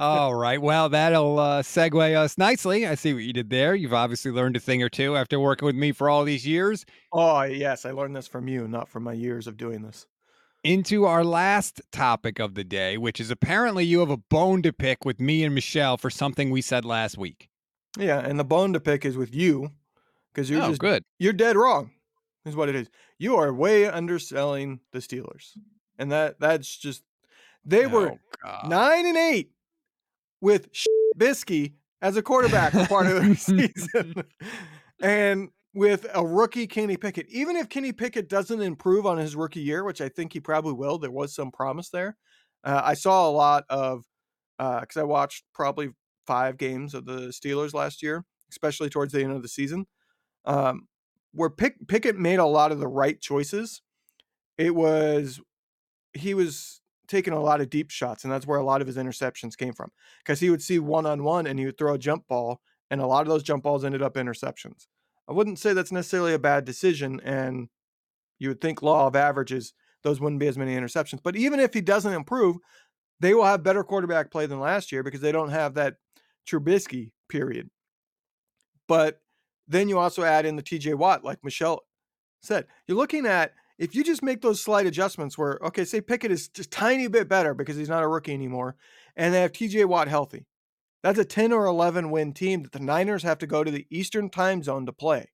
All 0.00 0.34
right. 0.34 0.62
Well, 0.62 0.88
that'll 0.88 1.38
uh, 1.38 1.62
segue 1.62 2.16
us 2.16 2.38
nicely. 2.38 2.86
I 2.86 2.94
see 2.94 3.12
what 3.12 3.24
you 3.24 3.32
did 3.32 3.50
there. 3.50 3.74
You've 3.74 3.92
obviously 3.92 4.30
learned 4.30 4.56
a 4.56 4.60
thing 4.60 4.82
or 4.82 4.88
two 4.88 5.16
after 5.16 5.38
working 5.38 5.66
with 5.66 5.76
me 5.76 5.92
for 5.92 6.08
all 6.08 6.24
these 6.24 6.46
years. 6.46 6.86
Oh, 7.12 7.42
yes. 7.42 7.84
I 7.84 7.90
learned 7.90 8.16
this 8.16 8.28
from 8.28 8.48
you, 8.48 8.66
not 8.66 8.88
from 8.88 9.04
my 9.04 9.12
years 9.12 9.46
of 9.46 9.56
doing 9.56 9.82
this. 9.82 10.06
Into 10.62 11.06
our 11.06 11.24
last 11.24 11.80
topic 11.92 12.38
of 12.38 12.54
the 12.54 12.64
day, 12.64 12.98
which 12.98 13.20
is 13.20 13.30
apparently 13.30 13.84
you 13.84 14.00
have 14.00 14.10
a 14.10 14.16
bone 14.16 14.62
to 14.62 14.72
pick 14.72 15.04
with 15.04 15.20
me 15.20 15.44
and 15.44 15.54
Michelle 15.54 15.98
for 15.98 16.10
something 16.10 16.50
we 16.50 16.62
said 16.62 16.84
last 16.84 17.16
week. 17.16 17.48
Yeah. 17.96 18.18
And 18.18 18.38
the 18.38 18.44
bone 18.44 18.72
to 18.72 18.80
pick 18.80 19.04
is 19.04 19.16
with 19.16 19.34
you 19.34 19.70
because 20.40 20.50
you're 20.50 20.62
oh, 20.62 20.68
just 20.68 20.80
good. 20.80 21.02
You're 21.18 21.34
dead 21.34 21.56
wrong 21.56 21.90
is 22.46 22.56
what 22.56 22.70
it 22.70 22.74
is. 22.74 22.88
You 23.18 23.36
are 23.36 23.52
way 23.52 23.86
underselling 23.86 24.80
the 24.92 25.00
Steelers. 25.00 25.50
And 25.98 26.10
that 26.12 26.40
that's 26.40 26.74
just 26.78 27.02
they 27.64 27.84
oh, 27.84 27.88
were 27.90 28.18
God. 28.42 28.68
9 28.68 29.06
and 29.06 29.16
8 29.18 29.50
with 30.40 30.70
Bisky 31.18 31.74
as 32.00 32.16
a 32.16 32.22
quarterback 32.22 32.72
for 32.72 32.86
part 32.86 33.06
of 33.06 33.22
the 33.22 33.34
season. 33.36 34.24
and 35.02 35.50
with 35.74 36.06
a 36.14 36.26
rookie 36.26 36.66
Kenny 36.66 36.96
Pickett. 36.96 37.28
Even 37.28 37.54
if 37.54 37.68
Kenny 37.68 37.92
Pickett 37.92 38.30
doesn't 38.30 38.62
improve 38.62 39.04
on 39.04 39.18
his 39.18 39.36
rookie 39.36 39.60
year, 39.60 39.84
which 39.84 40.00
I 40.00 40.08
think 40.08 40.32
he 40.32 40.40
probably 40.40 40.72
will, 40.72 40.98
there 40.98 41.10
was 41.10 41.34
some 41.34 41.52
promise 41.52 41.90
there. 41.90 42.16
Uh, 42.64 42.80
I 42.82 42.94
saw 42.94 43.28
a 43.28 43.30
lot 43.30 43.64
of 43.68 44.04
because 44.58 44.96
uh, 44.96 45.00
I 45.00 45.04
watched 45.04 45.44
probably 45.54 45.90
five 46.26 46.56
games 46.56 46.94
of 46.94 47.04
the 47.04 47.28
Steelers 47.28 47.74
last 47.74 48.02
year, 48.02 48.24
especially 48.50 48.88
towards 48.88 49.12
the 49.12 49.22
end 49.22 49.32
of 49.32 49.42
the 49.42 49.48
season. 49.48 49.86
Um, 50.44 50.88
where 51.32 51.50
Pick, 51.50 51.86
Pickett 51.86 52.16
made 52.16 52.38
a 52.38 52.46
lot 52.46 52.72
of 52.72 52.80
the 52.80 52.88
right 52.88 53.20
choices. 53.20 53.82
It 54.58 54.74
was 54.74 55.40
he 56.12 56.34
was 56.34 56.80
taking 57.06 57.32
a 57.32 57.40
lot 57.40 57.60
of 57.60 57.70
deep 57.70 57.90
shots, 57.90 58.24
and 58.24 58.32
that's 58.32 58.46
where 58.46 58.58
a 58.58 58.64
lot 58.64 58.80
of 58.80 58.86
his 58.86 58.96
interceptions 58.96 59.56
came 59.56 59.72
from. 59.72 59.90
Because 60.18 60.40
he 60.40 60.50
would 60.50 60.62
see 60.62 60.78
one 60.78 61.06
on 61.06 61.24
one 61.24 61.46
and 61.46 61.58
he 61.58 61.66
would 61.66 61.78
throw 61.78 61.94
a 61.94 61.98
jump 61.98 62.26
ball, 62.28 62.60
and 62.90 63.00
a 63.00 63.06
lot 63.06 63.22
of 63.22 63.28
those 63.28 63.42
jump 63.42 63.62
balls 63.62 63.84
ended 63.84 64.02
up 64.02 64.14
interceptions. 64.14 64.86
I 65.28 65.32
wouldn't 65.32 65.58
say 65.58 65.72
that's 65.72 65.92
necessarily 65.92 66.34
a 66.34 66.38
bad 66.38 66.64
decision, 66.64 67.20
and 67.22 67.68
you 68.38 68.48
would 68.48 68.60
think 68.60 68.82
law 68.82 69.06
of 69.06 69.14
averages 69.14 69.74
those 70.02 70.20
wouldn't 70.20 70.40
be 70.40 70.48
as 70.48 70.58
many 70.58 70.74
interceptions. 70.74 71.20
But 71.22 71.36
even 71.36 71.60
if 71.60 71.74
he 71.74 71.80
doesn't 71.80 72.12
improve, 72.12 72.56
they 73.20 73.34
will 73.34 73.44
have 73.44 73.62
better 73.62 73.84
quarterback 73.84 74.30
play 74.30 74.46
than 74.46 74.60
last 74.60 74.90
year 74.92 75.02
because 75.02 75.20
they 75.20 75.32
don't 75.32 75.50
have 75.50 75.74
that 75.74 75.96
Trubisky 76.48 77.12
period. 77.28 77.70
But 78.88 79.20
then 79.70 79.88
you 79.88 79.98
also 79.98 80.24
add 80.24 80.44
in 80.44 80.56
the 80.56 80.62
TJ 80.62 80.96
Watt, 80.96 81.24
like 81.24 81.42
Michelle 81.44 81.84
said. 82.42 82.66
You're 82.86 82.98
looking 82.98 83.24
at 83.24 83.52
if 83.78 83.94
you 83.94 84.04
just 84.04 84.22
make 84.22 84.42
those 84.42 84.60
slight 84.60 84.86
adjustments 84.86 85.38
where, 85.38 85.58
okay, 85.62 85.84
say 85.84 86.00
Pickett 86.00 86.32
is 86.32 86.48
just 86.48 86.70
tiny 86.70 87.06
bit 87.06 87.28
better 87.28 87.54
because 87.54 87.76
he's 87.76 87.88
not 87.88 88.02
a 88.02 88.08
rookie 88.08 88.34
anymore, 88.34 88.76
and 89.16 89.32
they 89.32 89.40
have 89.40 89.52
TJ 89.52 89.86
Watt 89.86 90.08
healthy. 90.08 90.44
That's 91.02 91.18
a 91.18 91.24
10 91.24 91.52
or 91.52 91.64
11 91.64 92.10
win 92.10 92.32
team 92.34 92.62
that 92.62 92.72
the 92.72 92.80
Niners 92.80 93.22
have 93.22 93.38
to 93.38 93.46
go 93.46 93.64
to 93.64 93.70
the 93.70 93.86
Eastern 93.90 94.28
time 94.28 94.62
zone 94.62 94.84
to 94.86 94.92
play. 94.92 95.30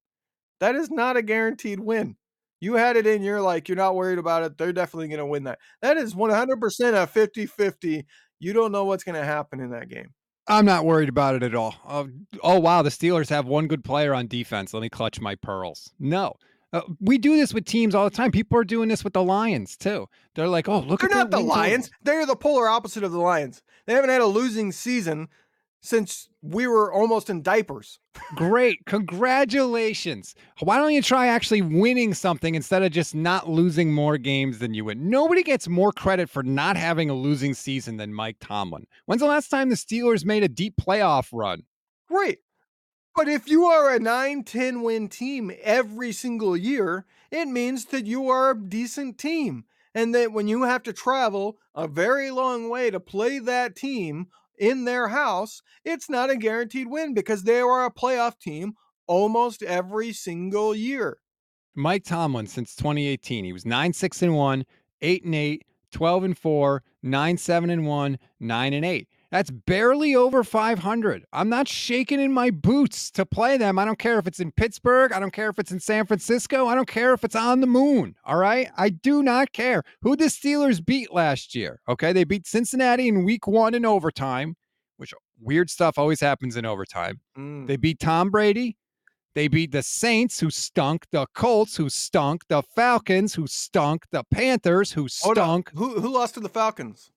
That 0.61 0.77
is 0.77 0.90
not 0.90 1.16
a 1.16 1.22
guaranteed 1.22 1.81
win. 1.81 2.16
You 2.61 2.75
had 2.75 2.96
it 2.96 3.07
in, 3.07 3.22
you're 3.22 3.42
like, 3.42 3.68
you're 3.68 3.77
not 3.77 3.96
worried 3.96 4.18
about 4.18 4.42
it. 4.42 4.57
They're 4.57 4.72
definitely 4.72 5.09
going 5.09 5.18
to 5.18 5.27
win 5.27 5.44
that. 5.44 5.59
That 5.83 5.96
is 5.96 6.14
100% 6.14 7.03
a 7.03 7.07
50 7.07 7.46
50. 7.46 8.07
You 8.38 8.53
don't 8.53 8.72
know 8.72 8.85
what's 8.85 9.05
going 9.05 9.20
to 9.20 9.27
happen 9.27 9.61
in 9.61 9.70
that 9.70 9.88
game. 9.88 10.14
I'm 10.49 10.65
not 10.65 10.85
worried 10.85 11.09
about 11.09 11.35
it 11.35 11.43
at 11.43 11.55
all. 11.55 11.75
Uh, 11.87 12.05
oh, 12.43 12.61
wow. 12.61 12.83
The 12.83 12.91
Steelers 12.91 13.29
have 13.31 13.47
one 13.47 13.67
good 13.67 13.83
player 13.85 14.15
on 14.15 14.27
defense. 14.29 14.73
Let 14.73 14.81
me 14.81 14.89
clutch 14.89 15.21
my 15.21 15.35
pearls. 15.35 15.93
No. 15.99 16.37
Uh, 16.73 16.83
we 17.01 17.19
do 17.19 17.37
this 17.37 17.55
with 17.55 17.65
teams 17.65 17.95
all 17.95 18.05
the 18.05 18.15
time. 18.15 18.31
People 18.31 18.59
are 18.59 18.65
doing 18.65 18.89
this 18.89 19.03
with 19.05 19.13
the 19.13 19.23
Lions 19.23 19.77
too. 19.77 20.09
They're 20.35 20.49
like, 20.49 20.69
"Oh, 20.69 20.81
look 20.81 21.01
They're 21.01 21.09
not 21.09 21.31
the 21.31 21.41
Lions. 21.41 21.91
They're 22.03 22.27
the 22.27 22.37
polar 22.37 22.69
opposite 22.69 23.05
of 23.05 23.13
the 23.13 23.21
Lions. 23.21 23.63
They 23.87 23.95
haven't 23.95 24.11
had 24.11 24.21
a 24.21 24.27
losing 24.27 24.73
season 24.73 25.29
since 25.81 26.29
we 26.42 26.66
were 26.66 26.92
almost 26.92 27.31
in 27.31 27.42
diapers. 27.42 27.98
Great. 28.35 28.85
Congratulations. 28.87 30.35
Why 30.60 30.79
don't 30.79 30.92
you 30.92 31.02
try 31.02 31.29
actually 31.29 31.62
winning 31.62 32.14
something 32.14 32.54
instead 32.54 32.83
of 32.83 32.92
just 32.92 33.14
not 33.14 33.48
losing 33.48 33.92
more 33.92 34.18
games 34.18 34.58
than 34.58 34.74
you 34.74 34.85
win? 34.87 35.08
Nobody 35.08 35.42
gets 35.42 35.68
more 35.68 35.92
credit 35.92 36.29
for 36.29 36.42
not 36.42 36.77
having 36.77 37.10
a 37.10 37.14
losing 37.14 37.54
season 37.54 37.96
than 37.96 38.14
Mike 38.14 38.37
Tomlin. 38.40 38.87
When's 39.06 39.20
the 39.20 39.29
last 39.29 39.48
time 39.48 39.68
the 39.68 39.77
Steelers 39.77 40.24
made 40.24 40.42
a 40.42 40.48
deep 40.48 40.74
playoff 40.77 41.29
run? 41.33 41.62
Great. 42.08 42.38
But 43.14 43.29
if 43.29 43.48
you 43.48 43.64
are 43.64 43.94
a 43.94 43.98
9 43.98 44.44
10 44.44 44.83
win 44.83 45.08
team 45.08 45.50
every 45.62 46.12
single 46.12 46.56
year, 46.56 47.06
it 47.31 47.46
means 47.46 47.87
that 47.87 48.06
you 48.06 48.29
are 48.29 48.50
a 48.50 48.58
decent 48.58 49.18
team. 49.18 49.64
And 49.94 50.14
that 50.14 50.33
when 50.33 50.46
you 50.46 50.64
have 50.64 50.83
to 50.83 50.92
travel 50.92 51.56
a 51.74 51.88
very 51.88 52.31
long 52.31 52.68
way 52.68 52.90
to 52.90 53.00
play 53.00 53.38
that 53.38 53.74
team 53.74 54.27
in 54.59 54.85
their 54.85 55.09
house, 55.09 55.63
it's 55.85 56.09
not 56.09 56.31
a 56.31 56.37
guaranteed 56.37 56.88
win 56.88 57.15
because 57.15 57.42
they 57.42 57.61
are 57.61 57.85
a 57.85 57.90
playoff 57.90 58.38
team 58.38 58.75
almost 59.07 59.63
every 59.63 60.13
single 60.13 60.75
year. 60.75 61.19
Mike 61.75 62.04
Tomlin 62.04 62.46
since 62.46 62.75
2018, 62.75 63.44
he 63.44 63.52
was 63.52 63.67
9 63.67 63.92
6 63.92 64.23
and 64.23 64.35
1, 64.35 64.65
8 65.02 65.25
and 65.25 65.35
8, 65.35 65.65
12 65.92 66.25
and 66.25 66.38
4, 66.38 66.83
9 67.02 67.37
7 67.37 67.71
and 67.71 67.87
1, 67.87 68.19
9 68.40 68.73
and 68.73 68.85
8. 68.85 69.09
That's 69.31 69.50
barely 69.50 70.14
over 70.14 70.44
500. 70.44 71.24
I'm 71.33 71.48
not 71.48 71.68
shaking 71.68 72.20
in 72.20 72.33
my 72.33 72.50
boots 72.50 73.10
to 73.12 73.27
play 73.27 73.56
them. 73.56 73.79
I 73.79 73.85
don't 73.85 73.98
care 73.98 74.18
if 74.18 74.27
it's 74.27 74.40
in 74.40 74.52
Pittsburgh. 74.52 75.12
I 75.12 75.18
don't 75.18 75.33
care 75.33 75.50
if 75.50 75.58
it's 75.58 75.72
in 75.72 75.81
San 75.81 76.06
Francisco. 76.06 76.66
I 76.66 76.74
don't 76.74 76.88
care 76.88 77.12
if 77.12 77.24
it's 77.24 77.35
on 77.35 77.60
the 77.60 77.66
moon. 77.66 78.14
All 78.24 78.37
right. 78.37 78.70
I 78.77 78.90
do 78.90 79.22
not 79.22 79.52
care 79.52 79.83
who 80.02 80.16
the 80.16 80.27
Steelers 80.27 80.85
beat 80.85 81.12
last 81.12 81.54
year. 81.54 81.81
Okay. 81.88 82.12
They 82.12 82.24
beat 82.24 82.46
Cincinnati 82.46 83.08
in 83.08 83.24
week 83.24 83.46
one 83.46 83.74
in 83.74 83.85
overtime, 83.85 84.56
which 84.96 85.12
weird 85.40 85.70
stuff 85.70 85.98
always 85.98 86.20
happens 86.20 86.56
in 86.56 86.64
overtime. 86.64 87.20
Mm. 87.37 87.66
They 87.66 87.77
beat 87.77 87.98
Tom 87.98 88.31
Brady. 88.31 88.77
They 89.35 89.48
beat 89.48 89.70
the 89.70 89.83
Saints, 89.83 90.40
who 90.40 90.48
stunk, 90.48 91.04
the 91.12 91.27
Colts, 91.35 91.77
who 91.77 91.90
stunk, 91.90 92.44
the 92.48 92.62
Falcons, 92.62 93.35
who 93.35 93.46
stunk, 93.46 94.06
the 94.10 94.24
Panthers, 94.31 94.92
who 94.92 95.08
stunk. 95.08 95.70
Who 95.74 96.00
who 96.00 96.08
lost 96.08 96.35
to 96.35 96.40
the 96.40 96.48
Falcons? 96.48 97.10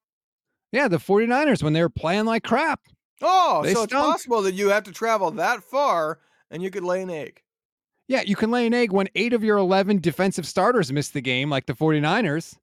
Yeah, 0.72 0.88
the 0.88 0.98
49ers 0.98 1.64
when 1.64 1.74
they 1.74 1.82
were 1.82 1.90
playing 1.90 2.26
like 2.26 2.44
crap. 2.44 2.82
Oh, 3.22 3.64
so 3.64 3.84
it's 3.84 3.94
possible 3.94 4.42
that 4.44 4.54
you 4.54 4.70
have 4.70 4.84
to 4.84 4.92
travel 4.92 5.32
that 5.32 5.64
far 5.64 6.20
and 6.52 6.64
you 6.64 6.72
could 6.72 6.84
lay 6.84 7.02
an 7.02 7.10
egg. 7.10 7.42
Yeah, 8.08 8.22
you 8.22 8.36
can 8.36 8.50
lay 8.50 8.66
an 8.66 8.74
egg 8.74 8.92
when 8.92 9.08
eight 9.16 9.34
of 9.34 9.44
your 9.44 9.58
11 9.58 10.00
defensive 10.00 10.48
starters 10.48 10.92
missed 10.92 11.14
the 11.14 11.22
game, 11.22 11.50
like 11.50 11.68
the 11.68 11.74
49ers. 11.74 12.56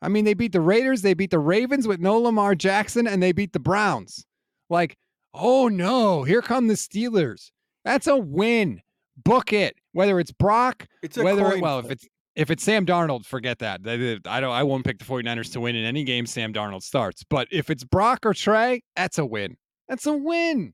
I 0.00 0.08
mean, 0.08 0.24
they 0.24 0.34
beat 0.34 0.52
the 0.52 0.60
Raiders, 0.60 1.02
they 1.02 1.14
beat 1.14 1.30
the 1.30 1.38
Ravens 1.38 1.86
with 1.86 2.00
no 2.00 2.18
Lamar 2.18 2.54
Jackson, 2.54 3.06
and 3.06 3.22
they 3.22 3.32
beat 3.32 3.52
the 3.52 3.60
Browns. 3.60 4.26
Like, 4.70 4.96
oh 5.34 5.68
no, 5.68 6.22
here 6.22 6.42
come 6.42 6.68
the 6.68 6.74
Steelers. 6.74 7.50
That's 7.84 8.06
a 8.06 8.16
win. 8.16 8.82
Book 9.16 9.52
it. 9.52 9.76
Whether 9.92 10.20
it's 10.20 10.32
Brock, 10.32 10.86
It's 11.02 11.16
a 11.16 11.22
whether 11.22 11.42
coin 11.42 11.60
well, 11.60 11.78
if 11.80 11.90
it's 11.90 12.06
if 12.38 12.52
it's 12.52 12.62
Sam 12.62 12.86
Darnold, 12.86 13.26
forget 13.26 13.58
that. 13.58 13.80
I 14.26 14.40
don't 14.40 14.52
I 14.52 14.62
won't 14.62 14.84
pick 14.84 15.00
the 15.00 15.04
49ers 15.04 15.52
to 15.54 15.60
win 15.60 15.74
in 15.74 15.84
any 15.84 16.04
game 16.04 16.24
Sam 16.24 16.52
Darnold 16.52 16.84
starts. 16.84 17.24
But 17.28 17.48
if 17.50 17.68
it's 17.68 17.82
Brock 17.82 18.24
or 18.24 18.32
Trey, 18.32 18.84
that's 18.94 19.18
a 19.18 19.26
win. 19.26 19.56
That's 19.88 20.06
a 20.06 20.12
win. 20.12 20.72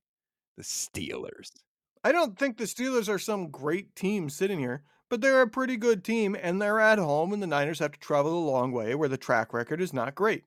The 0.59 0.63
Steelers. 0.63 1.51
I 2.05 2.13
don't 2.13 2.39
think 2.39 2.59
the 2.59 2.65
Steelers 2.65 3.09
are 3.09 3.19
some 3.19 3.51
great 3.51 3.97
team 3.97 4.29
sitting 4.29 4.59
here, 4.59 4.83
but 5.09 5.23
they're 5.23 5.41
a 5.41 5.49
pretty 5.49 5.79
good 5.79 6.05
team 6.05 6.37
and 6.41 6.61
they're 6.61 6.81
at 6.81 6.99
home 6.99 7.33
and 7.33 7.43
the 7.43 7.47
Niners 7.47 7.79
have 7.79 7.93
to 7.93 7.99
travel 7.99 8.39
a 8.39 8.51
long 8.51 8.71
way 8.71 8.95
where 8.95 9.09
the 9.09 9.17
track 9.17 9.55
record 9.55 9.81
is 9.81 9.95
not 9.95 10.15
great. 10.15 10.45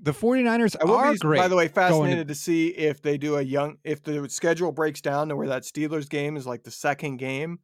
The 0.00 0.12
49ers 0.12 0.74
I 0.80 0.86
will 0.86 0.94
are 0.96 1.12
be, 1.12 1.18
great. 1.18 1.38
by 1.38 1.48
the 1.48 1.54
way, 1.54 1.68
going 1.68 1.68
to- 1.68 1.74
fascinated 1.74 2.28
to 2.28 2.34
see 2.34 2.68
if 2.68 3.02
they 3.02 3.18
do 3.18 3.36
a 3.36 3.42
young 3.42 3.76
if 3.84 4.02
the 4.02 4.26
schedule 4.30 4.72
breaks 4.72 5.02
down 5.02 5.28
to 5.28 5.36
where 5.36 5.48
that 5.48 5.64
Steelers 5.64 6.08
game 6.08 6.38
is 6.38 6.46
like 6.46 6.64
the 6.64 6.70
second 6.70 7.18
game 7.18 7.58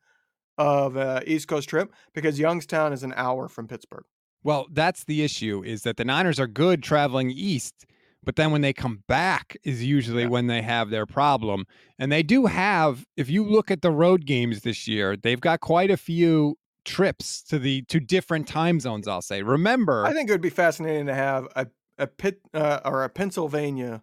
of 0.59 0.97
uh, 0.97 1.21
East 1.27 1.49
Coast 1.49 1.69
trip 1.69 1.93
because 2.13 2.39
Youngstown 2.39 2.93
is 2.93 3.03
an 3.03 3.15
hour 3.17 3.49
from 3.49 3.67
Pittsburgh. 3.69 4.05
Well, 4.43 4.67
that's 4.71 5.05
the 5.05 5.23
issue 5.23 5.63
is 5.65 5.83
that 5.83 5.97
the 5.97 6.05
Niners 6.05 6.39
are 6.39 6.47
good 6.47 6.83
traveling 6.83 7.31
east, 7.31 7.87
but 8.23 8.37
then 8.37 8.51
when 8.51 8.61
they 8.61 8.73
come 8.73 9.03
back 9.09 9.57
is 9.65 9.85
usually 9.85 10.23
Yeah. 10.23 10.29
when 10.29 10.47
they 10.49 10.63
have 10.63 10.91
their 10.91 11.07
problem. 11.07 11.65
And 11.99 12.11
they 12.13 12.23
do 12.23 12.47
have, 12.47 13.05
if 13.17 13.31
you 13.31 13.45
look 13.45 13.71
at 13.71 13.83
the 13.83 13.91
road 13.91 14.27
games 14.27 14.61
this 14.63 14.87
year, 14.87 15.17
they've 15.17 15.41
got 15.41 15.61
quite 15.61 15.91
a 15.91 15.97
few 15.97 16.57
trips 16.85 17.43
to 17.43 17.59
the 17.59 17.83
to 17.83 18.01
different 18.01 18.49
time 18.49 18.81
zones, 18.81 19.07
I'll 19.09 19.23
say. 19.23 19.43
Remember, 19.43 20.05
I 20.07 20.13
think 20.13 20.29
it 20.29 20.33
would 20.33 20.41
be 20.41 20.51
fascinating 20.51 21.07
to 21.07 21.15
have 21.15 21.47
a 21.57 21.67
a 21.99 22.07
pit 22.07 22.41
uh, 22.55 22.81
or 22.85 23.03
a 23.05 23.09
Pennsylvania 23.09 24.03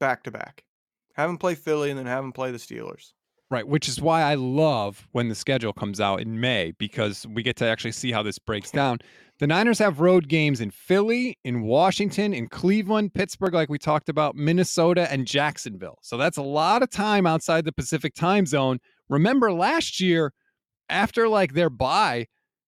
back 0.00 0.22
to 0.24 0.30
back. 0.30 0.64
Have 1.14 1.28
them 1.28 1.38
play 1.38 1.54
Philly 1.54 1.90
and 1.90 1.98
then 1.98 2.06
have 2.06 2.24
them 2.24 2.32
play 2.32 2.50
the 2.50 2.58
Steelers. 2.58 3.12
Right, 3.50 3.66
which 3.66 3.88
is 3.88 4.00
why 4.00 4.22
I 4.22 4.34
love 4.34 5.06
when 5.12 5.28
the 5.28 5.34
schedule 5.34 5.72
comes 5.72 6.00
out 6.00 6.20
in 6.20 6.40
May 6.40 6.72
because 6.78 7.26
we 7.26 7.42
get 7.42 7.56
to 7.56 7.66
actually 7.66 7.92
see 7.92 8.12
how 8.12 8.22
this 8.22 8.38
breaks 8.38 8.70
down. 8.70 8.98
The 9.38 9.46
Niners 9.46 9.78
have 9.80 10.00
road 10.00 10.28
games 10.28 10.60
in 10.60 10.70
Philly, 10.70 11.38
in 11.44 11.62
Washington, 11.62 12.32
in 12.32 12.48
Cleveland, 12.48 13.14
Pittsburgh, 13.14 13.54
like 13.54 13.68
we 13.68 13.78
talked 13.78 14.08
about, 14.08 14.36
Minnesota, 14.36 15.10
and 15.10 15.26
Jacksonville. 15.26 15.98
So 16.02 16.16
that's 16.16 16.36
a 16.36 16.42
lot 16.42 16.82
of 16.82 16.90
time 16.90 17.26
outside 17.26 17.64
the 17.64 17.72
Pacific 17.72 18.14
time 18.14 18.46
zone. 18.46 18.78
Remember 19.08 19.52
last 19.52 20.00
year, 20.00 20.32
after 20.88 21.28
like 21.28 21.54
their 21.54 21.70
bye, 21.70 22.26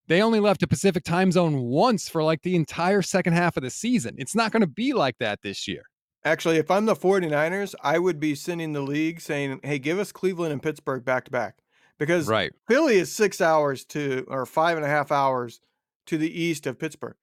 they 0.09 0.23
only 0.23 0.41
left 0.41 0.61
the 0.61 0.67
Pacific 0.67 1.05
time 1.05 1.33
zone 1.33 1.63
once 1.63 2.09
for 2.09 2.23
like 2.23 2.43
the 2.43 2.57
entire 2.57 3.03
second 3.03 3.35
half 3.35 3.57
of 3.57 3.63
the 3.63 3.71
season. 3.71 4.15
It's 4.19 4.35
not 4.35 4.53
going 4.53 4.61
to 4.61 4.67
be 4.67 4.93
like 4.93 5.19
that 5.19 5.43
this 5.43 5.67
year. 5.67 5.83
Actually, 6.27 6.57
if 6.57 6.73
I'm 6.73 6.87
the 6.87 6.97
49ers, 6.97 7.77
I 7.85 8.01
would 8.01 8.19
be 8.19 8.35
sending 8.35 8.73
the 8.73 8.81
league 8.81 9.21
saying, 9.21 9.61
hey, 9.63 9.79
give 9.79 10.01
us 10.01 10.11
Cleveland 10.11 10.53
and 10.53 10.61
Pittsburgh 10.61 11.05
back 11.05 11.25
to 11.27 11.31
back. 11.31 11.63
Because 11.99 12.27
Right. 12.27 12.53
Philly 12.67 12.97
is 12.97 13.15
six 13.15 13.41
hours 13.41 13.85
to, 13.87 14.25
or 14.27 14.45
five 14.45 14.77
and 14.77 14.85
a 14.85 14.89
half 14.89 15.13
hours 15.13 15.61
to 16.07 16.19
the 16.19 16.29
east 16.29 16.67
of 16.67 16.81
Pittsburgh. 16.81 17.15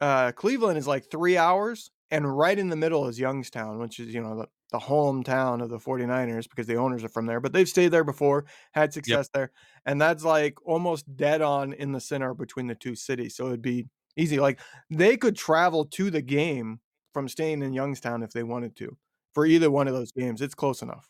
Uh, 0.00 0.32
Cleveland 0.32 0.78
is 0.78 0.88
like 0.88 1.12
three 1.12 1.36
hours, 1.36 1.92
and 2.10 2.36
right 2.36 2.58
in 2.58 2.70
the 2.70 2.76
middle 2.76 3.06
is 3.06 3.20
Youngstown, 3.20 3.78
which 3.78 4.00
is, 4.00 4.12
you 4.12 4.20
know, 4.20 4.36
the, 4.36 4.48
the 4.72 4.80
hometown 4.80 5.62
of 5.62 5.70
the 5.70 5.78
49ers 5.78 6.50
because 6.50 6.66
the 6.66 6.74
owners 6.74 7.04
are 7.04 7.08
from 7.08 7.26
there, 7.26 7.38
but 7.38 7.52
they've 7.52 7.68
stayed 7.68 7.92
there 7.92 8.02
before, 8.02 8.46
had 8.72 8.92
success 8.92 9.28
there. 9.32 9.52
And 9.86 10.00
that's 10.00 10.24
like 10.24 10.56
almost 10.66 11.16
dead 11.16 11.40
on 11.40 11.72
in 11.72 11.92
the 11.92 12.00
center 12.00 12.34
between 12.34 12.66
the 12.66 12.74
two 12.74 12.96
cities. 12.96 13.36
So 13.36 13.46
it'd 13.46 13.62
be 13.62 13.86
easy. 14.16 14.40
Like 14.40 14.58
they 14.90 15.16
could 15.16 15.36
travel 15.36 15.84
to 15.84 16.10
the 16.10 16.22
game 16.22 16.80
from 17.12 17.28
staying 17.28 17.62
in 17.62 17.72
Youngstown 17.72 18.22
if 18.22 18.32
they 18.32 18.42
wanted 18.42 18.76
to 18.76 18.96
for 19.32 19.46
either 19.46 19.70
one 19.70 19.88
of 19.88 19.94
those 19.94 20.12
games. 20.12 20.40
It's 20.40 20.54
close 20.54 20.82
enough. 20.82 21.08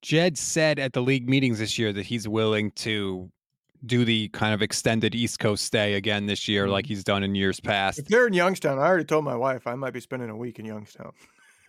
Jed 0.00 0.36
said 0.36 0.78
at 0.78 0.92
the 0.92 1.02
league 1.02 1.28
meetings 1.28 1.58
this 1.58 1.78
year 1.78 1.92
that 1.92 2.04
he's 2.04 2.26
willing 2.26 2.72
to 2.72 3.30
do 3.86 4.04
the 4.04 4.28
kind 4.28 4.54
of 4.54 4.62
extended 4.62 5.14
East 5.14 5.38
Coast 5.38 5.64
stay 5.64 5.94
again 5.94 6.26
this 6.26 6.48
year, 6.48 6.64
mm-hmm. 6.64 6.72
like 6.72 6.86
he's 6.86 7.04
done 7.04 7.22
in 7.22 7.34
years 7.34 7.60
past. 7.60 7.98
If 7.98 8.06
they're 8.06 8.26
in 8.26 8.32
Youngstown, 8.32 8.78
I 8.78 8.82
already 8.82 9.04
told 9.04 9.24
my 9.24 9.36
wife 9.36 9.66
I 9.66 9.74
might 9.74 9.92
be 9.92 10.00
spending 10.00 10.30
a 10.30 10.36
week 10.36 10.58
in 10.58 10.64
Youngstown. 10.64 11.12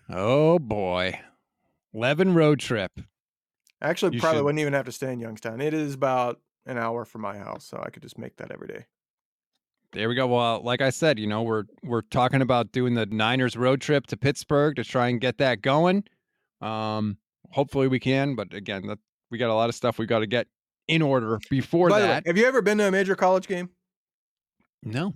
Oh 0.10 0.60
boy. 0.60 1.20
Levin 1.94 2.34
road 2.34 2.60
trip. 2.60 2.92
Actually 3.82 4.16
You 4.16 4.22
probably 4.22 4.40
should- 4.40 4.46
wouldn't 4.46 4.60
even 4.60 4.74
have 4.74 4.86
to 4.86 4.92
stay 4.92 5.12
in 5.12 5.20
Youngstown. 5.20 5.62
It 5.62 5.74
is 5.74 5.94
about 5.94 6.40
an 6.66 6.78
hour 6.78 7.06
from 7.06 7.22
my 7.22 7.38
house, 7.38 7.66
so 7.66 7.82
I 7.86 7.90
could 7.90 8.02
just 8.02 8.18
make 8.18 8.38
that 8.38 8.52
every 8.52 8.68
day. 8.68 8.86
There 9.94 10.10
we 10.10 10.16
go. 10.16 10.26
Well, 10.28 10.62
like 10.64 10.82
I 10.82 10.90
said, 10.90 11.20
you 11.20 11.28
know, 11.28 11.44
we're 11.44 11.66
we're 11.84 12.02
talking 12.02 12.42
about 12.42 12.72
doing 12.72 12.96
the 12.96 13.06
Niners 13.06 13.56
road 13.56 13.80
trip 13.80 14.08
to 14.08 14.18
Pittsburgh 14.18 14.76
to 14.76 14.84
try 14.84 15.08
and 15.10 15.22
get 15.22 15.38
that 15.38 15.62
going. 15.62 16.04
Um, 16.62 17.18
hopefully 17.52 17.88
we 17.88 18.00
can, 18.00 18.36
but 18.36 18.54
again, 18.54 18.88
that, 18.88 18.98
we 19.30 19.38
got 19.38 19.50
a 19.50 19.54
lot 19.54 19.70
of 19.70 19.76
stuff 19.76 20.00
we 20.00 20.06
got 20.08 20.20
to 20.20 20.28
get 20.28 20.48
in 20.88 21.02
order 21.02 21.40
before 21.50 21.90
By 21.90 22.00
the 22.00 22.06
way, 22.06 22.12
that. 22.14 22.28
have 22.28 22.38
you 22.38 22.46
ever 22.46 22.62
been 22.62 22.80
to 22.80 22.88
a 22.88 22.92
major 22.92 23.16
college 23.16 23.48
game? 23.48 23.70
no. 24.82 25.14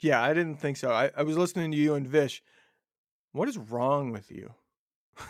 Yeah, 0.00 0.20
I 0.20 0.34
didn't 0.34 0.56
think 0.56 0.76
so. 0.78 0.90
I, 0.90 1.12
I 1.16 1.22
was 1.22 1.38
listening 1.38 1.70
to 1.70 1.76
you 1.76 1.94
and 1.94 2.08
Vish. 2.08 2.42
What 3.30 3.48
is 3.48 3.56
wrong 3.56 4.10
with 4.10 4.30
you? 4.32 4.52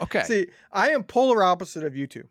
Okay. 0.00 0.22
See, 0.24 0.46
I 0.72 0.88
am 0.90 1.04
polar 1.04 1.44
opposite 1.44 1.84
of 1.84 1.94
you 1.94 2.06
two 2.06 2.28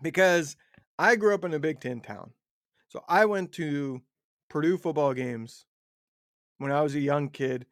because 0.00 0.56
I 0.98 1.16
grew 1.16 1.34
up 1.34 1.44
in 1.44 1.52
a 1.52 1.58
Big 1.58 1.80
Ten 1.80 2.00
town. 2.00 2.30
So 2.88 3.04
I 3.08 3.26
went 3.26 3.52
to 3.54 4.00
Purdue 4.48 4.78
football 4.78 5.14
games 5.14 5.66
when 6.58 6.72
I 6.72 6.82
was 6.82 6.94
a 6.94 7.00
young 7.00 7.28
kid. 7.28 7.66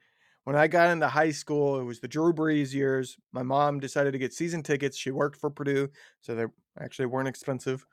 When 0.44 0.56
I 0.56 0.66
got 0.66 0.90
into 0.90 1.08
high 1.08 1.30
school, 1.30 1.80
it 1.80 1.84
was 1.84 2.00
the 2.00 2.08
Drew 2.08 2.32
Brees 2.32 2.74
years. 2.74 3.16
My 3.32 3.42
mom 3.42 3.80
decided 3.80 4.12
to 4.12 4.18
get 4.18 4.34
season 4.34 4.62
tickets. 4.62 4.96
She 4.96 5.10
worked 5.10 5.40
for 5.40 5.48
Purdue, 5.48 5.88
so 6.20 6.34
they 6.34 6.44
actually 6.78 7.06
weren't 7.06 7.28
expensive. 7.28 7.86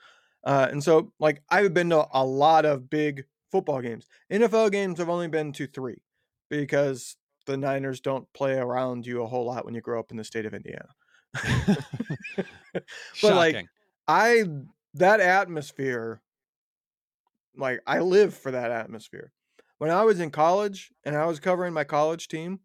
Uh, 0.44 0.68
and 0.70 0.84
so, 0.84 1.14
like, 1.20 1.42
I've 1.50 1.74
been 1.74 1.90
to 1.92 2.08
a 2.14 2.26
lot 2.26 2.66
of 2.66 2.90
big 2.90 3.26
football 3.52 3.82
games. 3.82 4.08
NFL 4.32 4.72
games, 4.72 5.00
I've 5.00 5.10
only 5.10 5.30
been 5.30 5.54
to 5.54 5.68
three 5.68 6.02
because 6.50 7.16
the 7.46 7.56
Niners 7.56 8.02
don't 8.02 8.32
play 8.34 8.58
around 8.58 9.06
you 9.06 9.24
a 9.24 9.28
whole 9.28 9.46
lot 9.46 9.66
when 9.66 9.74
you 9.74 9.82
grow 9.82 10.00
up 10.00 10.12
in 10.12 10.18
the 10.18 10.24
state 10.24 10.46
of 10.46 10.54
Indiana. 10.54 10.90
But, 13.22 13.36
like, 13.36 13.66
I 14.08 14.44
that 14.96 15.20
atmosphere, 15.20 16.22
like 17.56 17.82
I 17.86 18.00
live 18.00 18.34
for 18.34 18.52
that 18.52 18.72
atmosphere. 18.72 19.32
When 19.78 19.90
I 19.90 20.04
was 20.04 20.20
in 20.20 20.30
college 20.30 20.92
and 21.04 21.16
I 21.16 21.26
was 21.26 21.40
covering 21.40 21.74
my 21.74 21.84
college 21.84 22.28
team, 22.28 22.60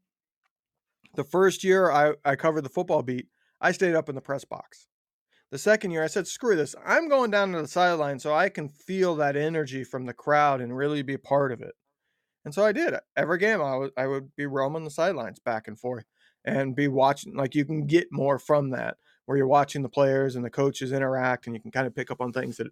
the 1.15 1.25
first 1.25 1.65
year 1.65 1.91
I, 1.91 2.15
I 2.25 2.37
covered 2.37 2.63
the 2.63 2.69
football 2.69 3.03
beat, 3.03 3.29
I 3.61 3.73
stayed 3.73 3.95
up 3.95 4.09
in 4.09 4.15
the 4.15 4.21
press 4.21 4.45
box. 4.45 4.87
The 5.51 5.59
second 5.59 5.93
year 5.93 6.03
I 6.03 6.09
said, 6.09 6.27
screw 6.27 6.57
this. 6.57 6.75
I'm 6.85 7.09
going 7.09 7.31
down 7.31 7.53
to 7.53 7.63
the 7.63 7.69
sideline 7.69 8.19
so 8.19 8.35
I 8.35 8.49
can 8.49 8.69
feel 8.69 9.15
that 9.17 9.37
energy 9.37 9.85
from 9.85 10.05
the 10.05 10.13
crowd 10.13 10.61
and 10.61 10.77
really 10.77 11.03
be 11.03 11.15
a 11.15 11.19
part 11.19 11.53
of 11.53 11.61
it. 11.61 11.75
And 12.45 12.53
so 12.53 12.65
I 12.65 12.73
did. 12.73 12.95
Every 13.17 13.39
game 13.39 13.61
I 13.61 13.77
would 13.77 13.91
I 13.97 14.07
would 14.07 14.35
be 14.37 14.47
roaming 14.47 14.85
the 14.85 14.91
sidelines 14.91 15.41
back 15.41 15.67
and 15.67 15.79
forth 15.79 16.05
and 16.45 16.77
be 16.77 16.87
watching 16.87 17.35
like 17.35 17.55
you 17.55 17.65
can 17.65 17.87
get 17.87 18.13
more 18.13 18.39
from 18.39 18.71
that 18.71 18.99
where 19.25 19.37
you're 19.37 19.49
watching 19.49 19.83
the 19.83 19.89
players 19.89 20.37
and 20.37 20.45
the 20.45 20.51
coaches 20.51 20.93
interact 20.93 21.47
and 21.47 21.57
you 21.57 21.61
can 21.61 21.73
kind 21.73 21.87
of 21.87 21.95
pick 21.95 22.11
up 22.11 22.21
on 22.21 22.33
things 22.33 22.57
that 22.57 22.69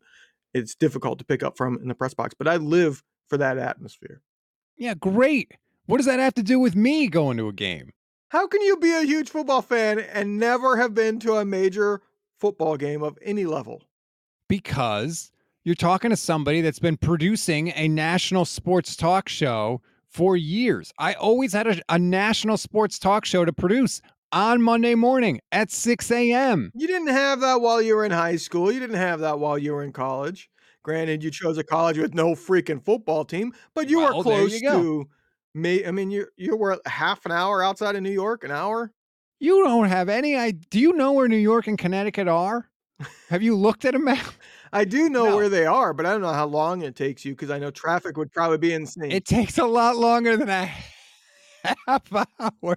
it's 0.54 0.74
difficult 0.74 1.18
to 1.18 1.24
pick 1.24 1.42
up 1.42 1.56
from 1.56 1.78
in 1.82 1.88
the 1.88 1.94
press 1.94 2.14
box. 2.14 2.34
But 2.36 2.48
I 2.48 2.56
live 2.56 3.02
for 3.28 3.36
that 3.38 3.58
atmosphere. 3.58 4.22
yeah, 4.76 4.94
great. 4.94 5.52
What 5.86 5.98
does 5.98 6.06
that 6.06 6.20
have 6.20 6.34
to 6.34 6.42
do 6.42 6.58
with 6.58 6.74
me 6.74 7.08
going 7.08 7.36
to 7.36 7.48
a 7.48 7.52
game? 7.52 7.90
How 8.28 8.46
can 8.46 8.62
you 8.62 8.76
be 8.78 8.92
a 8.92 9.02
huge 9.02 9.28
football 9.28 9.62
fan 9.62 9.98
and 9.98 10.38
never 10.38 10.76
have 10.76 10.94
been 10.94 11.18
to 11.20 11.34
a 11.34 11.44
major 11.44 12.00
football 12.38 12.76
game 12.76 13.02
of 13.02 13.18
any 13.22 13.44
level? 13.44 13.82
because 14.48 15.30
you're 15.64 15.74
talking 15.74 16.10
to 16.10 16.16
somebody 16.16 16.60
that's 16.60 16.78
been 16.78 16.96
producing 16.96 17.72
a 17.72 17.88
national 17.88 18.44
sports 18.44 18.96
talk 18.96 19.28
show 19.28 19.80
for 20.08 20.36
years. 20.36 20.92
I 20.98 21.14
always 21.14 21.52
had 21.52 21.66
a, 21.66 21.80
a 21.88 21.98
national 21.98 22.56
sports 22.58 22.98
talk 22.98 23.24
show 23.24 23.44
to 23.44 23.52
produce 23.52 24.00
on 24.34 24.60
Monday 24.60 24.94
morning 24.94 25.40
at 25.52 25.70
6 25.70 26.32
a.m. 26.32 26.72
You 26.74 26.86
didn't 26.86 27.08
have 27.08 27.40
that 27.40 27.60
while 27.60 27.80
you 27.80 27.94
were 27.94 28.04
in 28.04 28.10
high 28.10 28.36
school. 28.36 28.72
You 28.72 28.80
didn't 28.80 28.96
have 28.96 29.20
that 29.20 29.38
while 29.38 29.56
you 29.56 29.72
were 29.72 29.82
in 29.84 29.92
college. 29.92 30.50
Granted, 30.82 31.22
you 31.22 31.30
chose 31.30 31.56
a 31.56 31.64
college 31.64 31.98
with 31.98 32.14
no 32.14 32.34
freaking 32.34 32.84
football 32.84 33.24
team, 33.24 33.52
but 33.74 33.88
you 33.88 34.00
Well, 34.00 34.08
were 34.08 34.14
close 34.14 34.60
you 34.60 34.60
to 34.62 35.08
me. 35.54 35.86
I 35.86 35.90
mean, 35.92 36.10
you 36.10 36.28
you 36.36 36.56
were 36.56 36.80
half 36.86 37.24
an 37.26 37.32
hour 37.32 37.62
outside 37.62 37.96
of 37.96 38.02
New 38.02 38.10
York, 38.10 38.44
an 38.44 38.50
hour. 38.50 38.92
You 39.40 39.62
don't 39.64 39.88
have 39.88 40.08
any 40.08 40.36
idea. 40.36 40.60
Do 40.70 40.80
you 40.80 40.92
know 40.92 41.12
where 41.12 41.28
New 41.28 41.36
York 41.36 41.66
and 41.66 41.78
Connecticut 41.78 42.28
are? 42.28 42.70
Have 43.30 43.42
you 43.42 43.56
looked 43.56 43.84
at 43.84 43.94
a 43.94 43.98
map? 43.98 44.34
I 44.72 44.84
do 44.84 45.08
know 45.10 45.24
No. 45.24 45.36
where 45.36 45.48
they 45.48 45.66
are, 45.66 45.94
but 45.94 46.06
I 46.06 46.12
don't 46.12 46.22
know 46.22 46.32
how 46.32 46.46
long 46.46 46.82
it 46.82 46.96
takes 46.96 47.24
you 47.24 47.32
because 47.32 47.50
I 47.50 47.58
know 47.58 47.70
traffic 47.70 48.16
would 48.16 48.32
probably 48.32 48.58
be 48.58 48.72
insane. 48.72 49.10
It 49.10 49.24
takes 49.24 49.58
a 49.58 49.64
lot 49.66 49.96
longer 49.96 50.36
than 50.36 50.48
a 50.48 50.66
half 51.86 52.12
hour. 52.40 52.76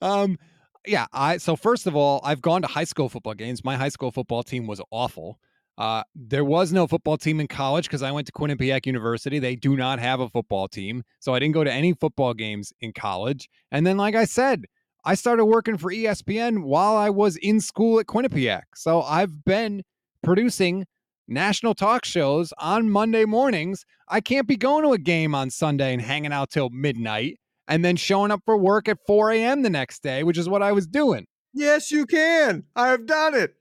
Um, 0.00 0.38
yeah, 0.86 1.06
I 1.12 1.38
so 1.38 1.56
first 1.56 1.86
of 1.86 1.96
all, 1.96 2.20
I've 2.24 2.40
gone 2.42 2.62
to 2.62 2.68
high 2.68 2.84
school 2.84 3.08
football 3.08 3.34
games. 3.34 3.64
My 3.64 3.76
high 3.76 3.88
school 3.88 4.10
football 4.10 4.42
team 4.42 4.66
was 4.66 4.80
awful. 4.90 5.38
Uh, 5.76 6.04
there 6.14 6.44
was 6.44 6.72
no 6.72 6.86
football 6.86 7.16
team 7.16 7.40
in 7.40 7.48
college 7.48 7.88
because 7.88 8.02
I 8.02 8.12
went 8.12 8.26
to 8.28 8.32
Quinnipiac 8.32 8.86
University. 8.86 9.38
They 9.38 9.56
do 9.56 9.76
not 9.76 9.98
have 9.98 10.20
a 10.20 10.28
football 10.28 10.68
team, 10.68 11.02
so 11.18 11.34
I 11.34 11.40
didn't 11.40 11.54
go 11.54 11.64
to 11.64 11.72
any 11.72 11.94
football 11.94 12.32
games 12.32 12.72
in 12.80 12.92
college. 12.92 13.48
And 13.72 13.86
then, 13.86 13.96
like 13.96 14.14
I 14.14 14.24
said, 14.24 14.66
I 15.04 15.14
started 15.14 15.46
working 15.46 15.76
for 15.76 15.90
ESPN 15.90 16.62
while 16.62 16.96
I 16.96 17.10
was 17.10 17.36
in 17.36 17.60
school 17.60 17.98
at 17.98 18.06
Quinnipiac. 18.06 18.62
So 18.74 19.02
I've 19.02 19.44
been 19.44 19.82
producing 20.22 20.86
national 21.26 21.74
talk 21.74 22.04
shows 22.04 22.52
on 22.58 22.88
Monday 22.88 23.24
mornings. 23.24 23.84
I 24.08 24.20
can't 24.20 24.46
be 24.46 24.56
going 24.56 24.84
to 24.84 24.92
a 24.92 24.98
game 24.98 25.34
on 25.34 25.50
Sunday 25.50 25.92
and 25.92 26.00
hanging 26.00 26.32
out 26.32 26.50
till 26.50 26.70
midnight 26.70 27.38
and 27.68 27.84
then 27.84 27.96
showing 27.96 28.30
up 28.30 28.42
for 28.44 28.56
work 28.56 28.88
at 28.88 28.98
4 29.06 29.32
a.m. 29.32 29.62
the 29.62 29.70
next 29.70 30.02
day, 30.02 30.22
which 30.22 30.38
is 30.38 30.48
what 30.48 30.62
I 30.62 30.72
was 30.72 30.86
doing. 30.86 31.26
yes, 31.52 31.90
you 31.90 32.06
can. 32.06 32.64
I've 32.76 33.06
done 33.06 33.34
it. 33.34 33.54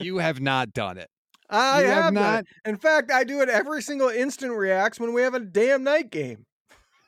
You 0.00 0.18
have 0.18 0.40
not 0.40 0.72
done 0.72 0.98
it. 0.98 1.08
I 1.50 1.80
You 1.82 1.86
have, 1.88 2.04
have 2.04 2.12
not. 2.12 2.44
In 2.64 2.76
fact, 2.76 3.10
I 3.10 3.24
do 3.24 3.40
it 3.40 3.48
every 3.48 3.80
single 3.82 4.08
instant 4.08 4.52
reacts 4.52 5.00
when 5.00 5.12
we 5.14 5.22
have 5.22 5.34
a 5.34 5.40
damn 5.40 5.82
night 5.84 6.10
game. 6.10 6.44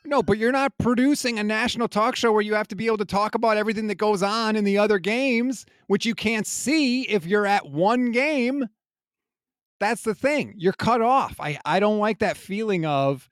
No, 0.06 0.22
but 0.22 0.38
you're 0.38 0.52
not 0.52 0.72
producing 0.78 1.38
a 1.38 1.44
national 1.44 1.86
talk 1.86 2.16
show 2.16 2.32
where 2.32 2.40
you 2.40 2.54
have 2.54 2.68
to 2.68 2.74
be 2.74 2.86
able 2.86 2.96
to 2.98 3.04
talk 3.04 3.34
about 3.34 3.58
everything 3.58 3.86
that 3.88 3.96
goes 3.96 4.22
on 4.22 4.56
in 4.56 4.64
the 4.64 4.78
other 4.78 4.98
games, 4.98 5.66
which 5.88 6.06
you 6.06 6.14
can't 6.14 6.46
see 6.46 7.02
if 7.02 7.26
you're 7.26 7.44
at 7.46 7.68
one 7.68 8.12
game. 8.12 8.66
That's 9.78 10.02
the 10.02 10.14
thing. 10.14 10.54
You're 10.56 10.72
cut 10.72 11.02
off. 11.02 11.36
I, 11.38 11.58
I 11.66 11.80
don't 11.80 11.98
like 11.98 12.20
that 12.20 12.38
feeling 12.38 12.86
of 12.86 13.28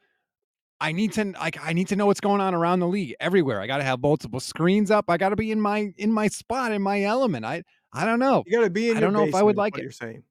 I 0.81 0.93
need 0.93 1.12
to 1.14 1.24
like 1.33 1.59
I 1.61 1.72
need 1.72 1.89
to 1.89 1.97
know 1.97 2.07
what's 2.07 2.20
going 2.20 2.41
on 2.41 2.55
around 2.55 2.81
the 2.81 2.87
league 2.89 3.14
everywhere. 3.20 3.61
I 3.61 3.66
got 3.66 3.79
to 3.79 3.85
have 3.85 4.01
multiple 4.01 4.39
screens 4.41 4.91
up. 4.91 5.07
I 5.09 5.16
got 5.16 5.31
to 5.31 5.37
be 5.37 5.51
in 5.51 5.61
my 5.61 5.93
in 5.97 6.12
my 6.12 6.29
spot 6.29 6.72
in 6.72 6.83
my 6.83 7.03
element. 7.03 7.45
I 7.45 7.64
I 7.93 8.05
don't 8.05 8.18
know. 8.20 8.45
You 8.47 8.59
got 8.59 8.64
to 8.64 8.70
be 8.70 8.91
in 8.91 8.97
I 8.97 9.01
don't 9.01 9.12
know 9.12 9.24
if 9.24 9.35
I 9.35 9.43
would 9.43 9.57
like 9.57 9.74
what 9.74 9.81
it. 9.81 9.83
You're 9.85 9.93
saying 9.93 10.22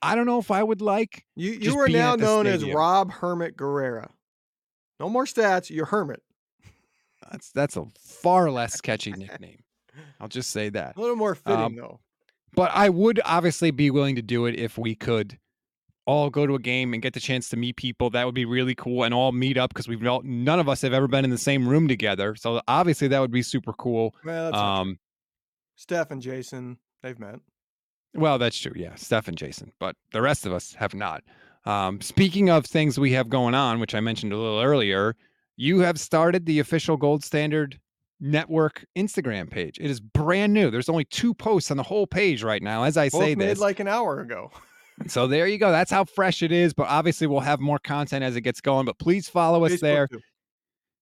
I 0.00 0.14
don't 0.14 0.26
know 0.26 0.38
if 0.38 0.50
I 0.52 0.62
would 0.62 0.80
like 0.80 1.24
you 1.34 1.50
you 1.52 1.78
are 1.80 1.88
now 1.88 2.14
known 2.14 2.46
as. 2.46 2.64
Rob 2.64 3.10
Hermit 3.10 3.56
Guerrera. 3.56 4.10
No 5.00 5.08
more 5.08 5.24
stats. 5.24 5.70
You're 5.70 5.86
Hermit. 5.86 6.22
that's 7.30 7.50
that's 7.50 7.76
a 7.76 7.86
far 7.98 8.50
less 8.50 8.74
sketchy 8.78 9.12
nickname. 9.12 9.62
I'll 10.20 10.28
just 10.28 10.50
say 10.50 10.68
that. 10.70 10.96
A 10.96 11.00
little 11.00 11.16
more 11.16 11.34
fitting 11.34 11.60
Um, 11.60 11.74
though. 11.74 11.98
but 12.54 12.70
I 12.72 12.88
would 12.90 13.20
obviously 13.24 13.72
be 13.72 13.90
willing 13.90 14.14
to 14.16 14.22
do 14.22 14.46
it 14.46 14.54
if 14.58 14.78
we 14.78 14.94
could 14.94 15.38
all 16.08 16.30
go 16.30 16.46
to 16.46 16.54
a 16.54 16.58
game 16.58 16.94
and 16.94 17.02
get 17.02 17.12
the 17.12 17.20
chance 17.20 17.50
to 17.50 17.56
meet 17.56 17.76
people. 17.76 18.08
That 18.08 18.24
would 18.24 18.34
be 18.34 18.46
really 18.46 18.74
cool, 18.74 19.04
and 19.04 19.12
all 19.12 19.30
meet 19.30 19.58
up 19.58 19.68
because 19.68 19.86
we've 19.86 20.04
all, 20.06 20.22
none 20.24 20.58
of 20.58 20.66
us 20.66 20.80
have 20.80 20.94
ever 20.94 21.06
been 21.06 21.22
in 21.22 21.30
the 21.30 21.36
same 21.36 21.68
room 21.68 21.86
together. 21.86 22.34
So 22.34 22.62
obviously 22.66 23.08
that 23.08 23.20
would 23.20 23.30
be 23.30 23.42
super 23.42 23.74
cool. 23.74 24.14
Well, 24.24 24.44
that's 24.44 24.54
not 24.54 24.82
true. 24.82 24.90
Um, 24.90 24.98
Steph 25.76 26.10
and 26.10 26.22
Jason, 26.22 26.78
they've 27.02 27.18
met. 27.18 27.40
well, 28.14 28.38
that's 28.38 28.58
true. 28.58 28.72
Yeah, 28.74 28.94
Steph 28.94 29.28
and 29.28 29.36
Jason, 29.36 29.70
but 29.78 29.96
the 30.12 30.22
rest 30.22 30.46
of 30.46 30.52
us 30.52 30.72
have 30.74 30.94
not. 30.94 31.22
Um, 31.66 32.00
speaking 32.00 32.48
of 32.48 32.64
things 32.64 32.98
we 32.98 33.12
have 33.12 33.28
going 33.28 33.54
on, 33.54 33.78
which 33.78 33.94
I 33.94 34.00
mentioned 34.00 34.32
a 34.32 34.38
little 34.38 34.62
earlier, 34.62 35.14
you 35.56 35.80
have 35.80 36.00
started 36.00 36.46
the 36.46 36.58
official 36.58 36.96
Gold 36.96 37.22
Standard 37.22 37.78
Network 38.18 38.86
Instagram 38.96 39.50
page. 39.50 39.78
It 39.78 39.90
is 39.90 40.00
brand 40.00 40.54
new. 40.54 40.70
There's 40.70 40.88
only 40.88 41.04
two 41.04 41.34
posts 41.34 41.70
on 41.70 41.76
the 41.76 41.82
whole 41.82 42.06
page 42.06 42.42
right 42.42 42.62
now. 42.62 42.84
As 42.84 42.96
I 42.96 43.10
Both 43.10 43.20
say 43.20 43.34
made 43.34 43.50
this, 43.50 43.58
like 43.58 43.78
an 43.78 43.88
hour 43.88 44.20
ago. 44.20 44.50
So 45.06 45.26
there 45.26 45.46
you 45.46 45.58
go. 45.58 45.70
That's 45.70 45.90
how 45.90 46.04
fresh 46.04 46.42
it 46.42 46.52
is. 46.52 46.74
But 46.74 46.88
obviously, 46.88 47.26
we'll 47.26 47.40
have 47.40 47.60
more 47.60 47.78
content 47.78 48.24
as 48.24 48.36
it 48.36 48.42
gets 48.42 48.60
going. 48.60 48.84
But 48.84 48.98
please 48.98 49.28
follow 49.28 49.64
us 49.64 49.72
Facebook 49.72 49.80
there. 49.80 50.06
too. 50.08 50.20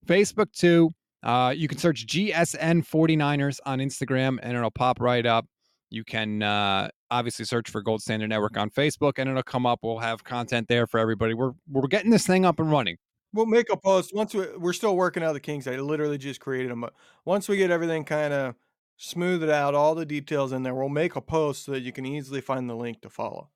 Facebook 0.07 0.53
too. 0.53 0.91
Uh, 1.23 1.53
you 1.57 1.67
can 1.67 1.79
search 1.79 2.07
GSN 2.07 2.87
49ers 2.87 3.59
on 3.67 3.81
Instagram 3.81 4.39
and 4.43 4.57
it'll 4.57 4.71
pop 4.71 5.01
right 5.01 5.27
up. 5.27 5.47
You 5.91 6.05
can 6.05 6.43
uh, 6.43 6.89
obviously 7.11 7.45
search 7.45 7.71
for 7.71 7.83
Gold 7.83 8.01
Standard 8.01 8.29
Network 8.29 8.57
on 8.57 8.71
Facebook 8.71 9.15
and 9.17 9.29
it'll 9.29 9.43
come 9.43 9.67
up. 9.67 9.81
We'll 9.83 9.99
have 9.99 10.23
content 10.25 10.69
there 10.69 10.87
for 10.87 11.01
everybody. 11.01 11.35
We're 11.35 11.53
we're 11.69 11.89
getting 11.89 12.11
this 12.11 12.27
thing 12.27 12.45
up 12.45 12.61
and 12.61 12.71
running. 12.71 12.97
We'll 13.33 13.47
make 13.47 13.71
a 13.71 13.77
post 13.77 14.13
once 14.15 14.35
we, 14.35 14.47
we're 14.57 14.73
still 14.73 14.97
working 14.97 15.23
out 15.23 15.33
the 15.33 15.41
kinks. 15.41 15.67
I 15.67 15.77
literally 15.77 16.17
just 16.17 16.41
created 16.41 16.71
them, 16.71 16.81
but 16.81 16.95
once 17.25 17.49
we 17.49 17.57
get 17.57 17.71
everything 17.71 18.05
kind 18.05 18.33
of 18.33 18.55
smoothed 18.97 19.51
out, 19.51 19.75
all 19.75 19.95
the 19.95 20.07
details 20.07 20.53
in 20.53 20.63
there, 20.63 20.75
we'll 20.75 20.89
make 20.89 21.17
a 21.17 21.21
post 21.21 21.65
so 21.65 21.73
that 21.73 21.81
you 21.81 21.93
can 21.93 22.07
easily 22.07 22.41
find 22.41 22.71
the 22.71 22.77
link 22.77 23.01
to 23.03 23.11
follow. 23.11 23.51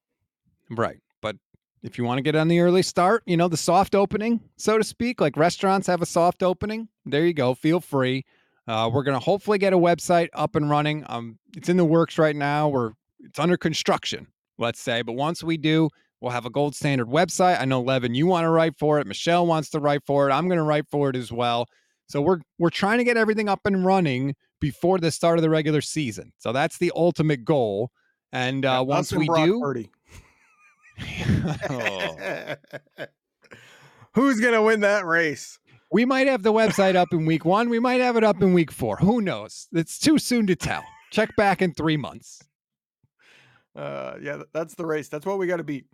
Right. 0.71 0.99
But 1.21 1.37
if 1.83 1.99
you 1.99 2.05
want 2.05 2.18
to 2.18 2.23
get 2.23 2.37
on 2.37 2.49
the 2.49 2.61
early 2.61 2.83
start, 2.83 3.23
you 3.27 3.37
know, 3.37 3.49
the 3.49 3.57
soft 3.57 3.95
opening, 3.95 4.41
so 4.57 4.79
to 4.79 4.85
speak, 4.85 5.21
like 5.21 5.37
restaurants 5.37 5.87
have 5.87 6.03
a 6.03 6.07
soft 6.07 6.43
opening, 6.43 6.89
there 7.05 7.27
you 7.27 7.35
go. 7.35 7.55
Feel 7.55 7.81
free. 7.81 8.25
Uh, 8.68 8.89
we're 8.93 9.03
going 9.03 9.18
to 9.18 9.25
hopefully 9.25 9.59
get 9.59 9.73
a 9.73 9.79
website 9.79 10.29
up 10.33 10.55
and 10.55 10.71
running. 10.71 11.05
Um, 11.09 11.39
it's 11.57 11.68
in 11.68 11.77
the 11.77 11.85
works 11.85 12.18
right 12.18 12.37
now. 12.37 12.68
We're 12.68 12.93
it's 13.21 13.39
under 13.39 13.57
construction, 13.57 14.29
let's 14.59 14.81
say. 14.81 15.03
But 15.03 15.14
once 15.14 15.43
we 15.43 15.57
do, 15.57 15.91
we'll 16.21 16.33
have 16.33 16.47
a 16.47 16.51
gold 16.51 16.75
standard 16.75 17.09
website. 17.09 17.61
I 17.61 17.64
know 17.64 17.81
Levin, 17.81 18.14
you 18.14 18.27
want 18.27 18.45
to 18.45 18.51
write 18.51 18.79
for 18.79 19.01
it. 19.01 19.07
Michelle 19.07 19.47
wants 19.47 19.71
to 19.71 19.81
write 19.81 20.03
for 20.07 20.29
it. 20.29 20.33
I'm 20.33 20.47
going 20.47 20.59
to 20.59 20.64
write 20.64 20.87
for 20.89 21.11
it 21.11 21.16
as 21.16 21.33
well. 21.33 21.66
So 22.07 22.21
we're 22.21 22.41
we're 22.59 22.71
trying 22.71 22.99
to 22.99 23.05
get 23.05 23.16
everything 23.16 23.49
up 23.49 23.61
and 23.64 23.85
running 23.85 24.35
before 24.61 24.99
the 24.99 25.11
start 25.11 25.39
of 25.39 25.43
the 25.43 25.51
regular 25.51 25.81
season. 25.81 26.33
So 26.39 26.53
that's 26.53 26.79
the 26.79 26.93
ultimate 26.95 27.45
goal. 27.45 27.91
And 28.33 28.64
uh, 28.64 28.68
Yeah, 28.68 28.81
once 28.81 29.12
we 29.12 29.27
do, 29.27 29.61
Purdy. 29.61 29.91
Oh. 31.68 32.55
Who's 34.14 34.40
gonna 34.40 34.62
win 34.62 34.80
that 34.80 35.07
race? 35.07 35.59
We 35.92 36.05
might 36.05 36.26
have 36.28 36.42
the 36.42 36.53
website 36.53 36.94
up 36.96 37.09
in 37.12 37.26
week 37.26 37.44
one. 37.44 37.68
We 37.68 37.78
might 37.80 38.01
have 38.01 38.16
it 38.16 38.24
up 38.24 38.40
in 38.42 38.53
week 38.55 38.70
four. 38.70 38.96
Who 38.96 39.20
knows? 39.20 39.68
It's 39.72 39.98
too 39.98 40.18
soon 40.18 40.46
to 40.46 40.57
tell. 40.57 40.84
Check 41.11 41.34
back 41.36 41.61
in 41.62 41.74
three 41.74 41.96
months. 41.96 42.40
Uh, 43.74 44.14
yeah, 44.20 44.42
that's 44.53 44.74
the 44.74 44.86
race. 44.86 45.09
That's 45.09 45.26
what 45.26 45.38
we 45.38 45.46
got 45.46 45.57
to 45.57 45.64
beat. 45.64 45.86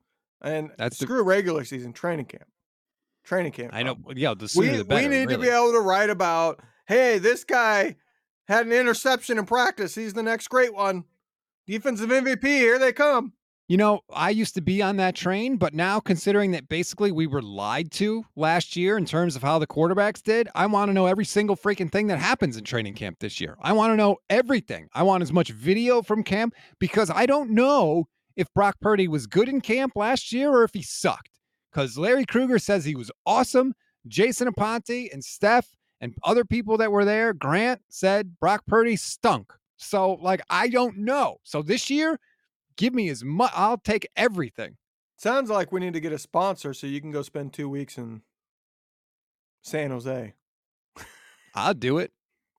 And 0.43 0.71
That's 0.77 0.99
the- 0.99 1.07
screw 1.07 1.23
regular 1.23 1.65
season 1.65 1.93
training 1.95 2.27
camp. 2.27 2.45
Training 3.25 3.53
camp. 3.53 3.75
I 3.75 3.83
know. 3.83 3.97
Yeah, 4.15 4.35
the 4.35 4.49
sooner 4.49 4.71
We 4.71 4.77
the 4.79 4.85
better. 4.85 5.09
we 5.09 5.15
need 5.17 5.29
to 5.31 5.39
be 5.39 5.49
able 5.49 5.73
to 5.73 5.81
write 5.81 6.11
about. 6.11 6.61
Hey, 6.87 7.19
this 7.19 7.43
guy 7.45 7.97
had 8.49 8.67
an 8.67 8.73
interception 8.73 9.39
in 9.39 9.47
practice. 9.47 9.95
He's 9.95 10.13
the 10.15 10.23
next 10.23 10.49
great 10.49 10.73
one. 10.75 11.05
Defensive 11.67 12.11
MVP. 12.11 12.45
Here 12.45 12.79
they 12.79 12.93
come. 12.93 13.33
You 13.69 13.77
know, 13.77 14.03
I 14.15 14.31
used 14.31 14.55
to 14.55 14.61
be 14.61 14.81
on 14.81 14.97
that 14.99 15.17
train, 15.17 15.57
but 15.57 15.75
now 15.75 15.99
considering 15.99 16.53
that 16.53 16.69
basically 16.69 17.11
we 17.11 17.27
were 17.27 17.43
lied 17.43 17.91
to 17.93 18.25
last 18.37 18.77
year 18.77 18.97
in 18.97 19.05
terms 19.05 19.35
of 19.35 19.43
how 19.43 19.59
the 19.59 19.67
quarterbacks 19.67 20.23
did, 20.23 20.49
I 20.55 20.67
want 20.67 20.89
to 20.89 20.93
know 20.93 21.07
every 21.07 21.25
single 21.25 21.57
freaking 21.57 21.91
thing 21.91 22.07
that 22.07 22.21
happens 22.21 22.57
in 22.57 22.63
training 22.63 22.95
camp 22.95 23.19
this 23.19 23.41
year. 23.41 23.57
I 23.61 23.73
want 23.73 23.91
to 23.91 23.97
know 23.97 24.19
everything. 24.31 24.89
I 24.95 25.03
want 25.03 25.23
as 25.23 25.33
much 25.33 25.51
video 25.51 26.01
from 26.01 26.23
camp 26.23 26.55
because 26.79 27.11
I 27.11 27.27
don't 27.27 27.51
know 27.51 28.07
if 28.37 28.47
Brock 28.55 28.77
Purdy 28.81 29.09
was 29.09 29.27
good 29.27 29.49
in 29.49 29.61
camp 29.61 29.95
last 29.97 30.33
year 30.33 30.49
or 30.51 30.63
if 30.63 30.73
he 30.73 30.83
sucked. 30.83 31.31
Because 31.73 31.99
Larry 31.99 32.25
Krueger 32.25 32.61
says 32.61 32.85
he 32.85 32.95
was 32.95 33.11
awesome. 33.27 33.75
Jason 34.07 34.47
Aponte 34.47 35.13
and 35.13 35.25
Steph 35.25 35.67
and 36.01 36.15
other 36.23 36.45
people 36.45 36.77
that 36.77 36.93
were 36.93 37.05
there, 37.05 37.33
Grant 37.33 37.81
said 37.89 38.39
Brock 38.39 38.63
Purdy 38.69 38.95
stunk. 38.95 39.53
So, 39.77 40.13
like, 40.23 40.41
I 40.51 40.69
don't 40.69 40.99
know. 40.99 41.39
So 41.43 41.63
this 41.63 41.91
year, 41.91 42.21
give 42.77 42.95
me 42.95 43.09
as 43.09 43.25
much. 43.25 43.53
I'll 43.55 43.79
take 43.79 44.09
everything. 44.17 44.77
Sounds 45.17 45.51
like 45.51 45.73
we 45.73 45.81
need 45.81 45.95
to 45.95 46.01
get 46.01 46.13
a 46.13 46.19
sponsor 46.19 46.75
so 46.75 46.87
you 46.87 47.01
can 47.01 47.11
go 47.11 47.23
spend 47.23 47.53
two 47.53 47.69
weeks 47.69 47.97
in 47.97 48.23
San 49.63 49.91
Jose. 49.91 50.35
I'll 51.55 51.75
do 51.75 51.99
it. 51.99 52.13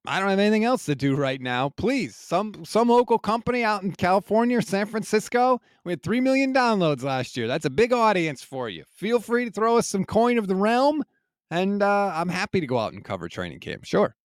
I 0.08 0.20
don't 0.20 0.30
have 0.30 0.40
anything 0.40 0.64
else 0.64 0.86
to 0.86 0.96
do 0.96 1.16
right 1.16 1.42
now. 1.42 1.70
Please, 1.70 2.16
some 2.16 2.64
some 2.64 2.88
local 2.88 3.20
company 3.20 3.64
out 3.64 3.84
in 3.84 3.92
California 3.92 4.58
or 4.58 4.62
San 4.62 4.86
Francisco. 4.86 5.60
We 5.84 5.92
had 5.92 6.02
three 6.02 6.22
million 6.22 6.54
downloads 6.54 7.04
last 7.04 7.36
year. 7.36 7.46
That's 7.46 7.66
a 7.66 7.70
big 7.70 7.92
audience 7.92 8.42
for 8.42 8.70
you. 8.70 8.86
Feel 8.96 9.20
free 9.20 9.46
to 9.46 9.52
throw 9.52 9.78
us 9.78 9.86
some 9.86 10.06
coin 10.06 10.38
of 10.38 10.48
the 10.48 10.56
realm, 10.56 11.04
and 11.52 11.84
uh, 11.84 12.12
I'm 12.16 12.30
happy 12.30 12.62
to 12.62 12.68
go 12.68 12.78
out 12.78 12.94
and 12.94 13.04
cover 13.04 13.28
training 13.28 13.60
camp. 13.60 13.84
Sure. 13.84 14.16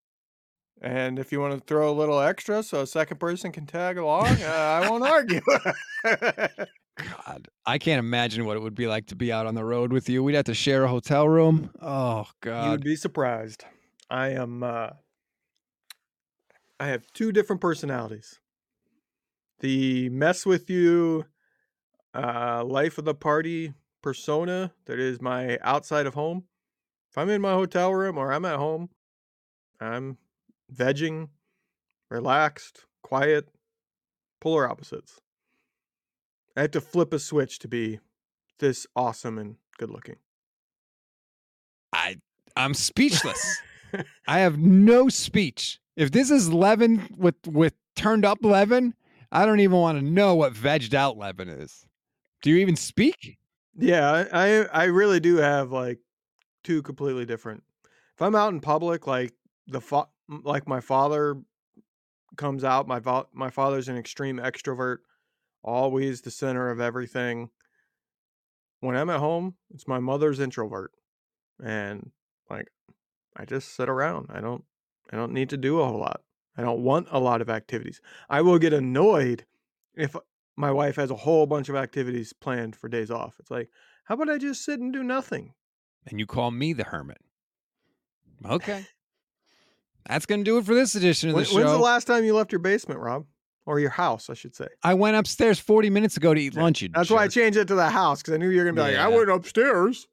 And 0.82 1.20
if 1.20 1.30
you 1.30 1.40
want 1.40 1.54
to 1.54 1.60
throw 1.60 1.90
a 1.90 1.94
little 1.94 2.20
extra 2.20 2.60
so 2.64 2.80
a 2.80 2.86
second 2.88 3.18
person 3.18 3.52
can 3.52 3.66
tag 3.66 3.98
along, 3.98 4.26
uh, 4.42 4.80
I 4.82 4.90
won't 4.90 5.04
argue. 5.04 5.40
God, 6.04 7.48
I 7.64 7.78
can't 7.78 8.00
imagine 8.00 8.44
what 8.44 8.56
it 8.56 8.60
would 8.60 8.74
be 8.74 8.88
like 8.88 9.06
to 9.06 9.16
be 9.16 9.32
out 9.32 9.46
on 9.46 9.54
the 9.54 9.64
road 9.64 9.92
with 9.92 10.08
you. 10.08 10.24
We'd 10.24 10.34
have 10.34 10.46
to 10.46 10.54
share 10.54 10.82
a 10.82 10.88
hotel 10.88 11.28
room. 11.28 11.70
Oh 11.80 12.26
God. 12.40 12.72
You'd 12.72 12.84
be 12.84 12.96
surprised. 12.96 13.64
I 14.10 14.30
am 14.30 14.64
uh 14.64 14.90
I 16.80 16.88
have 16.88 17.06
two 17.12 17.30
different 17.30 17.62
personalities. 17.62 18.40
The 19.60 20.08
mess 20.08 20.44
with 20.44 20.68
you 20.68 21.26
uh 22.12 22.64
life 22.64 22.98
of 22.98 23.04
the 23.04 23.14
party 23.14 23.72
persona 24.02 24.72
that 24.86 24.98
is 24.98 25.22
my 25.22 25.58
outside 25.62 26.06
of 26.06 26.14
home. 26.14 26.44
If 27.08 27.16
I'm 27.16 27.30
in 27.30 27.40
my 27.40 27.52
hotel 27.52 27.94
room 27.94 28.18
or 28.18 28.32
I'm 28.32 28.44
at 28.44 28.56
home, 28.56 28.90
I'm 29.80 30.18
vegging, 30.72 31.28
relaxed, 32.10 32.84
quiet, 33.02 33.48
polar 34.40 34.68
opposites. 34.68 35.20
I 36.56 36.62
have 36.62 36.70
to 36.72 36.80
flip 36.80 37.12
a 37.12 37.18
switch 37.18 37.58
to 37.60 37.68
be 37.68 38.00
this 38.58 38.86
awesome 38.94 39.38
and 39.38 39.56
good 39.78 39.90
looking. 39.90 40.16
I 41.92 42.16
I'm 42.56 42.74
speechless. 42.74 43.60
I 44.26 44.40
have 44.40 44.58
no 44.58 45.08
speech. 45.08 45.80
If 45.96 46.10
this 46.10 46.30
is 46.30 46.52
Levin 46.52 47.08
with 47.16 47.36
with 47.46 47.74
turned 47.96 48.24
up 48.24 48.38
Levin, 48.42 48.94
I 49.30 49.46
don't 49.46 49.60
even 49.60 49.78
want 49.78 49.98
to 49.98 50.04
know 50.04 50.34
what 50.34 50.54
vegged 50.54 50.94
out 50.94 51.16
Levin 51.16 51.48
is. 51.48 51.86
Do 52.42 52.50
you 52.50 52.56
even 52.56 52.76
speak? 52.76 53.38
Yeah, 53.76 54.26
I 54.32 54.64
I 54.64 54.84
really 54.84 55.20
do 55.20 55.36
have 55.36 55.72
like 55.72 56.00
two 56.64 56.82
completely 56.82 57.24
different. 57.24 57.62
If 58.14 58.22
I'm 58.22 58.34
out 58.34 58.52
in 58.52 58.60
public, 58.60 59.06
like 59.06 59.32
the 59.66 59.80
like 60.28 60.68
my 60.68 60.80
father 60.80 61.36
comes 62.36 62.64
out, 62.64 62.88
my 62.88 63.00
my 63.32 63.50
father's 63.50 63.88
an 63.88 63.96
extreme 63.96 64.38
extrovert, 64.38 64.98
always 65.62 66.22
the 66.22 66.30
center 66.30 66.70
of 66.70 66.80
everything. 66.80 67.50
When 68.80 68.96
I'm 68.96 69.10
at 69.10 69.20
home, 69.20 69.54
it's 69.72 69.86
my 69.86 70.00
mother's 70.00 70.40
introvert, 70.40 70.92
and 71.62 72.10
like 72.50 72.68
I 73.36 73.44
just 73.44 73.74
sit 73.74 73.88
around. 73.88 74.28
I 74.30 74.40
don't 74.40 74.64
I 75.12 75.16
don't 75.16 75.32
need 75.32 75.50
to 75.50 75.56
do 75.56 75.80
a 75.80 75.86
whole 75.86 76.00
lot. 76.00 76.22
I 76.56 76.62
don't 76.62 76.82
want 76.82 77.08
a 77.10 77.18
lot 77.18 77.40
of 77.40 77.48
activities. 77.48 78.00
I 78.28 78.42
will 78.42 78.58
get 78.58 78.72
annoyed 78.72 79.46
if 79.94 80.16
my 80.56 80.70
wife 80.70 80.96
has 80.96 81.10
a 81.10 81.16
whole 81.16 81.46
bunch 81.46 81.68
of 81.68 81.76
activities 81.76 82.32
planned 82.32 82.76
for 82.76 82.88
days 82.88 83.10
off. 83.10 83.36
It's 83.38 83.50
like, 83.50 83.70
how 84.04 84.14
about 84.14 84.28
I 84.28 84.38
just 84.38 84.64
sit 84.64 84.80
and 84.80 84.92
do 84.92 85.02
nothing? 85.02 85.54
And 86.06 86.18
you 86.18 86.26
call 86.26 86.50
me 86.50 86.72
the 86.72 86.84
hermit. 86.84 87.18
Okay. 88.44 88.84
That's 90.08 90.26
gonna 90.26 90.44
do 90.44 90.58
it 90.58 90.64
for 90.64 90.74
this 90.74 90.94
edition 90.94 91.30
of 91.30 91.34
When, 91.36 91.44
the 91.44 91.50
show. 91.50 91.56
when's 91.56 91.70
the 91.70 91.78
last 91.78 92.06
time 92.06 92.24
you 92.24 92.34
left 92.34 92.52
your 92.52 92.58
basement, 92.58 93.00
Rob? 93.00 93.26
Or 93.64 93.78
your 93.78 93.90
house, 93.90 94.28
I 94.28 94.34
should 94.34 94.56
say. 94.56 94.66
I 94.82 94.94
went 94.94 95.16
upstairs 95.16 95.60
40 95.60 95.88
minutes 95.88 96.16
ago 96.16 96.34
to 96.34 96.40
eat 96.40 96.56
lunch. 96.56 96.82
You 96.82 96.88
That's 96.88 97.10
why 97.10 97.22
I 97.22 97.28
changed 97.28 97.56
it 97.56 97.68
to 97.68 97.76
the 97.76 97.88
house 97.90 98.20
because 98.20 98.34
I 98.34 98.38
knew 98.38 98.48
you 98.48 98.58
were 98.58 98.64
gonna 98.64 98.74
be 98.74 98.92
like, 98.92 98.96
I 98.96 99.06
went 99.06 99.30
upstairs. 99.30 100.08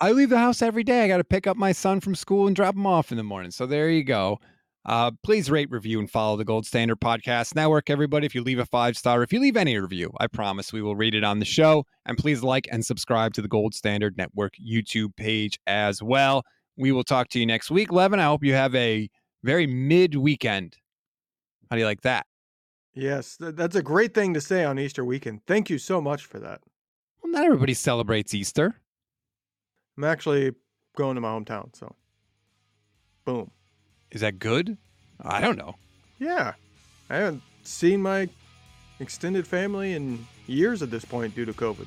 I 0.00 0.12
leave 0.12 0.30
the 0.30 0.38
house 0.38 0.62
every 0.62 0.84
day. 0.84 1.04
I 1.04 1.08
got 1.08 1.18
to 1.18 1.24
pick 1.24 1.46
up 1.46 1.56
my 1.56 1.72
son 1.72 2.00
from 2.00 2.14
school 2.14 2.46
and 2.46 2.56
drop 2.56 2.74
him 2.74 2.86
off 2.86 3.10
in 3.12 3.16
the 3.16 3.22
morning. 3.22 3.50
So 3.50 3.64
there 3.64 3.88
you 3.90 4.02
go. 4.04 4.38
Uh, 4.86 5.12
please 5.22 5.50
rate, 5.50 5.70
review, 5.70 5.98
and 5.98 6.10
follow 6.10 6.36
the 6.36 6.44
Gold 6.44 6.66
Standard 6.66 7.00
Podcast 7.00 7.54
Network, 7.54 7.88
everybody. 7.88 8.26
If 8.26 8.34
you 8.34 8.42
leave 8.42 8.58
a 8.58 8.66
five 8.66 8.98
star, 8.98 9.22
if 9.22 9.32
you 9.32 9.40
leave 9.40 9.56
any 9.56 9.78
review, 9.78 10.12
I 10.18 10.26
promise 10.26 10.72
we 10.72 10.82
will 10.82 10.96
read 10.96 11.14
it 11.14 11.24
on 11.24 11.38
the 11.38 11.44
show. 11.46 11.86
And 12.04 12.18
please 12.18 12.42
like 12.42 12.68
and 12.70 12.84
subscribe 12.84 13.32
to 13.34 13.42
the 13.42 13.48
Gold 13.48 13.74
Standard 13.74 14.18
Network 14.18 14.54
YouTube 14.56 15.16
page 15.16 15.58
as 15.66 16.02
well. 16.02 16.44
We 16.76 16.92
will 16.92 17.04
talk 17.04 17.28
to 17.30 17.38
you 17.38 17.46
next 17.46 17.70
week. 17.70 17.92
Levin, 17.92 18.20
I 18.20 18.24
hope 18.24 18.44
you 18.44 18.52
have 18.52 18.74
a 18.74 19.08
very 19.44 19.66
mid 19.66 20.16
weekend. 20.16 20.78
How 21.70 21.76
do 21.76 21.80
you 21.80 21.86
like 21.86 22.00
that? 22.00 22.26
Yes, 22.94 23.36
that's 23.38 23.76
a 23.76 23.82
great 23.82 24.14
thing 24.14 24.34
to 24.34 24.40
say 24.40 24.64
on 24.64 24.78
Easter 24.78 25.04
weekend. 25.04 25.40
Thank 25.46 25.68
you 25.68 25.78
so 25.78 26.00
much 26.00 26.24
for 26.24 26.38
that. 26.38 26.60
Well, 27.22 27.32
not 27.32 27.44
everybody 27.44 27.74
celebrates 27.74 28.34
Easter. 28.34 28.74
I'm 29.96 30.04
actually 30.04 30.52
going 30.96 31.16
to 31.16 31.20
my 31.20 31.28
hometown, 31.28 31.76
so 31.76 31.94
boom. 33.24 33.50
Is 34.10 34.20
that 34.22 34.38
good? 34.38 34.76
I 35.20 35.40
don't 35.40 35.58
know. 35.58 35.74
Yeah. 36.18 36.54
I 37.10 37.16
haven't 37.16 37.42
seen 37.64 38.00
my 38.00 38.28
extended 39.00 39.46
family 39.46 39.92
in 39.92 40.24
years 40.46 40.82
at 40.82 40.90
this 40.90 41.04
point 41.04 41.34
due 41.34 41.44
to 41.44 41.52
COVID. 41.52 41.86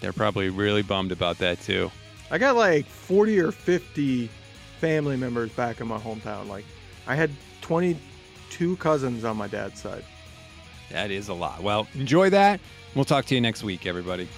They're 0.00 0.12
probably 0.12 0.50
really 0.50 0.82
bummed 0.82 1.12
about 1.12 1.38
that 1.38 1.60
too. 1.62 1.90
I 2.30 2.38
got 2.38 2.56
like 2.56 2.84
40 2.84 3.38
or 3.40 3.52
50 3.52 4.28
family 4.78 5.16
members 5.16 5.50
back 5.52 5.80
in 5.80 5.86
my 5.88 5.98
hometown. 5.98 6.48
Like 6.48 6.64
I 7.06 7.14
had 7.14 7.30
22 7.60 8.76
cousins 8.76 9.24
on 9.24 9.36
my 9.36 9.48
dad's 9.48 9.80
side. 9.80 10.04
That 10.90 11.10
is 11.10 11.28
a 11.28 11.34
lot. 11.34 11.62
Well, 11.62 11.86
enjoy 11.94 12.30
that. 12.30 12.60
We'll 12.94 13.04
talk 13.04 13.26
to 13.26 13.34
you 13.34 13.40
next 13.40 13.62
week, 13.62 13.86
everybody. 13.86 14.28